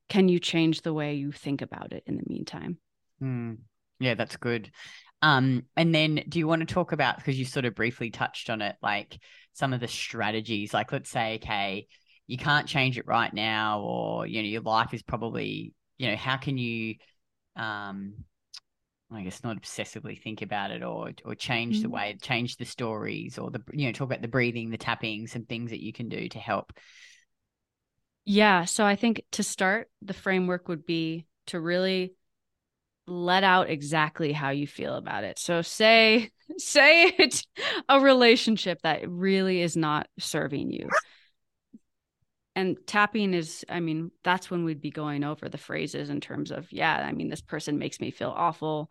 can 0.08 0.28
you 0.28 0.38
change 0.38 0.80
the 0.80 0.94
way 0.94 1.14
you 1.14 1.30
think 1.30 1.60
about 1.60 1.92
it 1.92 2.04
in 2.06 2.16
the 2.16 2.24
meantime? 2.26 2.78
Mm. 3.22 3.58
Yeah, 4.00 4.14
that's 4.14 4.36
good. 4.36 4.70
Um, 5.22 5.64
and 5.76 5.94
then 5.94 6.24
do 6.28 6.40
you 6.40 6.48
want 6.48 6.66
to 6.66 6.74
talk 6.74 6.90
about 6.90 7.16
because 7.16 7.38
you 7.38 7.44
sort 7.44 7.64
of 7.64 7.76
briefly 7.76 8.10
touched 8.10 8.50
on 8.50 8.60
it, 8.60 8.74
like 8.82 9.18
some 9.52 9.72
of 9.72 9.80
the 9.80 9.88
strategies? 9.88 10.74
Like, 10.74 10.90
let's 10.90 11.10
say, 11.10 11.36
okay, 11.36 11.86
you 12.26 12.36
can't 12.36 12.66
change 12.66 12.98
it 12.98 13.06
right 13.06 13.32
now, 13.32 13.80
or 13.80 14.26
you 14.26 14.42
know, 14.42 14.48
your 14.48 14.62
life 14.62 14.92
is 14.92 15.02
probably, 15.02 15.74
you 15.98 16.08
know, 16.08 16.16
how 16.16 16.36
can 16.36 16.58
you, 16.58 16.96
um, 17.54 18.14
I 19.12 19.22
guess 19.22 19.44
not 19.44 19.60
obsessively 19.60 20.20
think 20.20 20.42
about 20.42 20.72
it, 20.72 20.82
or 20.82 21.12
or 21.24 21.34
change 21.36 21.76
mm-hmm. 21.76 21.82
the 21.82 21.90
way, 21.90 22.16
change 22.20 22.56
the 22.56 22.64
stories, 22.64 23.38
or 23.38 23.52
the 23.52 23.62
you 23.72 23.86
know, 23.86 23.92
talk 23.92 24.06
about 24.06 24.22
the 24.22 24.28
breathing, 24.28 24.70
the 24.70 24.78
tapping, 24.78 25.28
some 25.28 25.44
things 25.44 25.70
that 25.70 25.82
you 25.82 25.92
can 25.92 26.08
do 26.08 26.28
to 26.28 26.38
help. 26.40 26.72
Yeah, 28.24 28.64
so 28.64 28.84
I 28.84 28.96
think 28.96 29.22
to 29.32 29.42
start, 29.44 29.88
the 30.00 30.14
framework 30.14 30.68
would 30.68 30.86
be 30.86 31.26
to 31.46 31.60
really 31.60 32.14
let 33.06 33.44
out 33.44 33.68
exactly 33.68 34.32
how 34.32 34.50
you 34.50 34.66
feel 34.66 34.94
about 34.94 35.24
it. 35.24 35.38
So 35.38 35.62
say 35.62 36.30
say 36.58 37.06
it's 37.18 37.44
a 37.88 38.00
relationship 38.00 38.80
that 38.82 39.08
really 39.08 39.60
is 39.60 39.76
not 39.76 40.08
serving 40.18 40.70
you. 40.70 40.88
And 42.54 42.76
tapping 42.86 43.34
is 43.34 43.64
I 43.68 43.80
mean, 43.80 44.10
that's 44.22 44.50
when 44.50 44.64
we'd 44.64 44.80
be 44.80 44.90
going 44.90 45.24
over 45.24 45.48
the 45.48 45.58
phrases 45.58 46.10
in 46.10 46.20
terms 46.20 46.50
of, 46.50 46.70
yeah, 46.70 46.94
I 46.94 47.12
mean, 47.12 47.28
this 47.28 47.40
person 47.40 47.78
makes 47.78 48.00
me 48.00 48.10
feel 48.10 48.32
awful. 48.34 48.90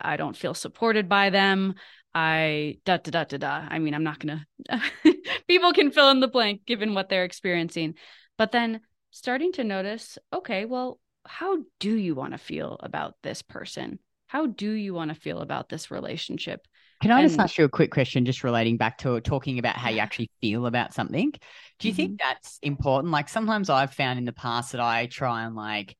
I 0.00 0.16
don't 0.16 0.36
feel 0.36 0.54
supported 0.54 1.08
by 1.08 1.30
them. 1.30 1.74
I 2.14 2.78
da 2.84 2.96
da 2.96 3.10
da 3.10 3.24
da 3.24 3.36
da. 3.36 3.66
I 3.68 3.78
mean, 3.78 3.94
I'm 3.94 4.04
not 4.04 4.18
gonna 4.20 4.46
people 5.48 5.72
can 5.72 5.90
fill 5.90 6.10
in 6.10 6.20
the 6.20 6.28
blank 6.28 6.64
given 6.64 6.94
what 6.94 7.08
they're 7.08 7.24
experiencing. 7.24 7.94
But 8.38 8.52
then 8.52 8.80
starting 9.10 9.52
to 9.52 9.64
notice, 9.64 10.18
okay, 10.32 10.64
well, 10.64 10.98
how 11.26 11.58
do 11.80 11.94
you 11.94 12.14
want 12.14 12.32
to 12.32 12.38
feel 12.38 12.76
about 12.80 13.14
this 13.22 13.42
person? 13.42 13.98
How 14.26 14.46
do 14.46 14.70
you 14.70 14.94
want 14.94 15.10
to 15.10 15.14
feel 15.14 15.40
about 15.40 15.68
this 15.68 15.90
relationship? 15.90 16.66
Can 17.02 17.10
I 17.10 17.20
and, 17.20 17.28
just 17.28 17.38
ask 17.38 17.58
you 17.58 17.64
a 17.64 17.68
quick 17.68 17.90
question, 17.90 18.24
just 18.24 18.44
relating 18.44 18.76
back 18.76 18.98
to 18.98 19.20
talking 19.20 19.58
about 19.58 19.76
how 19.76 19.90
you 19.90 19.98
actually 19.98 20.30
feel 20.40 20.66
about 20.66 20.94
something? 20.94 21.32
Do 21.78 21.88
you 21.88 21.92
mm-hmm. 21.92 21.96
think 21.96 22.20
that's 22.20 22.58
important? 22.62 23.12
Like 23.12 23.28
sometimes 23.28 23.68
I've 23.68 23.92
found 23.92 24.18
in 24.18 24.24
the 24.24 24.32
past 24.32 24.72
that 24.72 24.80
I 24.80 25.06
try 25.06 25.44
and 25.44 25.54
like 25.54 25.96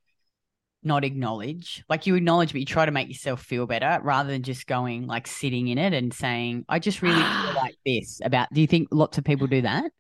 not 0.83 1.05
acknowledge, 1.05 1.83
like 1.89 2.07
you 2.07 2.15
acknowledge, 2.15 2.53
but 2.53 2.61
you 2.61 2.67
try 2.67 2.85
to 2.85 2.93
make 2.93 3.09
yourself 3.09 3.43
feel 3.43 3.67
better 3.67 3.99
rather 4.03 4.31
than 4.31 4.43
just 4.43 4.67
going 4.67 5.07
like 5.07 5.27
sitting 5.27 5.69
in 5.69 5.79
it 5.79 5.93
and 5.93 6.13
saying, 6.13 6.65
I 6.69 6.79
just 6.79 7.03
really 7.03 7.15
feel 7.15 7.23
like 7.55 7.77
this 7.85 8.21
about. 8.25 8.49
Do 8.53 8.61
you 8.61 8.67
think 8.67 8.89
lots 8.91 9.19
of 9.19 9.25
people 9.25 9.47
do 9.47 9.63
that? 9.63 9.91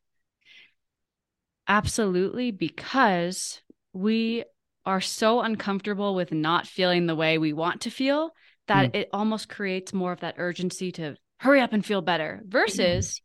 Absolutely, 1.67 2.51
because 2.51 3.63
we 3.95 4.45
are 4.87 5.01
so 5.01 5.41
uncomfortable 5.41 6.15
with 6.15 6.33
not 6.33 6.67
feeling 6.67 7.07
the 7.07 7.15
way 7.15 7.39
we 7.39 7.53
want 7.53 7.83
to 7.83 7.91
feel 7.91 8.31
that 8.67 8.93
mm. 8.93 8.97
it 8.97 9.09
almost 9.13 9.49
creates 9.49 9.93
more 9.93 10.13
of 10.13 10.21
that 10.21 10.37
urgency 10.39 10.93
to 10.93 11.17
hurry 11.39 11.61
up 11.61 11.73
and 11.73 11.85
feel 11.85 12.03
better 12.03 12.43
versus 12.47 13.21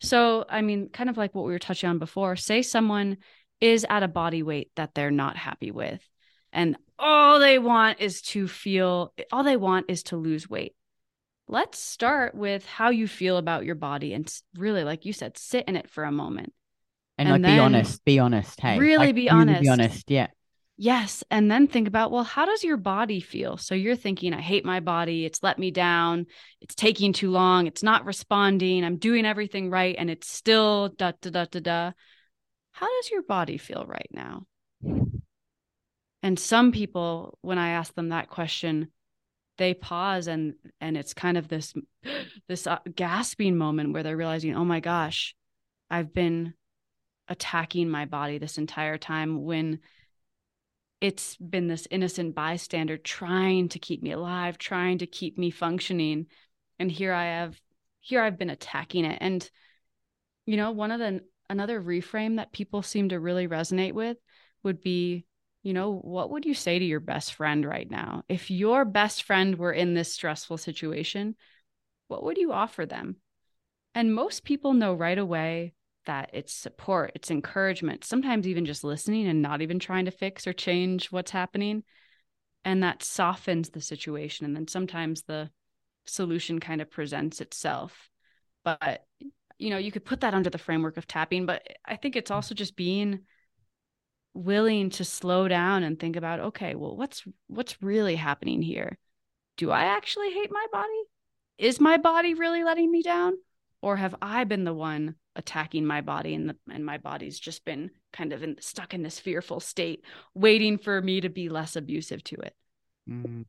so 0.00 0.44
i 0.48 0.60
mean 0.60 0.88
kind 0.88 1.10
of 1.10 1.16
like 1.16 1.34
what 1.34 1.44
we 1.44 1.52
were 1.52 1.58
touching 1.58 1.88
on 1.88 1.98
before 1.98 2.36
say 2.36 2.62
someone 2.62 3.16
is 3.60 3.86
at 3.88 4.02
a 4.02 4.08
body 4.08 4.42
weight 4.42 4.70
that 4.76 4.94
they're 4.94 5.10
not 5.10 5.36
happy 5.36 5.70
with 5.70 6.00
and 6.52 6.76
all 6.98 7.38
they 7.38 7.58
want 7.58 8.00
is 8.00 8.22
to 8.22 8.48
feel 8.48 9.12
all 9.30 9.44
they 9.44 9.56
want 9.56 9.86
is 9.88 10.02
to 10.04 10.16
lose 10.16 10.48
weight. 10.48 10.74
Let's 11.46 11.78
start 11.78 12.34
with 12.34 12.66
how 12.66 12.90
you 12.90 13.08
feel 13.08 13.38
about 13.38 13.64
your 13.64 13.74
body 13.74 14.12
and 14.12 14.30
really 14.56 14.84
like 14.84 15.04
you 15.04 15.12
said 15.12 15.38
sit 15.38 15.66
in 15.68 15.76
it 15.76 15.88
for 15.88 16.04
a 16.04 16.12
moment. 16.12 16.52
And, 17.16 17.28
and 17.28 17.42
like 17.42 17.52
be 17.52 17.58
honest 17.58 18.04
be 18.04 18.18
honest 18.20 18.60
hey 18.60 18.78
really 18.78 19.06
like, 19.06 19.14
be 19.16 19.28
honest 19.28 19.62
be 19.62 19.68
honest 19.68 20.08
yeah 20.08 20.28
Yes. 20.80 21.24
And 21.28 21.50
then 21.50 21.66
think 21.66 21.88
about, 21.88 22.12
well, 22.12 22.22
how 22.22 22.46
does 22.46 22.62
your 22.62 22.76
body 22.76 23.18
feel? 23.18 23.56
So 23.56 23.74
you're 23.74 23.96
thinking, 23.96 24.32
I 24.32 24.40
hate 24.40 24.64
my 24.64 24.78
body. 24.78 25.24
It's 25.24 25.42
let 25.42 25.58
me 25.58 25.72
down. 25.72 26.26
It's 26.60 26.76
taking 26.76 27.12
too 27.12 27.32
long. 27.32 27.66
It's 27.66 27.82
not 27.82 28.04
responding. 28.04 28.84
I'm 28.84 28.96
doing 28.96 29.26
everything 29.26 29.70
right. 29.70 29.96
And 29.98 30.08
it's 30.08 30.30
still 30.30 30.90
da 30.90 31.12
da 31.20 31.30
da 31.30 31.44
da 31.46 31.60
da. 31.60 31.92
How 32.70 32.86
does 32.86 33.10
your 33.10 33.22
body 33.22 33.58
feel 33.58 33.86
right 33.88 34.08
now? 34.12 34.46
And 36.22 36.38
some 36.38 36.70
people, 36.70 37.38
when 37.42 37.58
I 37.58 37.70
ask 37.70 37.92
them 37.94 38.10
that 38.10 38.30
question, 38.30 38.92
they 39.56 39.74
pause 39.74 40.28
and 40.28 40.54
and 40.80 40.96
it's 40.96 41.12
kind 41.12 41.36
of 41.36 41.48
this 41.48 41.74
this 42.48 42.68
uh, 42.68 42.78
gasping 42.94 43.56
moment 43.56 43.92
where 43.92 44.04
they're 44.04 44.16
realizing, 44.16 44.54
oh 44.54 44.64
my 44.64 44.78
gosh, 44.78 45.34
I've 45.90 46.14
been 46.14 46.54
attacking 47.26 47.88
my 47.88 48.04
body 48.04 48.38
this 48.38 48.58
entire 48.58 48.96
time 48.96 49.42
when 49.42 49.80
it's 51.00 51.36
been 51.36 51.68
this 51.68 51.86
innocent 51.90 52.34
bystander 52.34 52.96
trying 52.96 53.68
to 53.70 53.78
keep 53.78 54.02
me 54.02 54.12
alive, 54.12 54.58
trying 54.58 54.98
to 54.98 55.06
keep 55.06 55.38
me 55.38 55.50
functioning. 55.50 56.26
And 56.78 56.90
here 56.90 57.12
I 57.12 57.24
have, 57.24 57.60
here 58.00 58.22
I've 58.22 58.38
been 58.38 58.50
attacking 58.50 59.04
it. 59.04 59.18
And, 59.20 59.48
you 60.46 60.56
know, 60.56 60.72
one 60.72 60.90
of 60.90 60.98
the, 60.98 61.20
another 61.48 61.80
reframe 61.80 62.36
that 62.36 62.52
people 62.52 62.82
seem 62.82 63.10
to 63.10 63.20
really 63.20 63.46
resonate 63.46 63.92
with 63.92 64.16
would 64.62 64.80
be, 64.80 65.24
you 65.62 65.72
know, 65.72 65.94
what 65.94 66.30
would 66.30 66.44
you 66.44 66.54
say 66.54 66.78
to 66.78 66.84
your 66.84 67.00
best 67.00 67.34
friend 67.34 67.64
right 67.64 67.88
now? 67.88 68.22
If 68.28 68.50
your 68.50 68.84
best 68.84 69.22
friend 69.22 69.56
were 69.56 69.72
in 69.72 69.94
this 69.94 70.12
stressful 70.12 70.58
situation, 70.58 71.36
what 72.08 72.24
would 72.24 72.38
you 72.38 72.52
offer 72.52 72.86
them? 72.86 73.16
And 73.94 74.14
most 74.14 74.44
people 74.44 74.72
know 74.72 74.94
right 74.94 75.18
away 75.18 75.74
that 76.08 76.30
it's 76.32 76.54
support, 76.54 77.12
it's 77.14 77.30
encouragement, 77.30 78.02
sometimes 78.02 78.48
even 78.48 78.64
just 78.64 78.82
listening 78.82 79.28
and 79.28 79.42
not 79.42 79.60
even 79.60 79.78
trying 79.78 80.06
to 80.06 80.10
fix 80.10 80.46
or 80.46 80.54
change 80.54 81.12
what's 81.12 81.30
happening. 81.30 81.84
And 82.64 82.82
that 82.82 83.02
softens 83.02 83.68
the 83.68 83.82
situation. 83.82 84.46
And 84.46 84.56
then 84.56 84.66
sometimes 84.66 85.22
the 85.22 85.50
solution 86.06 86.60
kind 86.60 86.80
of 86.80 86.90
presents 86.90 87.42
itself. 87.42 88.08
But, 88.64 89.04
you 89.58 89.68
know, 89.68 89.76
you 89.76 89.92
could 89.92 90.06
put 90.06 90.22
that 90.22 90.32
under 90.32 90.48
the 90.48 90.56
framework 90.56 90.96
of 90.96 91.06
tapping, 91.06 91.44
but 91.44 91.62
I 91.84 91.96
think 91.96 92.16
it's 92.16 92.30
also 92.30 92.54
just 92.54 92.74
being 92.74 93.20
willing 94.32 94.88
to 94.90 95.04
slow 95.04 95.46
down 95.46 95.82
and 95.82 95.98
think 95.98 96.14
about 96.14 96.38
okay 96.38 96.76
well 96.76 96.96
what's 96.96 97.24
what's 97.48 97.82
really 97.82 98.14
happening 98.14 98.62
here 98.62 98.96
do 99.56 99.70
i 99.70 99.84
actually 99.84 100.30
hate 100.30 100.50
my 100.52 100.64
body 100.70 101.02
is 101.56 101.80
my 101.80 101.96
body 101.96 102.34
really 102.34 102.62
letting 102.62 102.88
me 102.88 103.02
down 103.02 103.32
or 103.82 103.96
have 103.96 104.14
i 104.20 104.44
been 104.44 104.64
the 104.64 104.74
one 104.74 105.14
attacking 105.36 105.84
my 105.86 106.00
body 106.00 106.34
and 106.34 106.48
the, 106.48 106.56
and 106.72 106.84
my 106.84 106.98
body's 106.98 107.38
just 107.38 107.64
been 107.64 107.90
kind 108.12 108.32
of 108.32 108.42
in, 108.42 108.56
stuck 108.60 108.94
in 108.94 109.02
this 109.02 109.20
fearful 109.20 109.60
state 109.60 110.04
waiting 110.34 110.78
for 110.78 111.00
me 111.00 111.20
to 111.20 111.28
be 111.28 111.48
less 111.48 111.76
abusive 111.76 112.22
to 112.24 112.36
it 112.36 112.54
mm. 113.08 113.44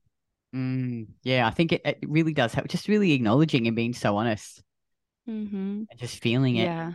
Mm. 0.56 1.08
yeah 1.24 1.48
i 1.48 1.52
think 1.52 1.74
it, 1.74 1.82
it, 1.86 1.98
really 2.08 2.34
does 2.34 2.54
help 2.54 2.68
just 2.68 2.88
really 2.88 3.14
acknowledging 3.14 3.68
and 3.68 3.76
being 3.76 3.94
so 3.94 4.18
honest 4.18 4.62
mm-hmm. 5.28 5.84
and 5.90 6.00
just 6.00 6.22
feeling 6.22 6.58
it 6.58 6.66
yeah 6.66 6.94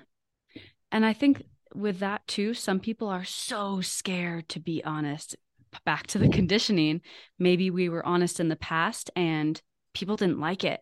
and 0.92 1.04
i 1.04 1.12
think 1.12 1.42
with 1.74 1.98
that 2.00 2.26
too 2.26 2.54
some 2.54 2.78
people 2.78 3.08
are 3.08 3.24
so 3.24 3.80
scared 3.80 4.48
to 4.48 4.60
be 4.60 4.82
honest 4.84 5.36
back 5.84 6.06
to 6.06 6.18
the 6.18 6.28
conditioning 6.28 7.00
maybe 7.36 7.68
we 7.68 7.88
were 7.88 8.06
honest 8.06 8.38
in 8.38 8.48
the 8.48 8.54
past 8.54 9.10
and 9.16 9.60
people 9.94 10.16
didn't 10.16 10.40
like 10.40 10.64
it. 10.64 10.80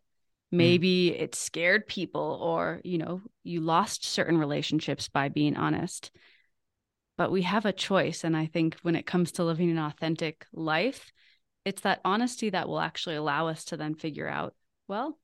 Maybe 0.53 1.11
mm. 1.11 1.21
it 1.21 1.35
scared 1.35 1.87
people 1.89 2.39
or 2.43 2.81
you 2.85 2.99
know 2.99 3.23
you 3.43 3.61
lost 3.61 4.05
certain 4.05 4.37
relationships 4.37 5.09
by 5.09 5.29
being 5.29 5.57
honest 5.57 6.13
but 7.17 7.33
we 7.33 7.43
have 7.43 7.65
a 7.65 7.73
choice 7.73 8.23
and 8.23 8.37
i 8.37 8.47
think 8.47 8.77
when 8.83 8.95
it 8.95 9.07
comes 9.07 9.33
to 9.33 9.45
living 9.45 9.71
an 9.71 9.79
authentic 9.79 10.47
life 10.53 11.11
it's 11.65 11.83
that 11.83 12.01
honesty 12.05 12.51
that 12.51 12.69
will 12.69 12.81
actually 12.81 13.17
allow 13.17 13.49
us 13.49 13.65
to 13.65 13.77
then 13.77 13.95
figure 13.95 14.29
out 14.29 14.55
well 14.87 15.19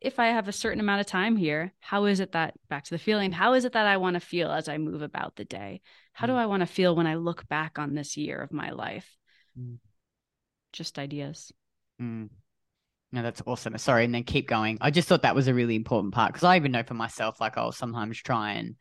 if 0.00 0.18
i 0.18 0.26
have 0.26 0.48
a 0.48 0.52
certain 0.52 0.80
amount 0.80 1.00
of 1.00 1.06
time 1.06 1.36
here 1.36 1.72
how 1.78 2.04
is 2.04 2.18
it 2.18 2.32
that 2.32 2.54
back 2.68 2.82
to 2.82 2.90
the 2.90 2.98
feeling 2.98 3.30
how 3.30 3.54
is 3.54 3.64
it 3.64 3.72
that 3.72 3.86
i 3.86 3.96
want 3.96 4.14
to 4.14 4.20
feel 4.20 4.50
as 4.50 4.68
i 4.68 4.76
move 4.78 5.00
about 5.00 5.36
the 5.36 5.44
day 5.44 5.80
how 6.12 6.26
mm. 6.26 6.30
do 6.30 6.34
i 6.34 6.46
want 6.46 6.60
to 6.60 6.66
feel 6.66 6.96
when 6.96 7.06
i 7.06 7.14
look 7.14 7.46
back 7.48 7.78
on 7.78 7.94
this 7.94 8.16
year 8.16 8.40
of 8.40 8.52
my 8.52 8.70
life 8.70 9.16
mm. 9.58 9.78
just 10.72 10.98
ideas 10.98 11.52
mm. 12.02 12.28
No, 13.14 13.22
that's 13.22 13.40
awesome. 13.46 13.78
Sorry, 13.78 14.04
and 14.04 14.12
then 14.12 14.24
keep 14.24 14.48
going. 14.48 14.76
I 14.80 14.90
just 14.90 15.06
thought 15.06 15.22
that 15.22 15.36
was 15.36 15.46
a 15.46 15.54
really 15.54 15.76
important 15.76 16.12
part 16.12 16.32
because 16.32 16.42
I 16.42 16.56
even 16.56 16.72
know 16.72 16.82
for 16.82 16.94
myself, 16.94 17.40
like 17.40 17.56
I'll 17.56 17.70
sometimes 17.70 18.18
try 18.18 18.54
and 18.54 18.74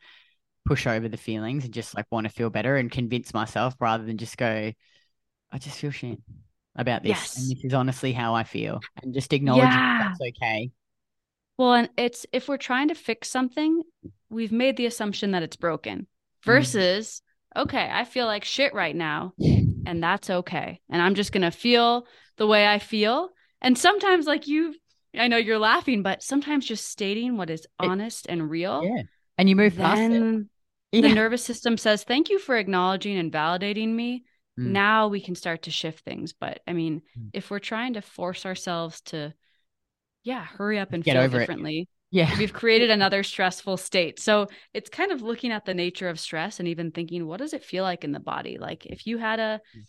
push 0.65 0.87
over 0.87 1.07
the 1.07 1.17
feelings 1.17 1.65
and 1.65 1.73
just 1.73 1.93
like 1.95 2.07
want 2.09 2.25
to 2.25 2.33
feel 2.33 2.49
better 2.49 2.75
and 2.75 2.89
convince 2.89 3.31
myself 3.31 3.75
rather 3.79 4.03
than 4.03 4.17
just 4.17 4.35
go, 4.35 4.73
I 5.51 5.57
just 5.59 5.77
feel 5.77 5.91
shit 5.91 6.17
about 6.75 7.03
this. 7.03 7.09
Yes. 7.09 7.37
And 7.37 7.55
this 7.55 7.63
is 7.63 7.75
honestly 7.75 8.11
how 8.11 8.33
I 8.33 8.43
feel. 8.43 8.79
And 9.03 9.13
just 9.13 9.33
acknowledge 9.33 9.65
yeah. 9.65 10.07
that's 10.07 10.19
okay. 10.35 10.71
Well, 11.59 11.73
and 11.73 11.89
it's 11.95 12.25
if 12.33 12.47
we're 12.47 12.57
trying 12.57 12.87
to 12.87 12.95
fix 12.95 13.29
something, 13.29 13.83
we've 14.31 14.51
made 14.51 14.77
the 14.77 14.87
assumption 14.87 15.29
that 15.31 15.43
it's 15.43 15.57
broken 15.57 15.99
mm. 15.99 16.05
versus, 16.43 17.21
mm. 17.55 17.61
okay, 17.61 17.87
I 17.93 18.03
feel 18.03 18.25
like 18.25 18.45
shit 18.45 18.73
right 18.73 18.95
now 18.95 19.33
and 19.85 20.01
that's 20.01 20.31
okay. 20.31 20.81
And 20.89 21.03
I'm 21.03 21.13
just 21.13 21.33
going 21.33 21.43
to 21.43 21.51
feel 21.51 22.07
the 22.37 22.47
way 22.47 22.67
I 22.67 22.79
feel 22.79 23.29
and 23.63 23.77
sometimes, 23.77 24.25
like 24.25 24.47
you, 24.47 24.75
I 25.17 25.27
know 25.27 25.37
you're 25.37 25.59
laughing, 25.59 26.03
but 26.03 26.21
sometimes 26.21 26.65
just 26.65 26.87
stating 26.87 27.37
what 27.37 27.49
is 27.49 27.65
honest 27.79 28.25
and 28.27 28.49
real. 28.49 28.83
Yeah. 28.83 29.03
And 29.37 29.49
you 29.49 29.55
move 29.55 29.77
past 29.77 30.01
it. 30.01 30.45
Yeah. 30.91 31.01
The 31.01 31.15
nervous 31.15 31.43
system 31.43 31.77
says, 31.77 32.03
Thank 32.03 32.29
you 32.29 32.37
for 32.37 32.55
acknowledging 32.55 33.17
and 33.17 33.31
validating 33.31 33.89
me. 33.89 34.25
Mm. 34.59 34.67
Now 34.67 35.07
we 35.07 35.21
can 35.21 35.33
start 35.33 35.63
to 35.63 35.71
shift 35.71 36.05
things. 36.05 36.33
But 36.33 36.59
I 36.67 36.73
mean, 36.73 37.01
mm. 37.17 37.29
if 37.33 37.49
we're 37.49 37.59
trying 37.59 37.93
to 37.93 38.01
force 38.01 38.45
ourselves 38.45 39.01
to, 39.05 39.33
yeah, 40.23 40.43
hurry 40.43 40.77
up 40.77 40.93
and 40.93 41.03
Get 41.03 41.15
feel 41.15 41.39
differently. 41.39 41.79
It. 41.79 41.87
Yeah. 42.11 42.37
We've 42.37 42.53
created 42.53 42.91
another 42.91 43.23
stressful 43.23 43.77
state. 43.77 44.19
So 44.19 44.47
it's 44.71 44.89
kind 44.89 45.11
of 45.11 45.23
looking 45.23 45.51
at 45.51 45.65
the 45.65 45.73
nature 45.73 46.09
of 46.09 46.19
stress 46.19 46.59
and 46.59 46.67
even 46.67 46.91
thinking, 46.91 47.25
what 47.25 47.39
does 47.39 47.53
it 47.53 47.63
feel 47.63 47.83
like 47.83 48.03
in 48.03 48.11
the 48.11 48.19
body? 48.19 48.59
Like 48.59 48.85
if 48.85 49.07
you 49.07 49.17
had 49.17 49.39
a 49.39 49.61
mm 49.75 49.81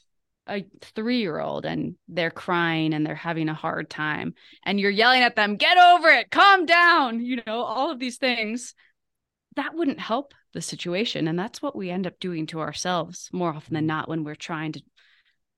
a 0.48 0.66
three 0.94 1.20
year 1.20 1.40
old 1.40 1.64
and 1.64 1.96
they're 2.08 2.30
crying 2.30 2.92
and 2.92 3.06
they're 3.06 3.14
having 3.14 3.48
a 3.48 3.54
hard 3.54 3.88
time 3.88 4.34
and 4.64 4.78
you're 4.78 4.90
yelling 4.90 5.22
at 5.22 5.36
them, 5.36 5.56
get 5.56 5.78
over 5.78 6.08
it, 6.08 6.30
calm 6.30 6.66
down, 6.66 7.20
you 7.20 7.40
know, 7.46 7.62
all 7.62 7.90
of 7.90 7.98
these 7.98 8.18
things, 8.18 8.74
that 9.56 9.74
wouldn't 9.74 10.00
help 10.00 10.34
the 10.52 10.60
situation. 10.60 11.28
And 11.28 11.38
that's 11.38 11.62
what 11.62 11.76
we 11.76 11.90
end 11.90 12.06
up 12.06 12.18
doing 12.20 12.46
to 12.46 12.60
ourselves 12.60 13.28
more 13.32 13.50
often 13.50 13.74
than 13.74 13.86
not 13.86 14.08
when 14.08 14.24
we're 14.24 14.34
trying 14.34 14.72
to 14.72 14.82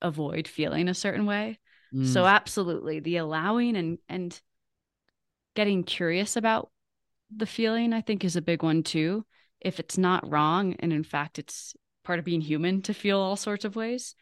avoid 0.02 0.46
feeling 0.46 0.88
a 0.88 0.94
certain 0.94 1.26
way. 1.26 1.58
Mm. 1.94 2.06
So 2.06 2.24
absolutely 2.24 3.00
the 3.00 3.16
allowing 3.16 3.76
and 3.76 3.98
and 4.08 4.38
getting 5.54 5.84
curious 5.84 6.36
about 6.36 6.70
the 7.34 7.46
feeling 7.46 7.92
I 7.92 8.02
think 8.02 8.24
is 8.24 8.36
a 8.36 8.42
big 8.42 8.62
one 8.62 8.82
too. 8.82 9.24
If 9.60 9.80
it's 9.80 9.98
not 9.98 10.30
wrong 10.30 10.76
and 10.80 10.92
in 10.92 11.02
fact 11.02 11.38
it's 11.38 11.74
part 12.04 12.18
of 12.18 12.24
being 12.24 12.40
human 12.40 12.82
to 12.82 12.94
feel 12.94 13.18
all 13.18 13.36
sorts 13.36 13.64
of 13.64 13.76
ways. 13.76 14.14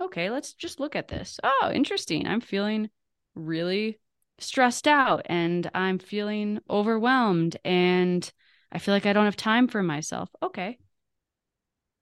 Okay, 0.00 0.30
let's 0.30 0.54
just 0.54 0.80
look 0.80 0.96
at 0.96 1.08
this. 1.08 1.38
Oh, 1.42 1.70
interesting. 1.72 2.26
I'm 2.26 2.40
feeling 2.40 2.90
really 3.34 3.98
stressed 4.38 4.88
out 4.88 5.22
and 5.26 5.70
I'm 5.74 5.98
feeling 5.98 6.60
overwhelmed 6.68 7.56
and 7.64 8.30
I 8.72 8.78
feel 8.78 8.94
like 8.94 9.06
I 9.06 9.12
don't 9.12 9.26
have 9.26 9.36
time 9.36 9.68
for 9.68 9.82
myself. 9.82 10.30
Okay. 10.42 10.78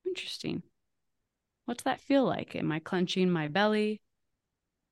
Interesting. 0.07 0.63
What's 1.65 1.83
that 1.83 2.01
feel 2.01 2.25
like? 2.25 2.55
Am 2.55 2.71
I 2.71 2.79
clenching 2.79 3.31
my 3.31 3.49
belly? 3.49 4.01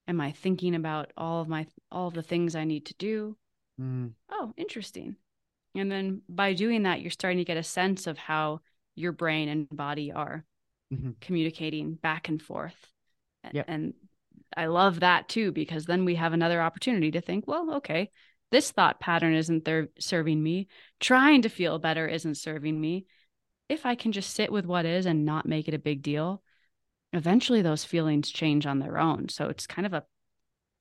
Am 0.09 0.21
I 0.21 0.33
thinking 0.33 0.75
about 0.75 1.13
all 1.17 1.41
of 1.41 1.49
my 1.49 1.67
all 1.91 2.09
of 2.09 2.15
the 2.15 2.23
things 2.23 2.55
I 2.55 2.65
need 2.65 2.87
to 2.87 2.95
do? 2.95 3.37
Mm. 3.81 4.13
Oh, 4.31 4.53
interesting. 4.57 5.17
And 5.75 5.91
then 5.91 6.23
by 6.29 6.55
doing 6.55 6.85
that, 6.85 7.01
you're 7.01 7.11
starting 7.11 7.39
to 7.39 7.45
get 7.45 7.57
a 7.57 7.63
sense 7.63 8.07
of 8.07 8.19
how 8.19 8.61
your 8.95 9.13
brain 9.13 9.49
and 9.49 9.69
body 9.71 10.13
are 10.13 10.45
mm-hmm. 10.93 11.13
communicating 11.21 11.95
back 11.95 12.29
and 12.29 12.41
forth. 12.41 12.93
Yep. 13.53 13.65
And 13.69 13.95
I 14.57 14.67
love 14.67 15.01
that 15.01 15.29
too, 15.29 15.53
because 15.53 15.85
then 15.85 16.05
we 16.05 16.15
have 16.15 16.33
another 16.33 16.61
opportunity 16.61 17.11
to 17.13 17.21
think, 17.21 17.47
well, 17.47 17.75
okay, 17.77 18.11
this 18.53 18.71
thought 18.71 19.01
pattern 19.01 19.35
isn't 19.35 19.65
there 19.65 19.89
serving 19.99 20.43
me. 20.43 20.69
Trying 21.01 21.43
to 21.43 21.49
feel 21.49 21.79
better 21.79 22.07
isn't 22.07 22.37
serving 22.37 22.81
me. 22.81 23.07
If 23.69 23.85
I 23.85 23.97
can 23.97 24.13
just 24.13 24.35
sit 24.35 24.53
with 24.53 24.65
what 24.65 24.87
is 24.87 25.07
and 25.07 25.25
not 25.25 25.47
make 25.47 25.67
it 25.69 25.75
a 25.75 25.79
big 25.79 26.03
deal, 26.03 26.43
eventually 27.13 27.63
those 27.63 27.85
feelings 27.85 28.31
change 28.31 28.67
on 28.67 28.79
their 28.79 28.99
own. 28.99 29.29
So 29.29 29.49
it's 29.49 29.67
kind 29.67 29.87
of 29.87 29.93
a 29.93 30.05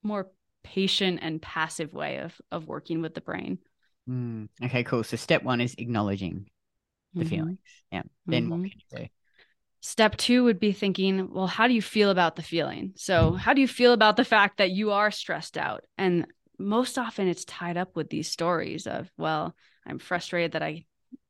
more 0.03 0.27
patient 0.63 1.19
and 1.21 1.41
passive 1.41 1.93
way 1.93 2.17
of 2.17 2.39
of 2.51 2.67
working 2.67 3.01
with 3.01 3.13
the 3.13 3.21
brain. 3.21 3.59
Mm, 4.09 4.49
okay, 4.63 4.83
cool. 4.83 5.03
So 5.03 5.17
step 5.17 5.43
one 5.43 5.61
is 5.61 5.75
acknowledging 5.77 6.47
the 7.13 7.21
mm-hmm. 7.21 7.29
feelings. 7.29 7.59
Yeah. 7.91 8.03
Then 8.25 8.43
mm-hmm. 8.43 8.51
what 8.51 8.71
can 8.71 8.79
you 8.91 8.97
do? 8.97 9.07
Step 9.85 10.17
two 10.17 10.43
would 10.43 10.59
be 10.59 10.71
thinking, 10.71 11.31
well, 11.31 11.45
how 11.45 11.67
do 11.67 11.73
you 11.75 11.81
feel 11.81 12.09
about 12.09 12.35
the 12.35 12.41
feeling? 12.41 12.91
So, 12.95 13.33
how 13.33 13.53
do 13.53 13.61
you 13.61 13.67
feel 13.67 13.93
about 13.93 14.17
the 14.17 14.25
fact 14.25 14.57
that 14.57 14.71
you 14.71 14.91
are 14.91 15.11
stressed 15.11 15.59
out? 15.59 15.85
And 15.95 16.25
most 16.57 16.97
often 16.97 17.27
it's 17.27 17.45
tied 17.45 17.77
up 17.77 17.95
with 17.95 18.09
these 18.09 18.27
stories 18.27 18.87
of, 18.87 19.11
well, 19.15 19.55
I'm 19.85 19.99
frustrated 19.99 20.53
that 20.53 20.63
I 20.63 20.85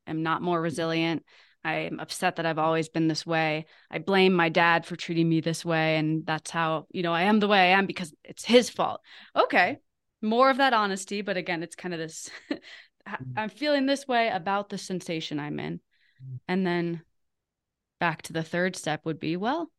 am 0.08 0.24
not 0.24 0.42
more 0.42 0.62
resilient. 0.62 1.26
I'm 1.66 2.00
upset 2.00 2.38
that 2.38 2.46
I've 2.46 2.58
always 2.58 2.88
been 2.88 3.10
this 3.10 3.26
way. 3.26 3.66
I 3.92 3.98
blame 3.98 4.32
my 4.32 4.48
dad 4.48 4.86
for 4.86 4.96
treating 4.96 5.28
me 5.28 5.42
this 5.42 5.66
way. 5.66 5.98
And 5.98 6.26
that's 6.26 6.50
how, 6.50 6.88
you 6.92 7.04
know, 7.04 7.12
I 7.12 7.24
am 7.24 7.42
the 7.42 7.50
way 7.50 7.60
I 7.60 7.78
am 7.78 7.86
because 7.88 8.14
it's 8.24 8.46
his 8.46 8.70
fault. 8.70 9.02
Okay. 9.36 9.80
More 10.22 10.50
of 10.50 10.58
that 10.58 10.72
honesty. 10.72 11.22
But 11.22 11.36
again, 11.36 11.62
it's 11.62 11.76
kind 11.76 11.94
of 11.94 12.00
this. 12.00 12.30
I'm 13.36 13.50
feeling 13.50 13.86
this 13.86 14.08
way 14.08 14.30
about 14.30 14.70
the 14.70 14.78
sensation 14.78 15.42
I'm 15.42 15.60
in. 15.60 15.82
And 16.48 16.66
then 16.66 17.02
back 18.00 18.22
to 18.24 18.34
the 18.34 18.44
third 18.44 18.76
step 18.76 19.06
would 19.06 19.20
be 19.20 19.38
well, 19.38 19.72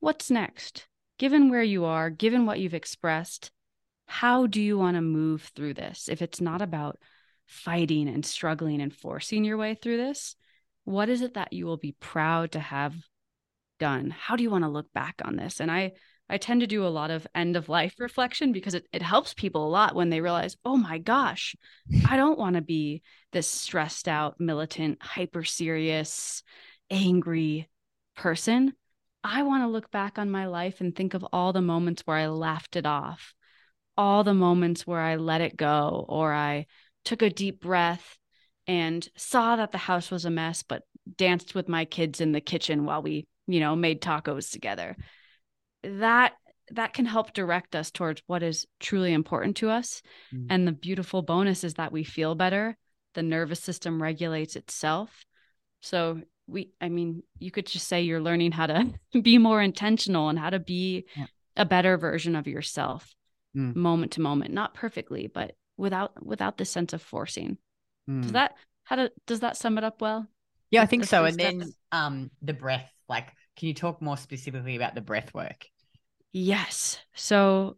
what's 0.00 0.30
next? 0.30 0.86
Given 1.18 1.50
where 1.50 1.62
you 1.62 1.84
are, 1.84 2.10
given 2.10 2.46
what 2.46 2.58
you've 2.60 2.74
expressed, 2.74 3.50
how 4.06 4.46
do 4.46 4.60
you 4.60 4.76
want 4.76 4.96
to 4.96 5.02
move 5.02 5.52
through 5.54 5.74
this? 5.74 6.08
If 6.08 6.22
it's 6.22 6.40
not 6.40 6.62
about 6.62 6.98
fighting 7.46 8.08
and 8.08 8.24
struggling 8.24 8.80
and 8.80 8.94
forcing 8.94 9.44
your 9.44 9.56
way 9.56 9.74
through 9.74 9.98
this, 9.98 10.36
what 10.84 11.08
is 11.08 11.22
it 11.22 11.34
that 11.34 11.52
you 11.52 11.66
will 11.66 11.76
be 11.76 11.94
proud 12.00 12.52
to 12.52 12.60
have 12.60 12.94
done? 13.78 14.10
How 14.10 14.36
do 14.36 14.42
you 14.42 14.50
want 14.50 14.64
to 14.64 14.70
look 14.70 14.92
back 14.92 15.22
on 15.24 15.36
this? 15.36 15.60
And 15.60 15.70
I 15.70 15.92
I 16.28 16.38
tend 16.38 16.62
to 16.62 16.66
do 16.66 16.86
a 16.86 16.88
lot 16.88 17.10
of 17.10 17.26
end 17.34 17.56
of 17.56 17.68
life 17.68 17.96
reflection 17.98 18.52
because 18.52 18.72
it, 18.72 18.86
it 18.90 19.02
helps 19.02 19.34
people 19.34 19.66
a 19.66 19.68
lot 19.68 19.94
when 19.94 20.08
they 20.08 20.22
realize, 20.22 20.56
oh 20.64 20.76
my 20.78 20.96
gosh, 20.96 21.54
I 22.08 22.16
don't 22.16 22.38
want 22.38 22.56
to 22.56 22.62
be 22.62 23.02
this 23.32 23.46
stressed 23.46 24.08
out, 24.08 24.40
militant, 24.40 25.02
hyper 25.02 25.44
serious, 25.44 26.42
angry 26.92 27.68
person. 28.16 28.72
I 29.24 29.42
want 29.42 29.62
to 29.62 29.68
look 29.68 29.90
back 29.90 30.18
on 30.18 30.30
my 30.30 30.46
life 30.46 30.80
and 30.80 30.94
think 30.94 31.14
of 31.14 31.24
all 31.32 31.52
the 31.52 31.60
moments 31.62 32.02
where 32.04 32.16
I 32.16 32.26
laughed 32.26 32.76
it 32.76 32.86
off, 32.86 33.34
all 33.96 34.24
the 34.24 34.34
moments 34.34 34.86
where 34.86 35.00
I 35.00 35.16
let 35.16 35.40
it 35.40 35.56
go 35.56 36.04
or 36.08 36.32
I 36.32 36.66
took 37.04 37.22
a 37.22 37.30
deep 37.30 37.60
breath 37.60 38.18
and 38.66 39.06
saw 39.16 39.56
that 39.56 39.72
the 39.72 39.78
house 39.78 40.10
was 40.10 40.24
a 40.24 40.30
mess, 40.30 40.62
but 40.62 40.82
danced 41.16 41.54
with 41.54 41.68
my 41.68 41.84
kids 41.84 42.20
in 42.20 42.32
the 42.32 42.40
kitchen 42.40 42.84
while 42.84 43.02
we, 43.02 43.26
you 43.46 43.60
know, 43.60 43.74
made 43.74 44.00
tacos 44.00 44.50
together 44.50 44.96
that 45.82 46.34
that 46.70 46.94
can 46.94 47.04
help 47.04 47.32
direct 47.32 47.74
us 47.74 47.90
towards 47.90 48.22
what 48.26 48.42
is 48.42 48.66
truly 48.80 49.12
important 49.12 49.56
to 49.56 49.68
us 49.68 50.02
mm. 50.32 50.46
and 50.48 50.66
the 50.66 50.72
beautiful 50.72 51.22
bonus 51.22 51.64
is 51.64 51.74
that 51.74 51.92
we 51.92 52.04
feel 52.04 52.34
better 52.34 52.76
the 53.14 53.22
nervous 53.22 53.60
system 53.60 54.02
regulates 54.02 54.56
itself 54.56 55.24
so 55.80 56.20
we 56.46 56.70
i 56.80 56.88
mean 56.88 57.22
you 57.38 57.50
could 57.50 57.66
just 57.66 57.88
say 57.88 58.02
you're 58.02 58.20
learning 58.20 58.52
how 58.52 58.66
to 58.66 58.92
be 59.22 59.38
more 59.38 59.62
intentional 59.62 60.28
and 60.28 60.38
how 60.38 60.50
to 60.50 60.58
be 60.58 61.04
yeah. 61.16 61.26
a 61.56 61.64
better 61.64 61.96
version 61.96 62.36
of 62.36 62.46
yourself 62.46 63.14
mm. 63.56 63.74
moment 63.74 64.12
to 64.12 64.20
moment 64.20 64.52
not 64.52 64.74
perfectly 64.74 65.26
but 65.26 65.54
without 65.76 66.24
without 66.24 66.58
the 66.58 66.64
sense 66.64 66.92
of 66.92 67.02
forcing 67.02 67.56
mm. 68.08 68.22
does 68.22 68.32
that 68.32 68.54
how 68.84 68.96
to 68.96 69.10
does 69.26 69.40
that 69.40 69.56
sum 69.56 69.78
it 69.78 69.84
up 69.84 70.00
well 70.00 70.26
yeah 70.70 70.82
i 70.82 70.86
think 70.86 71.04
so 71.04 71.24
and 71.24 71.34
steps? 71.34 71.58
then 71.58 71.72
um 71.92 72.30
the 72.42 72.52
breath 72.52 72.90
like 73.08 73.28
can 73.56 73.68
you 73.68 73.74
talk 73.74 74.00
more 74.02 74.16
specifically 74.16 74.76
about 74.76 74.94
the 74.94 75.00
breath 75.00 75.32
work 75.32 75.66
Yes. 76.32 76.98
So, 77.14 77.76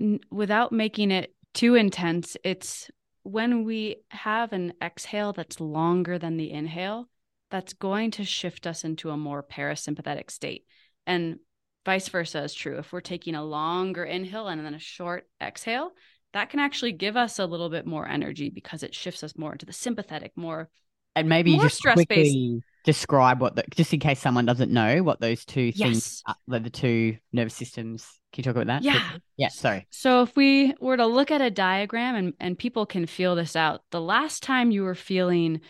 n- 0.00 0.20
without 0.30 0.72
making 0.72 1.10
it 1.10 1.34
too 1.54 1.74
intense, 1.74 2.36
it's 2.42 2.90
when 3.22 3.64
we 3.64 3.96
have 4.08 4.52
an 4.52 4.72
exhale 4.82 5.32
that's 5.32 5.60
longer 5.60 6.18
than 6.18 6.36
the 6.36 6.50
inhale, 6.50 7.08
that's 7.52 7.74
going 7.74 8.10
to 8.12 8.24
shift 8.24 8.66
us 8.66 8.82
into 8.82 9.10
a 9.10 9.16
more 9.16 9.44
parasympathetic 9.44 10.30
state. 10.30 10.64
And 11.06 11.38
vice 11.84 12.08
versa 12.08 12.42
is 12.42 12.54
true. 12.54 12.78
If 12.78 12.92
we're 12.92 13.00
taking 13.00 13.36
a 13.36 13.44
longer 13.44 14.04
inhale 14.04 14.48
and 14.48 14.64
then 14.64 14.74
a 14.74 14.80
short 14.80 15.28
exhale, 15.40 15.92
that 16.32 16.50
can 16.50 16.58
actually 16.58 16.92
give 16.92 17.16
us 17.16 17.38
a 17.38 17.46
little 17.46 17.68
bit 17.68 17.86
more 17.86 18.08
energy 18.08 18.50
because 18.50 18.82
it 18.82 18.94
shifts 18.94 19.22
us 19.22 19.36
more 19.36 19.52
into 19.52 19.66
the 19.66 19.72
sympathetic, 19.72 20.32
more 20.34 20.68
and 21.14 21.28
maybe 21.28 21.54
more 21.54 21.64
just 21.64 21.76
stress 21.76 21.94
quickly 21.94 22.62
describe 22.84 23.40
what 23.40 23.54
the, 23.54 23.64
just 23.74 23.92
in 23.92 24.00
case 24.00 24.18
someone 24.18 24.44
doesn't 24.44 24.72
know 24.72 25.02
what 25.02 25.20
those 25.20 25.44
two 25.44 25.72
yes. 25.74 25.78
things 25.78 26.22
are, 26.26 26.58
the 26.58 26.70
two 26.70 27.16
nervous 27.32 27.54
systems 27.54 28.08
can 28.32 28.40
you 28.40 28.44
talk 28.44 28.56
about 28.56 28.66
that 28.66 28.82
yeah 28.82 29.10
yeah 29.36 29.48
sorry 29.48 29.86
so 29.90 30.22
if 30.22 30.34
we 30.36 30.74
were 30.80 30.96
to 30.96 31.06
look 31.06 31.30
at 31.30 31.40
a 31.40 31.50
diagram 31.50 32.14
and 32.14 32.34
and 32.40 32.58
people 32.58 32.86
can 32.86 33.06
feel 33.06 33.36
this 33.36 33.54
out 33.54 33.82
the 33.90 34.00
last 34.00 34.42
time 34.42 34.70
you 34.70 34.82
were 34.82 34.94
feeling 34.94 35.60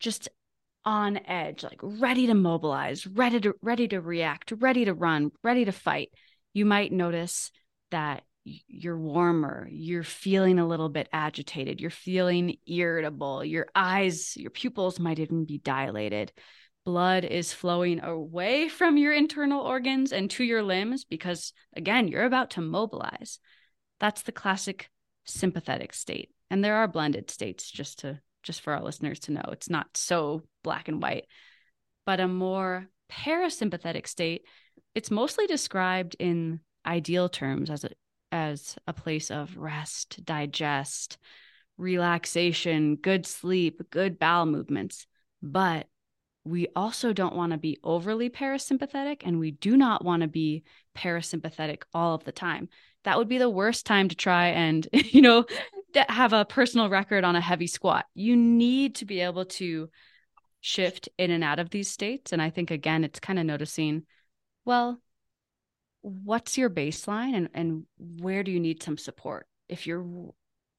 just 0.00 0.28
on 0.86 1.18
edge 1.26 1.62
like 1.62 1.80
ready 1.82 2.28
to 2.28 2.34
mobilize 2.34 3.06
ready 3.06 3.40
to 3.40 3.52
ready 3.60 3.88
to 3.88 4.00
react 4.00 4.52
ready 4.58 4.84
to 4.84 4.94
run 4.94 5.30
ready 5.42 5.64
to 5.64 5.72
fight 5.72 6.10
you 6.54 6.64
might 6.64 6.90
notice 6.90 7.50
that 7.90 8.22
you're 8.68 8.98
warmer, 8.98 9.68
you're 9.70 10.02
feeling 10.02 10.58
a 10.58 10.66
little 10.66 10.88
bit 10.88 11.08
agitated, 11.12 11.80
you're 11.80 11.90
feeling 11.90 12.56
irritable, 12.66 13.44
your 13.44 13.66
eyes, 13.74 14.36
your 14.36 14.50
pupils 14.50 15.00
might 15.00 15.18
even 15.18 15.44
be 15.44 15.58
dilated. 15.58 16.32
Blood 16.84 17.24
is 17.24 17.52
flowing 17.52 18.02
away 18.02 18.68
from 18.68 18.96
your 18.96 19.12
internal 19.12 19.60
organs 19.60 20.12
and 20.12 20.30
to 20.30 20.44
your 20.44 20.62
limbs 20.62 21.04
because, 21.04 21.52
again, 21.76 22.06
you're 22.06 22.24
about 22.24 22.50
to 22.50 22.60
mobilize. 22.60 23.40
That's 23.98 24.22
the 24.22 24.32
classic 24.32 24.88
sympathetic 25.24 25.92
state. 25.92 26.30
And 26.48 26.62
there 26.62 26.76
are 26.76 26.86
blended 26.86 27.30
states, 27.30 27.68
just 27.68 28.00
to 28.00 28.20
just 28.46 28.60
for 28.60 28.72
our 28.72 28.82
listeners 28.82 29.18
to 29.20 29.32
know. 29.32 29.44
It's 29.50 29.68
not 29.68 29.96
so 29.96 30.42
black 30.62 30.88
and 30.88 31.02
white. 31.02 31.26
But 32.06 32.20
a 32.20 32.28
more 32.28 32.88
parasympathetic 33.10 34.06
state, 34.06 34.42
it's 34.94 35.10
mostly 35.10 35.46
described 35.46 36.16
in 36.18 36.60
ideal 36.86 37.28
terms 37.28 37.68
as 37.70 37.84
a 37.84 37.90
as 38.32 38.76
a 38.86 38.92
place 38.92 39.30
of 39.30 39.56
rest, 39.56 40.24
digest, 40.24 41.18
relaxation, 41.78 42.96
good 42.96 43.26
sleep, 43.26 43.80
good 43.90 44.18
bowel 44.18 44.46
movements. 44.46 45.06
But 45.42 45.86
we 46.44 46.68
also 46.76 47.12
don't 47.12 47.34
want 47.34 47.52
to 47.52 47.58
be 47.58 47.78
overly 47.82 48.30
parasympathetic 48.30 49.22
and 49.24 49.38
we 49.38 49.50
do 49.50 49.76
not 49.76 50.04
want 50.04 50.22
to 50.22 50.28
be 50.28 50.62
parasympathetic 50.96 51.82
all 51.92 52.14
of 52.14 52.24
the 52.24 52.32
time. 52.32 52.68
That 53.04 53.18
would 53.18 53.28
be 53.28 53.38
the 53.38 53.50
worst 53.50 53.86
time 53.86 54.08
to 54.08 54.14
try 54.14 54.48
and, 54.48 54.86
you 54.92 55.22
know, 55.22 55.44
have 55.94 56.32
a 56.32 56.44
personal 56.44 56.88
record 56.88 57.24
on 57.24 57.36
a 57.36 57.40
heavy 57.40 57.66
squat. 57.66 58.06
You 58.14 58.36
need 58.36 58.96
to 58.96 59.04
be 59.04 59.20
able 59.20 59.46
to 59.46 59.88
shift 60.60 61.08
in 61.18 61.30
and 61.30 61.44
out 61.44 61.58
of 61.58 61.70
these 61.70 61.88
states. 61.88 62.32
And 62.32 62.42
I 62.42 62.50
think, 62.50 62.70
again, 62.70 63.04
it's 63.04 63.20
kind 63.20 63.38
of 63.38 63.46
noticing, 63.46 64.04
well, 64.64 65.00
what's 66.02 66.58
your 66.58 66.70
baseline 66.70 67.34
and, 67.34 67.48
and 67.54 67.84
where 67.98 68.42
do 68.42 68.50
you 68.50 68.60
need 68.60 68.82
some 68.82 68.98
support? 68.98 69.46
If 69.68 69.86
you're 69.86 70.06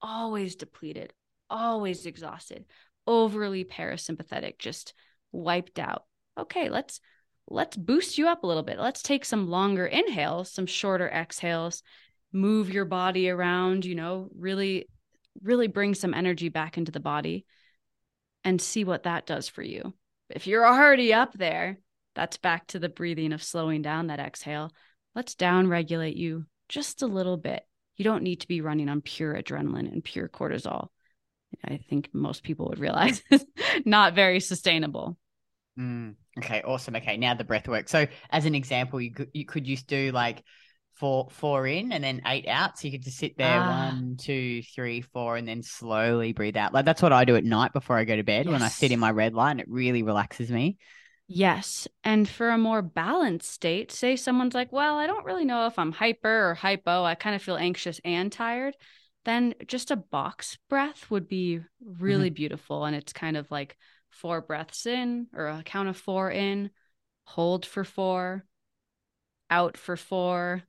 always 0.00 0.56
depleted, 0.56 1.12
always 1.50 2.06
exhausted, 2.06 2.64
overly 3.06 3.64
parasympathetic, 3.64 4.58
just 4.58 4.94
wiped 5.32 5.78
out. 5.78 6.04
Okay, 6.38 6.68
let's 6.68 7.00
let's 7.48 7.76
boost 7.76 8.18
you 8.18 8.28
up 8.28 8.42
a 8.42 8.46
little 8.46 8.62
bit. 8.62 8.78
Let's 8.78 9.02
take 9.02 9.24
some 9.24 9.48
longer 9.48 9.86
inhales, 9.86 10.52
some 10.52 10.66
shorter 10.66 11.08
exhales, 11.08 11.82
move 12.32 12.72
your 12.72 12.84
body 12.84 13.30
around, 13.30 13.84
you 13.84 13.94
know, 13.94 14.28
really, 14.36 14.86
really 15.42 15.66
bring 15.66 15.94
some 15.94 16.14
energy 16.14 16.48
back 16.48 16.78
into 16.78 16.92
the 16.92 17.00
body 17.00 17.46
and 18.44 18.60
see 18.60 18.84
what 18.84 19.04
that 19.04 19.26
does 19.26 19.48
for 19.48 19.62
you. 19.62 19.94
If 20.30 20.46
you're 20.46 20.66
already 20.66 21.12
up 21.12 21.32
there, 21.34 21.78
that's 22.14 22.36
back 22.36 22.66
to 22.68 22.78
the 22.78 22.88
breathing 22.88 23.32
of 23.32 23.42
slowing 23.42 23.82
down 23.82 24.08
that 24.08 24.20
exhale. 24.20 24.72
Let's 25.14 25.34
down 25.34 25.68
regulate 25.68 26.16
you 26.16 26.46
just 26.68 27.02
a 27.02 27.06
little 27.06 27.36
bit. 27.36 27.64
You 27.96 28.04
don't 28.04 28.22
need 28.22 28.40
to 28.40 28.48
be 28.48 28.60
running 28.60 28.88
on 28.88 29.00
pure 29.00 29.34
adrenaline 29.34 29.90
and 29.90 30.04
pure 30.04 30.28
cortisol. 30.28 30.88
I 31.64 31.78
think 31.78 32.10
most 32.12 32.42
people 32.42 32.68
would 32.68 32.78
realize 32.78 33.22
it's 33.30 33.44
not 33.84 34.14
very 34.14 34.40
sustainable. 34.40 35.16
Mm, 35.78 36.16
okay, 36.38 36.62
awesome. 36.62 36.96
Okay, 36.96 37.16
now 37.16 37.34
the 37.34 37.44
breath 37.44 37.68
work. 37.68 37.88
So, 37.88 38.06
as 38.30 38.44
an 38.44 38.54
example, 38.54 39.00
you 39.00 39.12
could 39.12 39.30
you 39.32 39.46
could 39.46 39.64
just 39.64 39.86
do 39.86 40.10
like 40.12 40.42
four 40.98 41.28
four 41.30 41.66
in 41.66 41.92
and 41.92 42.02
then 42.02 42.22
eight 42.26 42.46
out. 42.48 42.78
So 42.78 42.88
you 42.88 42.92
could 42.92 43.04
just 43.04 43.18
sit 43.18 43.38
there 43.38 43.60
ah. 43.60 43.90
one, 43.90 44.16
two, 44.18 44.62
three, 44.62 45.00
four, 45.00 45.36
and 45.36 45.46
then 45.46 45.62
slowly 45.62 46.32
breathe 46.32 46.56
out. 46.56 46.74
Like 46.74 46.84
that's 46.84 47.02
what 47.02 47.12
I 47.12 47.24
do 47.24 47.36
at 47.36 47.44
night 47.44 47.72
before 47.72 47.96
I 47.96 48.04
go 48.04 48.16
to 48.16 48.24
bed 48.24 48.46
yes. 48.46 48.52
when 48.52 48.62
I 48.62 48.68
sit 48.68 48.92
in 48.92 48.98
my 48.98 49.10
red 49.10 49.34
light. 49.34 49.52
And 49.52 49.60
it 49.60 49.68
really 49.68 50.02
relaxes 50.02 50.50
me. 50.50 50.76
Yes. 51.26 51.86
And 52.04 52.26
for 52.26 52.48
a 52.48 52.58
more 52.58 52.80
balanced 52.80 53.50
state, 53.50 53.92
say 53.92 54.16
someone's 54.16 54.54
like, 54.54 54.72
well, 54.72 54.96
I 54.96 55.06
don't 55.06 55.26
really 55.26 55.44
know 55.44 55.66
if 55.66 55.78
I'm 55.78 55.92
hyper 55.92 56.50
or 56.50 56.54
hypo. 56.54 57.04
I 57.04 57.14
kind 57.14 57.36
of 57.36 57.42
feel 57.42 57.56
anxious 57.56 58.00
and 58.04 58.32
tired. 58.32 58.74
Then 59.24 59.54
just 59.66 59.90
a 59.90 59.96
box 59.96 60.56
breath 60.70 61.10
would 61.10 61.28
be 61.28 61.60
really 61.84 62.28
mm-hmm. 62.28 62.34
beautiful. 62.34 62.86
And 62.86 62.96
it's 62.96 63.12
kind 63.12 63.36
of 63.36 63.50
like 63.50 63.76
four 64.08 64.40
breaths 64.40 64.86
in 64.86 65.26
or 65.34 65.48
a 65.48 65.62
count 65.62 65.90
of 65.90 65.98
four 65.98 66.30
in, 66.30 66.70
hold 67.24 67.66
for 67.66 67.84
four, 67.84 68.46
out 69.50 69.76
for 69.76 69.96
four, 69.96 70.62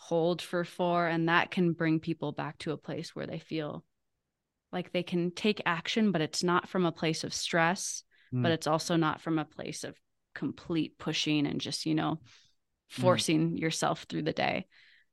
hold 0.00 0.42
for 0.42 0.64
four. 0.64 1.06
And 1.06 1.28
that 1.28 1.50
can 1.50 1.72
bring 1.72 2.00
people 2.00 2.32
back 2.32 2.58
to 2.58 2.72
a 2.72 2.78
place 2.78 3.14
where 3.14 3.26
they 3.26 3.38
feel 3.38 3.84
like 4.72 4.92
they 4.92 5.02
can 5.02 5.30
take 5.30 5.62
action, 5.66 6.12
but 6.12 6.20
it's 6.20 6.42
not 6.42 6.68
from 6.68 6.86
a 6.86 6.92
place 6.92 7.24
of 7.24 7.34
stress 7.34 8.04
mm. 8.34 8.42
but 8.42 8.52
it's 8.52 8.66
also 8.66 8.96
not 8.96 9.20
from 9.20 9.38
a 9.38 9.44
place 9.44 9.84
of 9.84 9.96
complete 10.34 10.98
pushing 10.98 11.46
and 11.46 11.60
just, 11.60 11.86
you 11.86 11.94
know, 11.94 12.20
mm. 12.20 13.00
forcing 13.00 13.52
mm. 13.52 13.60
yourself 13.60 14.06
through 14.08 14.22
the 14.22 14.32
day. 14.32 14.66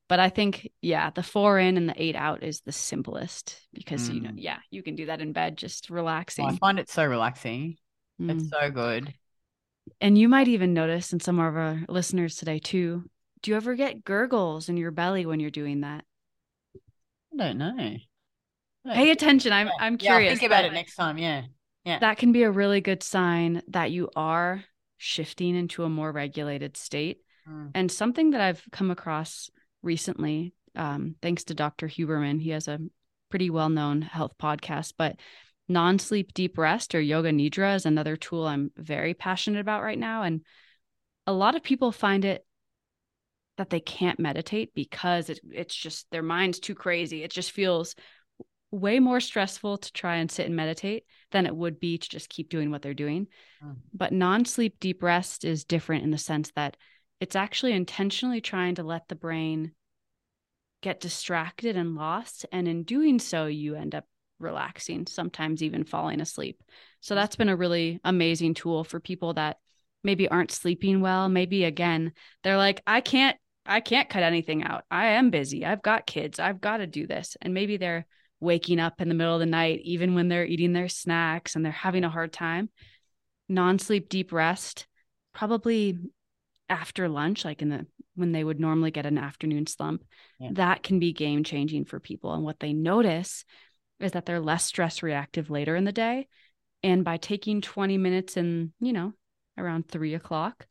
But 0.09 0.19
I 0.19 0.29
think, 0.29 0.69
yeah, 0.81 1.09
the 1.09 1.23
four 1.23 1.59
in 1.59 1.75
and 1.75 1.89
the 1.89 2.01
eight 2.01 2.15
out 2.15 2.41
is 2.41 2.61
the 2.61 2.71
simplest 2.71 3.59
because, 3.73 4.09
mm. 4.09 4.15
you 4.15 4.21
know, 4.21 4.29
mm. 4.29 4.37
yeah, 4.37 4.59
you 4.71 4.83
can 4.83 4.95
do 4.95 5.07
that 5.07 5.21
in 5.21 5.33
bed, 5.33 5.57
just 5.57 5.89
relaxing. 5.89 6.45
I 6.45 6.55
find 6.55 6.79
it 6.79 6.89
so 6.89 7.05
relaxing. 7.05 7.75
It's 8.19 8.45
mm. 8.45 8.49
so 8.49 8.71
good. 8.71 9.13
And 10.01 10.17
you 10.17 10.27
might 10.27 10.47
even 10.47 10.73
notice 10.73 11.13
in 11.13 11.19
some 11.19 11.39
of 11.39 11.55
our 11.55 11.83
listeners 11.87 12.35
today, 12.35 12.59
too. 12.59 13.03
Do 13.47 13.51
you 13.51 13.55
ever 13.55 13.75
get 13.75 14.03
gurgles 14.03 14.67
in 14.67 14.75
your 14.75 14.91
belly 14.91 15.25
when 15.25 15.39
you're 15.39 15.49
doing 15.49 15.79
that? 15.79 16.03
I 17.33 17.37
don't 17.37 17.57
know. 17.57 17.95
Pay 18.85 19.09
attention. 19.09 19.53
I'm 19.53 19.69
I'm 19.79 19.97
curious. 19.97 20.31
Yeah, 20.31 20.35
think 20.37 20.51
about 20.51 20.65
it 20.65 20.73
next 20.73 20.95
time. 20.95 21.17
Yeah. 21.17 21.43
Yeah. 21.85 21.99
That 21.99 22.17
can 22.17 22.33
be 22.33 22.43
a 22.43 22.51
really 22.51 22.81
good 22.81 23.03
sign 23.03 23.61
that 23.69 23.89
you 23.89 24.09
are 24.17 24.65
shifting 24.97 25.55
into 25.55 25.85
a 25.85 25.89
more 25.89 26.11
regulated 26.11 26.75
state. 26.75 27.21
Mm. 27.49 27.71
And 27.73 27.89
something 27.89 28.31
that 28.31 28.41
I've 28.41 28.61
come 28.73 28.91
across 28.91 29.49
recently, 29.81 30.53
um, 30.75 31.15
thanks 31.21 31.45
to 31.45 31.53
Dr. 31.53 31.87
Huberman, 31.87 32.41
he 32.41 32.49
has 32.49 32.67
a 32.67 32.81
pretty 33.29 33.49
well 33.49 33.69
known 33.69 34.01
health 34.01 34.33
podcast, 34.37 34.95
but 34.97 35.15
non 35.69 35.99
sleep 35.99 36.33
deep 36.33 36.57
rest 36.57 36.93
or 36.93 36.99
yoga 36.99 37.31
nidra 37.31 37.77
is 37.77 37.85
another 37.85 38.17
tool 38.17 38.45
I'm 38.45 38.71
very 38.75 39.13
passionate 39.13 39.61
about 39.61 39.83
right 39.83 39.97
now. 39.97 40.23
And 40.23 40.41
a 41.25 41.31
lot 41.31 41.55
of 41.55 41.63
people 41.63 41.93
find 41.93 42.25
it 42.25 42.43
that 43.57 43.69
they 43.69 43.79
can't 43.79 44.19
meditate 44.19 44.73
because 44.73 45.29
it, 45.29 45.39
it's 45.51 45.75
just 45.75 46.09
their 46.11 46.23
mind's 46.23 46.59
too 46.59 46.75
crazy. 46.75 47.23
It 47.23 47.31
just 47.31 47.51
feels 47.51 47.95
way 48.71 48.99
more 48.99 49.19
stressful 49.19 49.77
to 49.77 49.93
try 49.93 50.17
and 50.17 50.29
sit 50.29 50.45
and 50.45 50.55
meditate 50.55 51.03
than 51.31 51.45
it 51.45 51.55
would 51.55 51.79
be 51.79 51.97
to 51.97 52.09
just 52.09 52.29
keep 52.29 52.49
doing 52.49 52.69
what 52.69 52.81
they're 52.81 52.93
doing. 52.93 53.27
Mm. 53.63 53.77
But 53.93 54.13
non 54.13 54.45
sleep 54.45 54.79
deep 54.79 55.01
rest 55.01 55.45
is 55.45 55.65
different 55.65 56.03
in 56.03 56.11
the 56.11 56.17
sense 56.17 56.51
that 56.55 56.77
it's 57.19 57.35
actually 57.35 57.73
intentionally 57.73 58.41
trying 58.41 58.75
to 58.75 58.83
let 58.83 59.07
the 59.07 59.15
brain 59.15 59.71
get 60.81 60.99
distracted 60.99 61.75
and 61.75 61.95
lost. 61.95 62.45
And 62.51 62.67
in 62.67 62.83
doing 62.83 63.19
so, 63.19 63.47
you 63.47 63.75
end 63.75 63.95
up 63.95 64.05
relaxing, 64.39 65.07
sometimes 65.07 65.63
even 65.63 65.83
falling 65.83 66.21
asleep. 66.21 66.61
So 67.01 67.15
that's 67.15 67.35
been 67.35 67.49
a 67.49 67.55
really 67.55 67.99
amazing 68.03 68.53
tool 68.53 68.83
for 68.83 68.99
people 68.99 69.33
that 69.33 69.57
maybe 70.03 70.27
aren't 70.27 70.51
sleeping 70.51 71.01
well. 71.01 71.29
Maybe 71.29 71.63
again, 71.63 72.13
they're 72.43 72.57
like, 72.57 72.81
I 72.85 73.01
can't. 73.01 73.37
I 73.67 73.81
can't 73.81 74.09
cut 74.09 74.23
anything 74.23 74.63
out. 74.63 74.85
I 74.89 75.07
am 75.07 75.29
busy. 75.29 75.65
I've 75.65 75.81
got 75.81 76.07
kids. 76.07 76.39
I've 76.39 76.61
got 76.61 76.77
to 76.77 76.87
do 76.87 77.05
this. 77.05 77.35
And 77.41 77.53
maybe 77.53 77.77
they're 77.77 78.05
waking 78.39 78.79
up 78.79 79.01
in 79.01 79.09
the 79.09 79.15
middle 79.15 79.33
of 79.33 79.39
the 79.39 79.45
night, 79.45 79.81
even 79.83 80.15
when 80.15 80.27
they're 80.27 80.45
eating 80.45 80.73
their 80.73 80.89
snacks 80.89 81.55
and 81.55 81.65
they're 81.65 81.71
having 81.71 82.03
a 82.03 82.09
hard 82.09 82.31
time. 82.31 82.69
Non 83.49 83.79
sleep, 83.79 84.09
deep 84.09 84.31
rest, 84.31 84.87
probably 85.33 85.97
after 86.69 87.07
lunch, 87.07 87.45
like 87.45 87.61
in 87.61 87.69
the 87.69 87.85
when 88.15 88.31
they 88.31 88.43
would 88.43 88.59
normally 88.59 88.91
get 88.91 89.05
an 89.05 89.17
afternoon 89.17 89.67
slump, 89.67 90.03
yeah. 90.39 90.49
that 90.53 90.81
can 90.81 90.99
be 90.99 91.13
game 91.13 91.43
changing 91.43 91.85
for 91.85 91.99
people. 91.99 92.33
And 92.33 92.43
what 92.43 92.59
they 92.59 92.73
notice 92.73 93.45
is 93.99 94.13
that 94.13 94.25
they're 94.25 94.39
less 94.39 94.65
stress 94.65 95.03
reactive 95.03 95.49
later 95.49 95.75
in 95.75 95.83
the 95.83 95.91
day. 95.91 96.27
And 96.83 97.05
by 97.05 97.17
taking 97.17 97.61
20 97.61 97.97
minutes 97.97 98.35
and, 98.35 98.71
you 98.79 98.91
know, 98.91 99.13
around 99.57 99.87
three 99.87 100.15
o'clock, 100.15 100.65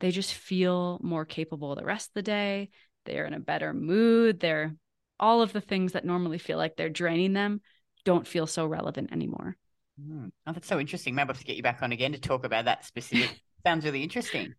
they 0.00 0.10
just 0.10 0.34
feel 0.34 0.98
more 1.02 1.24
capable 1.24 1.74
the 1.74 1.84
rest 1.84 2.08
of 2.08 2.14
the 2.14 2.22
day. 2.22 2.70
They're 3.04 3.26
in 3.26 3.34
a 3.34 3.40
better 3.40 3.72
mood. 3.72 4.40
They're 4.40 4.74
all 5.18 5.42
of 5.42 5.52
the 5.52 5.60
things 5.60 5.92
that 5.92 6.04
normally 6.04 6.38
feel 6.38 6.58
like 6.58 6.76
they're 6.76 6.88
draining 6.88 7.32
them 7.32 7.60
don't 8.04 8.26
feel 8.26 8.46
so 8.46 8.66
relevant 8.66 9.12
anymore. 9.12 9.56
Mm. 10.00 10.30
Oh, 10.46 10.52
that's 10.52 10.68
so 10.68 10.78
interesting. 10.78 11.14
Maybe 11.14 11.28
I 11.28 11.32
have 11.32 11.38
to 11.38 11.44
get 11.44 11.56
you 11.56 11.62
back 11.62 11.82
on 11.82 11.92
again 11.92 12.12
to 12.12 12.20
talk 12.20 12.44
about 12.44 12.66
that 12.66 12.84
specific. 12.84 13.40
Sounds 13.66 13.84
really 13.84 14.02
interesting. 14.02 14.54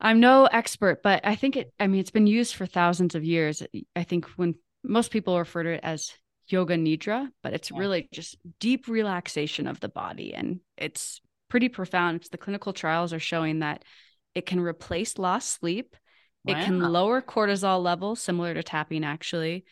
I'm 0.00 0.20
no 0.20 0.46
expert, 0.46 1.02
but 1.02 1.26
I 1.26 1.34
think 1.34 1.56
it, 1.56 1.72
I 1.78 1.86
mean, 1.86 2.00
it's 2.00 2.10
been 2.10 2.26
used 2.26 2.54
for 2.54 2.66
thousands 2.66 3.14
of 3.14 3.24
years. 3.24 3.62
I 3.96 4.04
think 4.04 4.26
when 4.36 4.54
most 4.82 5.10
people 5.10 5.38
refer 5.38 5.64
to 5.64 5.70
it 5.74 5.80
as 5.82 6.12
yoga 6.46 6.76
nidra, 6.76 7.28
but 7.42 7.52
it's 7.52 7.70
yeah. 7.70 7.78
really 7.78 8.08
just 8.12 8.36
deep 8.58 8.88
relaxation 8.88 9.66
of 9.66 9.80
the 9.80 9.88
body. 9.88 10.34
And 10.34 10.60
it's 10.76 11.20
pretty 11.48 11.68
profound. 11.68 12.20
It's 12.20 12.28
the 12.28 12.38
clinical 12.38 12.72
trials 12.72 13.12
are 13.12 13.18
showing 13.18 13.58
that 13.58 13.84
it 14.34 14.46
can 14.46 14.60
replace 14.60 15.18
lost 15.18 15.50
sleep. 15.50 15.96
Wow. 16.44 16.54
It 16.54 16.64
can 16.64 16.80
lower 16.80 17.20
cortisol 17.20 17.82
levels, 17.82 18.20
similar 18.20 18.54
to 18.54 18.62
tapping, 18.62 19.04
actually. 19.04 19.64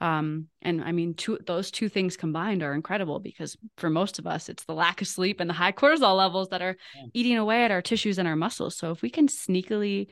Um, 0.00 0.48
and 0.60 0.82
I 0.82 0.90
mean, 0.90 1.14
two 1.14 1.38
those 1.46 1.70
two 1.70 1.88
things 1.88 2.16
combined 2.16 2.64
are 2.64 2.74
incredible 2.74 3.20
because 3.20 3.56
for 3.76 3.88
most 3.88 4.18
of 4.18 4.26
us, 4.26 4.48
it's 4.48 4.64
the 4.64 4.74
lack 4.74 5.00
of 5.00 5.06
sleep 5.06 5.38
and 5.38 5.48
the 5.48 5.54
high 5.54 5.72
cortisol 5.80 6.16
levels 6.16 6.48
that 6.48 6.60
are 6.60 6.76
yeah. 6.96 7.06
eating 7.14 7.38
away 7.38 7.64
at 7.64 7.70
our 7.70 7.82
tissues 7.82 8.18
and 8.18 8.26
our 8.26 8.34
muscles. 8.34 8.76
So 8.76 8.90
if 8.90 9.00
we 9.00 9.10
can 9.10 9.28
sneakily 9.28 10.08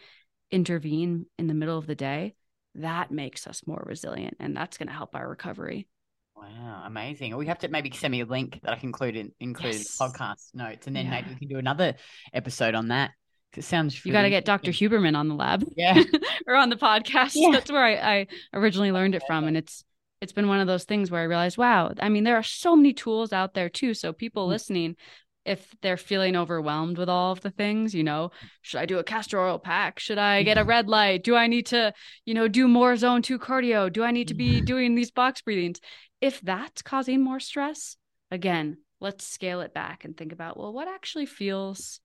intervene 0.53 1.27
in 1.39 1.49
the 1.49 1.55
middle 1.55 1.77
of 1.77 1.89
the 1.89 1.97
day, 1.97 2.35
that 2.77 3.11
makes 3.11 3.49
us 3.49 3.67
more 3.67 3.83
resilient, 3.85 4.37
and 4.39 4.57
that's 4.57 4.79
going 4.79 4.87
to 4.87 4.95
help 4.95 5.17
our 5.17 5.29
recovery. 5.29 5.89
Wow, 6.37 6.85
amazing! 6.87 7.37
We 7.37 7.47
have 7.47 7.59
to 7.59 7.69
maybe 7.69 7.91
send 7.91 8.13
me 8.13 8.21
a 8.21 8.27
link 8.27 8.61
that 8.63 8.73
I 8.73 8.77
can 8.77 8.91
include 8.91 9.17
in 9.17 9.33
include 9.41 9.75
yes. 9.75 9.99
podcast 9.99 10.55
notes, 10.55 10.87
and 10.87 10.95
then 10.95 11.07
yeah. 11.07 11.11
maybe 11.11 11.31
we 11.31 11.37
can 11.37 11.49
do 11.49 11.59
another 11.59 11.97
episode 12.33 12.77
on 12.77 12.89
that. 12.89 13.11
It 13.57 13.65
sounds 13.65 14.05
you 14.05 14.13
got 14.13 14.23
to 14.23 14.31
get 14.31 14.45
Dr. 14.45 14.71
Huberman 14.71 15.17
on 15.17 15.29
the 15.29 15.35
lab, 15.35 15.65
yeah, 15.77 16.03
or 16.47 16.55
on 16.55 16.71
the 16.71 16.77
podcast. 16.77 17.33
Yeah. 17.35 17.51
That's 17.53 17.71
where 17.71 17.85
I, 17.85 17.95
I 17.95 18.27
originally 18.55 18.93
learned 18.93 19.15
it 19.15 19.25
from, 19.27 19.45
and 19.45 19.57
it's 19.57 19.85
it's 20.21 20.33
been 20.33 20.49
one 20.49 20.61
of 20.61 20.67
those 20.67 20.85
things 20.85 21.11
where 21.11 21.21
I 21.21 21.25
realized, 21.25 21.59
wow, 21.59 21.93
I 21.99 22.09
mean, 22.09 22.25
there 22.25 22.37
are 22.37 22.43
so 22.43 22.77
many 22.77 22.93
tools 22.93 23.33
out 23.33 23.55
there 23.55 23.69
too. 23.69 23.95
So 23.95 24.13
people 24.13 24.45
mm-hmm. 24.45 24.53
listening, 24.53 24.97
if 25.45 25.75
they're 25.81 25.97
feeling 25.97 26.37
overwhelmed 26.37 26.99
with 26.99 27.09
all 27.09 27.33
of 27.33 27.41
the 27.41 27.51
things, 27.51 27.95
you 27.95 28.05
know, 28.05 28.31
should 28.63 28.81
I 28.81 28.87
do 28.87 28.99
a 28.99 29.05
castor 29.05 29.41
oil 29.41 29.59
pack? 29.59 29.99
Should 29.99 30.19
I 30.19 30.43
get 30.43 30.59
a 30.59 30.65
red 30.65 30.89
light? 30.89 31.25
Do 31.25 31.37
I 31.37 31.47
need 31.47 31.67
to, 31.67 31.95
you 32.27 32.35
know, 32.35 32.49
do 32.49 32.69
more 32.69 32.97
zone 32.97 33.23
two 33.23 33.39
cardio? 33.39 33.91
Do 33.91 34.05
I 34.05 34.11
need 34.11 34.29
to 34.29 34.35
be 34.35 34.61
doing 34.61 34.95
these 34.95 35.11
box 35.11 35.41
breathings? 35.41 35.81
If 36.21 36.41
that's 36.43 36.83
causing 36.83 37.23
more 37.23 37.41
stress, 37.41 37.97
again, 38.31 38.77
let's 39.01 39.27
scale 39.27 39.63
it 39.63 39.73
back 39.73 40.05
and 40.05 40.15
think 40.15 40.33
about, 40.33 40.59
well, 40.59 40.73
what 40.73 40.87
actually 40.87 41.27
feels 41.27 42.01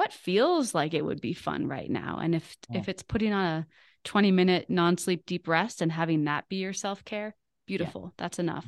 what 0.00 0.14
feels 0.14 0.74
like 0.74 0.94
it 0.94 1.04
would 1.04 1.20
be 1.20 1.34
fun 1.34 1.68
right 1.68 1.90
now? 1.90 2.20
And 2.22 2.34
if 2.34 2.56
if 2.72 2.88
it's 2.88 3.02
putting 3.02 3.34
on 3.34 3.44
a 3.44 3.66
20 4.04 4.30
minute 4.30 4.70
non-sleep 4.70 5.26
deep 5.26 5.46
rest 5.46 5.82
and 5.82 5.92
having 5.92 6.24
that 6.24 6.48
be 6.48 6.56
your 6.56 6.72
self-care 6.72 7.36
beautiful. 7.66 8.04
Yeah. 8.04 8.10
that's 8.16 8.38
enough. 8.38 8.64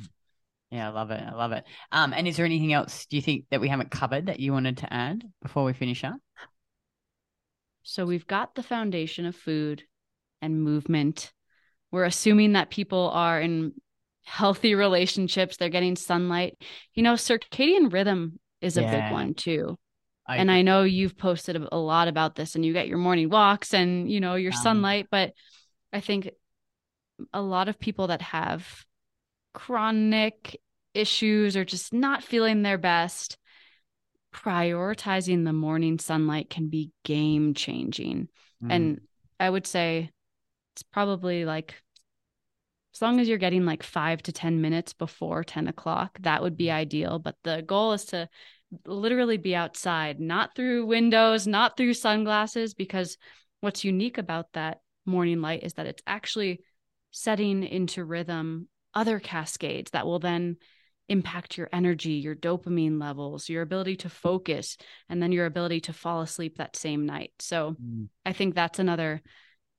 Yeah 0.69 0.89
i 0.89 0.91
love 0.91 1.09
it. 1.09 1.23
I 1.27 1.33
love 1.33 1.51
it. 1.51 1.63
Um 1.91 2.13
and 2.13 2.27
is 2.27 2.37
there 2.37 2.45
anything 2.45 2.71
else 2.71 3.07
do 3.07 3.15
you 3.15 3.21
think 3.23 3.45
that 3.49 3.61
we 3.61 3.67
haven't 3.67 3.89
covered 3.89 4.27
that 4.27 4.39
you 4.39 4.53
wanted 4.53 4.77
to 4.77 4.93
add 4.93 5.23
before 5.41 5.63
we 5.63 5.73
finish 5.73 6.03
up? 6.03 6.17
So 7.81 8.05
we've 8.05 8.27
got 8.27 8.53
the 8.53 8.61
foundation 8.61 9.25
of 9.25 9.35
food 9.35 9.81
and 10.39 10.61
movement. 10.61 11.33
We're 11.89 12.05
assuming 12.05 12.53
that 12.53 12.69
people 12.69 13.09
are 13.09 13.41
in 13.41 13.73
healthy 14.23 14.75
relationships. 14.75 15.57
They're 15.57 15.69
getting 15.69 15.95
sunlight. 15.95 16.61
You 16.93 17.01
know 17.01 17.13
circadian 17.13 17.91
rhythm 17.91 18.39
is 18.61 18.77
a 18.77 18.81
yeah. 18.81 19.07
big 19.07 19.13
one 19.13 19.33
too 19.33 19.79
I 20.25 20.37
and 20.37 20.49
agree. 20.49 20.59
I 20.59 20.61
know 20.61 20.83
you've 20.83 21.17
posted 21.17 21.61
a 21.71 21.77
lot 21.77 22.07
about 22.07 22.35
this 22.35 22.55
and 22.55 22.65
you 22.65 22.73
get 22.73 22.87
your 22.87 22.97
morning 22.97 23.29
walks 23.29 23.73
and 23.73 24.09
you 24.09 24.19
know 24.19 24.35
your 24.35 24.53
um, 24.53 24.61
sunlight, 24.61 25.07
but 25.11 25.33
I 25.91 25.99
think 25.99 26.29
a 27.33 27.41
lot 27.41 27.67
of 27.67 27.79
people 27.79 28.07
that 28.07 28.21
have 28.21 28.85
chronic 29.53 30.59
issues 30.93 31.55
or 31.55 31.65
just 31.65 31.93
not 31.93 32.23
feeling 32.23 32.61
their 32.61 32.77
best, 32.77 33.37
prioritizing 34.33 35.45
the 35.45 35.53
morning 35.53 35.99
sunlight 35.99 36.49
can 36.49 36.69
be 36.69 36.91
game 37.03 37.53
changing. 37.53 38.29
Mm. 38.63 38.71
And 38.71 39.01
I 39.39 39.49
would 39.49 39.67
say 39.67 40.09
it's 40.73 40.83
probably 40.83 41.45
like 41.45 41.75
as 42.95 43.01
long 43.01 43.19
as 43.19 43.27
you're 43.27 43.37
getting 43.37 43.65
like 43.65 43.83
five 43.83 44.21
to 44.23 44.31
10 44.31 44.61
minutes 44.61 44.93
before 44.93 45.43
10 45.43 45.67
o'clock, 45.67 46.17
that 46.21 46.41
would 46.41 46.57
be 46.57 46.65
mm. 46.65 46.73
ideal. 46.73 47.19
But 47.19 47.35
the 47.43 47.61
goal 47.61 47.93
is 47.93 48.05
to 48.05 48.29
literally 48.85 49.37
be 49.37 49.55
outside, 49.55 50.19
not 50.19 50.55
through 50.55 50.85
windows, 50.85 51.47
not 51.47 51.77
through 51.77 51.93
sunglasses, 51.93 52.73
because 52.73 53.17
what's 53.61 53.83
unique 53.83 54.17
about 54.17 54.47
that 54.53 54.79
morning 55.05 55.41
light 55.41 55.63
is 55.63 55.73
that 55.73 55.85
it's 55.85 56.03
actually 56.07 56.61
setting 57.11 57.63
into 57.63 58.03
rhythm 58.03 58.67
other 58.93 59.19
cascades 59.19 59.91
that 59.91 60.05
will 60.05 60.19
then 60.19 60.57
impact 61.09 61.57
your 61.57 61.69
energy, 61.73 62.13
your 62.13 62.35
dopamine 62.35 62.99
levels, 62.99 63.49
your 63.49 63.61
ability 63.61 63.97
to 63.97 64.09
focus, 64.09 64.77
and 65.09 65.21
then 65.21 65.31
your 65.31 65.45
ability 65.45 65.81
to 65.81 65.93
fall 65.93 66.21
asleep 66.21 66.57
that 66.57 66.75
same 66.75 67.05
night. 67.05 67.31
So 67.39 67.75
mm. 67.81 68.07
I 68.25 68.33
think 68.33 68.55
that's 68.55 68.79
another 68.79 69.21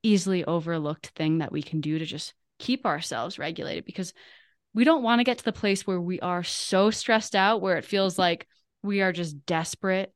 easily 0.03 0.45
overlooked 0.45 1.07
thing 1.09 1.39
that 1.39 1.53
we 1.53 1.63
can 1.63 1.81
do 1.81 1.99
to 1.99 2.05
just 2.05 2.35
keep 2.59 2.85
ourselves 2.85 3.39
regulated 3.39 3.85
because 3.85 4.13
we 4.75 4.85
don't 4.85 5.03
want 5.03 5.21
to 5.21 5.25
get 5.25 5.39
to 5.39 5.45
the 5.45 5.53
place 5.53 5.87
where 5.87 6.01
we 6.01 6.21
are 6.21 6.45
so 6.45 6.91
stressed 6.91 7.35
out 7.35 7.63
where 7.63 7.79
it 7.79 7.85
feels 7.85 8.19
like 8.19 8.47
we 8.85 9.01
are 9.01 9.13
just 9.13 9.47
desperate 9.47 10.13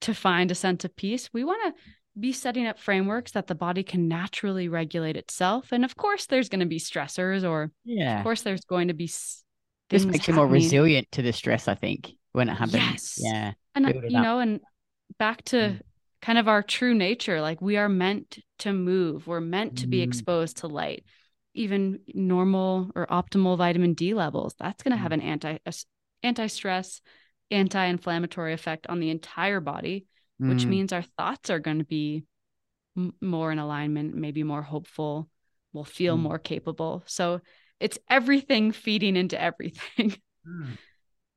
to 0.00 0.14
find 0.14 0.50
a 0.50 0.54
sense 0.54 0.84
of 0.84 0.96
peace. 0.96 1.28
We 1.32 1.44
want 1.44 1.74
to 1.76 1.82
be 2.18 2.32
setting 2.32 2.66
up 2.66 2.78
frameworks 2.78 3.32
that 3.32 3.46
the 3.46 3.54
body 3.54 3.82
can 3.82 4.08
naturally 4.08 4.68
regulate 4.68 5.16
itself. 5.16 5.68
And 5.70 5.84
of 5.84 5.96
course, 5.96 6.26
there's 6.26 6.48
going 6.48 6.60
to 6.60 6.66
be 6.66 6.78
stressors, 6.78 7.48
or 7.48 7.70
yeah, 7.84 8.18
of 8.18 8.24
course, 8.24 8.42
there's 8.42 8.64
going 8.64 8.88
to 8.88 8.94
be. 8.94 9.10
This 9.90 10.04
makes 10.04 10.26
you 10.26 10.34
more 10.34 10.46
resilient 10.46 11.08
to 11.12 11.22
the 11.22 11.32
stress, 11.32 11.68
I 11.68 11.74
think, 11.74 12.12
when 12.32 12.48
it 12.48 12.54
happens. 12.54 12.74
Yes. 12.74 13.18
Yeah. 13.18 13.52
And, 13.74 13.86
you 13.86 14.18
up. 14.18 14.22
know, 14.22 14.38
and 14.38 14.60
back 15.18 15.44
to 15.46 15.56
mm. 15.56 15.80
kind 16.22 16.38
of 16.38 16.48
our 16.48 16.62
true 16.62 16.94
nature, 16.94 17.40
like 17.40 17.60
we 17.60 17.76
are 17.76 17.88
meant 17.88 18.38
to 18.60 18.72
move, 18.72 19.26
we're 19.26 19.40
meant 19.40 19.78
to 19.78 19.88
be 19.88 19.98
mm. 19.98 20.04
exposed 20.04 20.58
to 20.58 20.68
light. 20.68 21.04
Even 21.54 21.98
normal 22.14 22.92
or 22.94 23.08
optimal 23.08 23.58
vitamin 23.58 23.94
D 23.94 24.14
levels, 24.14 24.54
that's 24.58 24.84
going 24.84 24.92
to 24.92 25.02
have 25.02 25.10
mm. 25.10 25.14
an 25.14 25.20
anti 25.22 25.58
anti 26.22 26.46
stress, 26.46 27.00
anti 27.50 27.84
inflammatory 27.84 28.52
effect 28.52 28.86
on 28.86 29.00
the 29.00 29.10
entire 29.10 29.60
body 29.60 30.06
which 30.40 30.64
mm. 30.64 30.68
means 30.68 30.92
our 30.92 31.02
thoughts 31.02 31.50
are 31.50 31.58
going 31.58 31.80
to 31.80 31.84
be 31.84 32.24
m- 32.96 33.12
more 33.20 33.52
in 33.52 33.58
alignment, 33.58 34.14
maybe 34.14 34.42
more 34.42 34.62
hopeful, 34.62 35.28
we'll 35.74 35.84
feel 35.84 36.16
mm. 36.16 36.22
more 36.22 36.38
capable. 36.38 37.02
So 37.04 37.42
it's 37.78 37.98
everything 38.08 38.72
feeding 38.72 39.16
into 39.16 39.40
everything. 39.40 40.16
Mm. 40.48 40.78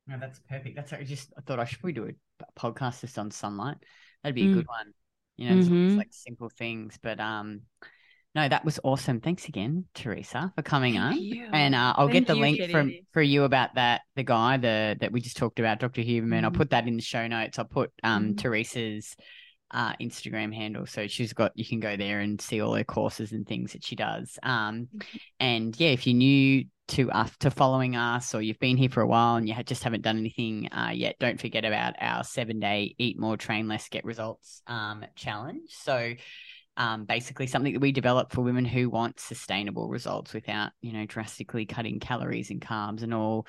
No, 0.08 0.18
that's 0.18 0.40
perfect. 0.50 0.78
That's 0.78 0.94
I 0.94 1.04
just 1.04 1.34
I 1.38 1.42
thought 1.42 1.60
I 1.60 1.66
should 1.66 1.82
probably 1.82 1.92
do 1.92 2.08
a 2.08 2.46
podcast 2.58 3.02
just 3.02 3.20
on 3.20 3.32
sunlight. 3.32 3.76
That'd 4.24 4.34
be 4.34 4.50
a 4.50 4.54
good 4.54 4.64
mm. 4.64 4.70
one. 4.70 4.94
You 5.36 5.50
know, 5.50 5.56
mm-hmm. 5.58 5.88
it's 5.88 5.98
like 5.98 6.08
simple 6.12 6.48
things, 6.48 6.98
but 7.04 7.20
um, 7.20 7.64
no, 8.36 8.50
that 8.50 8.66
was 8.66 8.80
awesome. 8.84 9.20
Thanks 9.22 9.48
again, 9.48 9.86
Theresa, 9.94 10.52
for 10.56 10.64
coming 10.64 10.96
Thank 10.96 11.06
on. 11.06 11.22
You. 11.22 11.48
And 11.52 11.76
uh, 11.76 11.94
I'll 11.96 12.08
Thank 12.08 12.26
get 12.26 12.28
the 12.28 12.36
link 12.36 12.72
from 12.72 12.92
for 13.12 13.22
you 13.22 13.44
about 13.44 13.76
that 13.76 14.02
the 14.16 14.24
guy 14.24 14.58
the 14.58 14.98
that 15.00 15.12
we 15.12 15.22
just 15.22 15.38
talked 15.38 15.60
about, 15.60 15.80
Dr. 15.80 16.02
Huberman. 16.02 16.24
Mm-hmm. 16.24 16.46
I'll 16.46 16.52
put 16.52 16.72
that 16.72 16.88
in 16.88 16.96
the 16.96 17.04
show 17.04 17.28
notes. 17.28 17.60
I'll 17.60 17.66
put 17.66 17.92
um 18.04 18.34
mm-hmm. 18.34 18.36
Theresa's 18.36 19.16
uh, 19.70 19.94
Instagram 20.02 20.54
handle. 20.54 20.86
So 20.86 21.08
she's 21.08 21.34
got 21.34 21.52
you 21.56 21.66
can 21.66 21.80
go 21.80 21.96
there 21.96 22.20
and 22.20 22.40
see 22.40 22.62
all 22.62 22.76
her 22.76 22.84
courses 22.84 23.32
and 23.34 23.48
things 23.48 23.74
that 23.74 23.84
she 23.84 23.96
does. 23.96 24.38
Um, 24.42 24.88
mm-hmm. 24.96 25.18
and 25.40 25.80
yeah, 25.80 25.90
if 25.90 26.08
you're 26.08 26.16
new 26.16 26.66
to 26.90 27.10
us 27.12 27.32
to 27.40 27.50
following 27.50 27.96
us 27.96 28.36
or 28.36 28.42
you've 28.42 28.60
been 28.60 28.78
here 28.78 28.90
for 28.90 29.02
a 29.02 29.08
while 29.08 29.36
and 29.36 29.48
you 29.48 29.56
just 29.64 29.84
haven't 29.84 30.02
done 30.02 30.18
anything 30.18 30.70
uh, 30.72 30.92
yet, 30.94 31.16
don't 31.20 31.40
forget 31.40 31.66
about 31.66 31.94
our 32.00 32.24
seven 32.24 32.60
day 32.60 32.96
eat 32.98 33.20
more, 33.20 33.38
train 33.38 33.68
less, 33.68 33.90
get 33.90 34.06
results 34.06 34.62
um, 34.68 35.06
challenge. 35.16 35.70
So 35.70 36.14
um, 36.78 37.06
basically 37.06 37.48
something 37.48 37.74
that 37.74 37.80
we 37.82 37.92
develop 37.92 38.32
for 38.32 38.42
women 38.42 38.66
who 38.66 38.90
want 38.90 39.20
sustainable 39.20 39.88
results 39.90 40.34
without, 40.34 40.72
you 40.82 40.94
know, 40.94 41.06
drastically 41.06 41.66
cutting 41.66 42.00
calories 42.00 42.50
and 42.50 42.62
carbs 42.62 43.04
and 43.04 43.14
all 43.14 43.46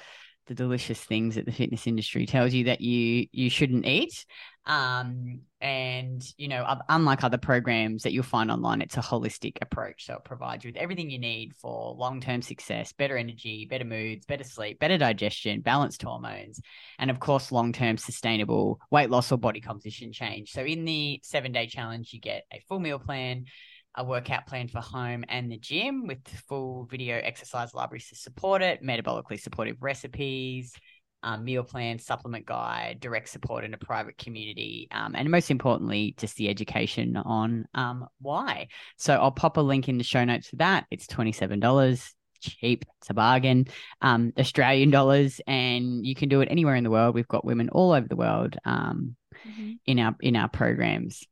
the 0.47 0.55
delicious 0.55 1.01
things 1.01 1.35
that 1.35 1.47
the 1.47 1.53
fitness 1.53 1.87
industry 1.87 2.27
tells 2.27 2.53
you 2.53 2.65
that 2.65 2.81
you 2.81 3.27
you 3.33 3.51
shouldn't 3.51 3.87
eat. 3.87 4.25
Um, 4.67 5.43
and 5.61 6.23
you 6.39 6.49
know, 6.49 6.65
unlike 6.89 7.23
other 7.23 7.39
programs 7.39 8.03
that 8.03 8.13
you'll 8.13 8.23
find 8.23 8.51
online, 8.51 8.81
it's 8.81 8.97
a 8.97 9.01
holistic 9.01 9.57
approach. 9.61 10.07
So 10.07 10.15
it 10.15 10.25
provides 10.25 10.65
you 10.65 10.69
with 10.69 10.77
everything 10.77 11.11
you 11.11 11.19
need 11.19 11.55
for 11.57 11.95
long 11.95 12.21
term 12.21 12.43
success, 12.43 12.93
better 12.93 13.17
energy, 13.17 13.67
better 13.69 13.85
moods, 13.85 14.27
better 14.27 14.45
sleep, 14.45 14.79
better 14.79 14.99
digestion, 14.99 15.61
balanced 15.61 16.03
hormones, 16.03 16.61
and 16.99 17.11
of 17.11 17.21
course, 17.21 17.53
long 17.53 17.73
term 17.73 17.97
sustainable 17.97 18.81
weight 18.91 19.11
loss 19.11 19.33
or 19.33 19.39
body 19.39 19.61
composition 19.61 20.13
change. 20.13 20.51
So 20.51 20.63
in 20.63 20.85
the 20.85 21.21
seven 21.23 21.53
day 21.53 21.67
challenge, 21.67 22.13
you 22.13 22.21
get 22.21 22.45
a 22.53 22.61
full 22.69 22.81
meal 22.81 22.99
plan 22.99 23.47
a 23.95 24.05
workout 24.05 24.47
plan 24.47 24.69
for 24.69 24.81
home 24.81 25.25
and 25.29 25.51
the 25.51 25.59
gym 25.59 26.07
with 26.07 26.27
full 26.49 26.87
video 26.91 27.21
exercise 27.23 27.75
libraries 27.75 28.09
to 28.09 28.17
support 28.17 28.63
it, 28.63 28.83
metabolically 28.83 29.41
supportive 29.41 29.77
recipes, 29.81 30.75
um, 31.23 31.45
meal 31.45 31.65
plan, 31.65 31.99
supplement 31.99 32.45
guide, 32.45 32.99
direct 33.01 33.29
support 33.29 33.65
in 33.65 33.73
a 33.73 33.79
private 33.79 34.19
community, 34.19 34.89
um, 34.91 35.15
and 35.15 35.31
most 35.31 35.51
importantly, 35.51 36.15
just 36.19 36.37
the 36.37 36.51
education 36.51 37.17
on 37.17 37.67
um, 37.75 38.07
why. 38.21 38.69
So 38.99 39.15
I'll 39.15 39.31
pop 39.31 39.57
a 39.57 39.63
link 39.63 39.89
in 39.89 39.97
the 39.97 40.05
show 40.05 40.25
notes 40.25 40.49
for 40.49 40.57
that. 40.57 40.85
It's 40.91 41.07
$27 41.07 42.13
cheap. 42.45 42.85
It's 43.01 43.11
a 43.11 43.15
bargain. 43.15 43.67
Um, 44.01 44.33
Australian 44.39 44.91
dollars, 44.91 45.41
and 45.47 46.07
you 46.07 46.15
can 46.15 46.29
do 46.29 46.41
it 46.41 46.49
anywhere 46.51 46.75
in 46.75 46.85
the 46.85 46.91
world. 46.91 47.15
We've 47.15 47.29
got 47.29 47.45
women 47.45 47.69
all 47.71 47.93
over 47.93 48.07
the 48.07 48.17
world 48.17 48.57
um, 48.65 49.17
mm-hmm. 49.47 49.73
in 49.87 49.99
our 49.99 50.15
in 50.21 50.37
our 50.37 50.49
programs. 50.49 51.25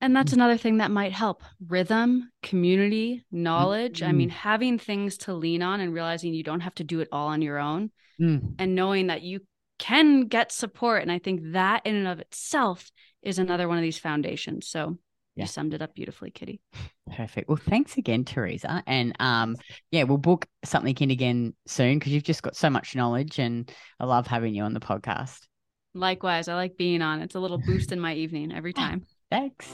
And 0.00 0.14
that's 0.14 0.32
another 0.32 0.56
thing 0.56 0.76
that 0.76 0.92
might 0.92 1.12
help 1.12 1.42
rhythm, 1.66 2.30
community, 2.42 3.24
knowledge. 3.32 4.00
Mm-hmm. 4.00 4.08
I 4.08 4.12
mean, 4.12 4.28
having 4.28 4.78
things 4.78 5.18
to 5.18 5.34
lean 5.34 5.62
on 5.62 5.80
and 5.80 5.92
realizing 5.92 6.34
you 6.34 6.44
don't 6.44 6.60
have 6.60 6.74
to 6.76 6.84
do 6.84 7.00
it 7.00 7.08
all 7.10 7.28
on 7.28 7.42
your 7.42 7.58
own 7.58 7.90
mm. 8.20 8.54
and 8.58 8.74
knowing 8.76 9.08
that 9.08 9.22
you 9.22 9.40
can 9.78 10.26
get 10.26 10.52
support. 10.52 11.02
And 11.02 11.10
I 11.10 11.18
think 11.18 11.52
that 11.52 11.84
in 11.84 11.96
and 11.96 12.08
of 12.08 12.20
itself 12.20 12.90
is 13.22 13.38
another 13.38 13.66
one 13.66 13.76
of 13.76 13.82
these 13.82 13.98
foundations. 13.98 14.68
So 14.68 14.98
yeah. 15.34 15.42
you 15.42 15.46
summed 15.48 15.74
it 15.74 15.82
up 15.82 15.94
beautifully, 15.94 16.30
Kitty. 16.30 16.60
Perfect. 17.16 17.48
Well, 17.48 17.56
thanks 17.56 17.96
again, 17.96 18.24
Theresa. 18.24 18.84
And 18.86 19.16
um, 19.18 19.56
yeah, 19.90 20.04
we'll 20.04 20.18
book 20.18 20.46
something 20.64 20.96
in 20.96 21.10
again 21.10 21.54
soon 21.66 21.98
because 21.98 22.12
you've 22.12 22.22
just 22.22 22.42
got 22.42 22.54
so 22.54 22.70
much 22.70 22.94
knowledge 22.94 23.40
and 23.40 23.68
I 23.98 24.04
love 24.04 24.28
having 24.28 24.54
you 24.54 24.62
on 24.62 24.74
the 24.74 24.80
podcast. 24.80 25.40
Likewise, 25.94 26.46
I 26.46 26.54
like 26.54 26.76
being 26.76 27.02
on. 27.02 27.20
It's 27.20 27.34
a 27.34 27.40
little 27.40 27.58
boost 27.58 27.90
in 27.90 27.98
my 27.98 28.14
evening 28.14 28.52
every 28.52 28.72
time. 28.74 29.06
Thanks. 29.30 29.68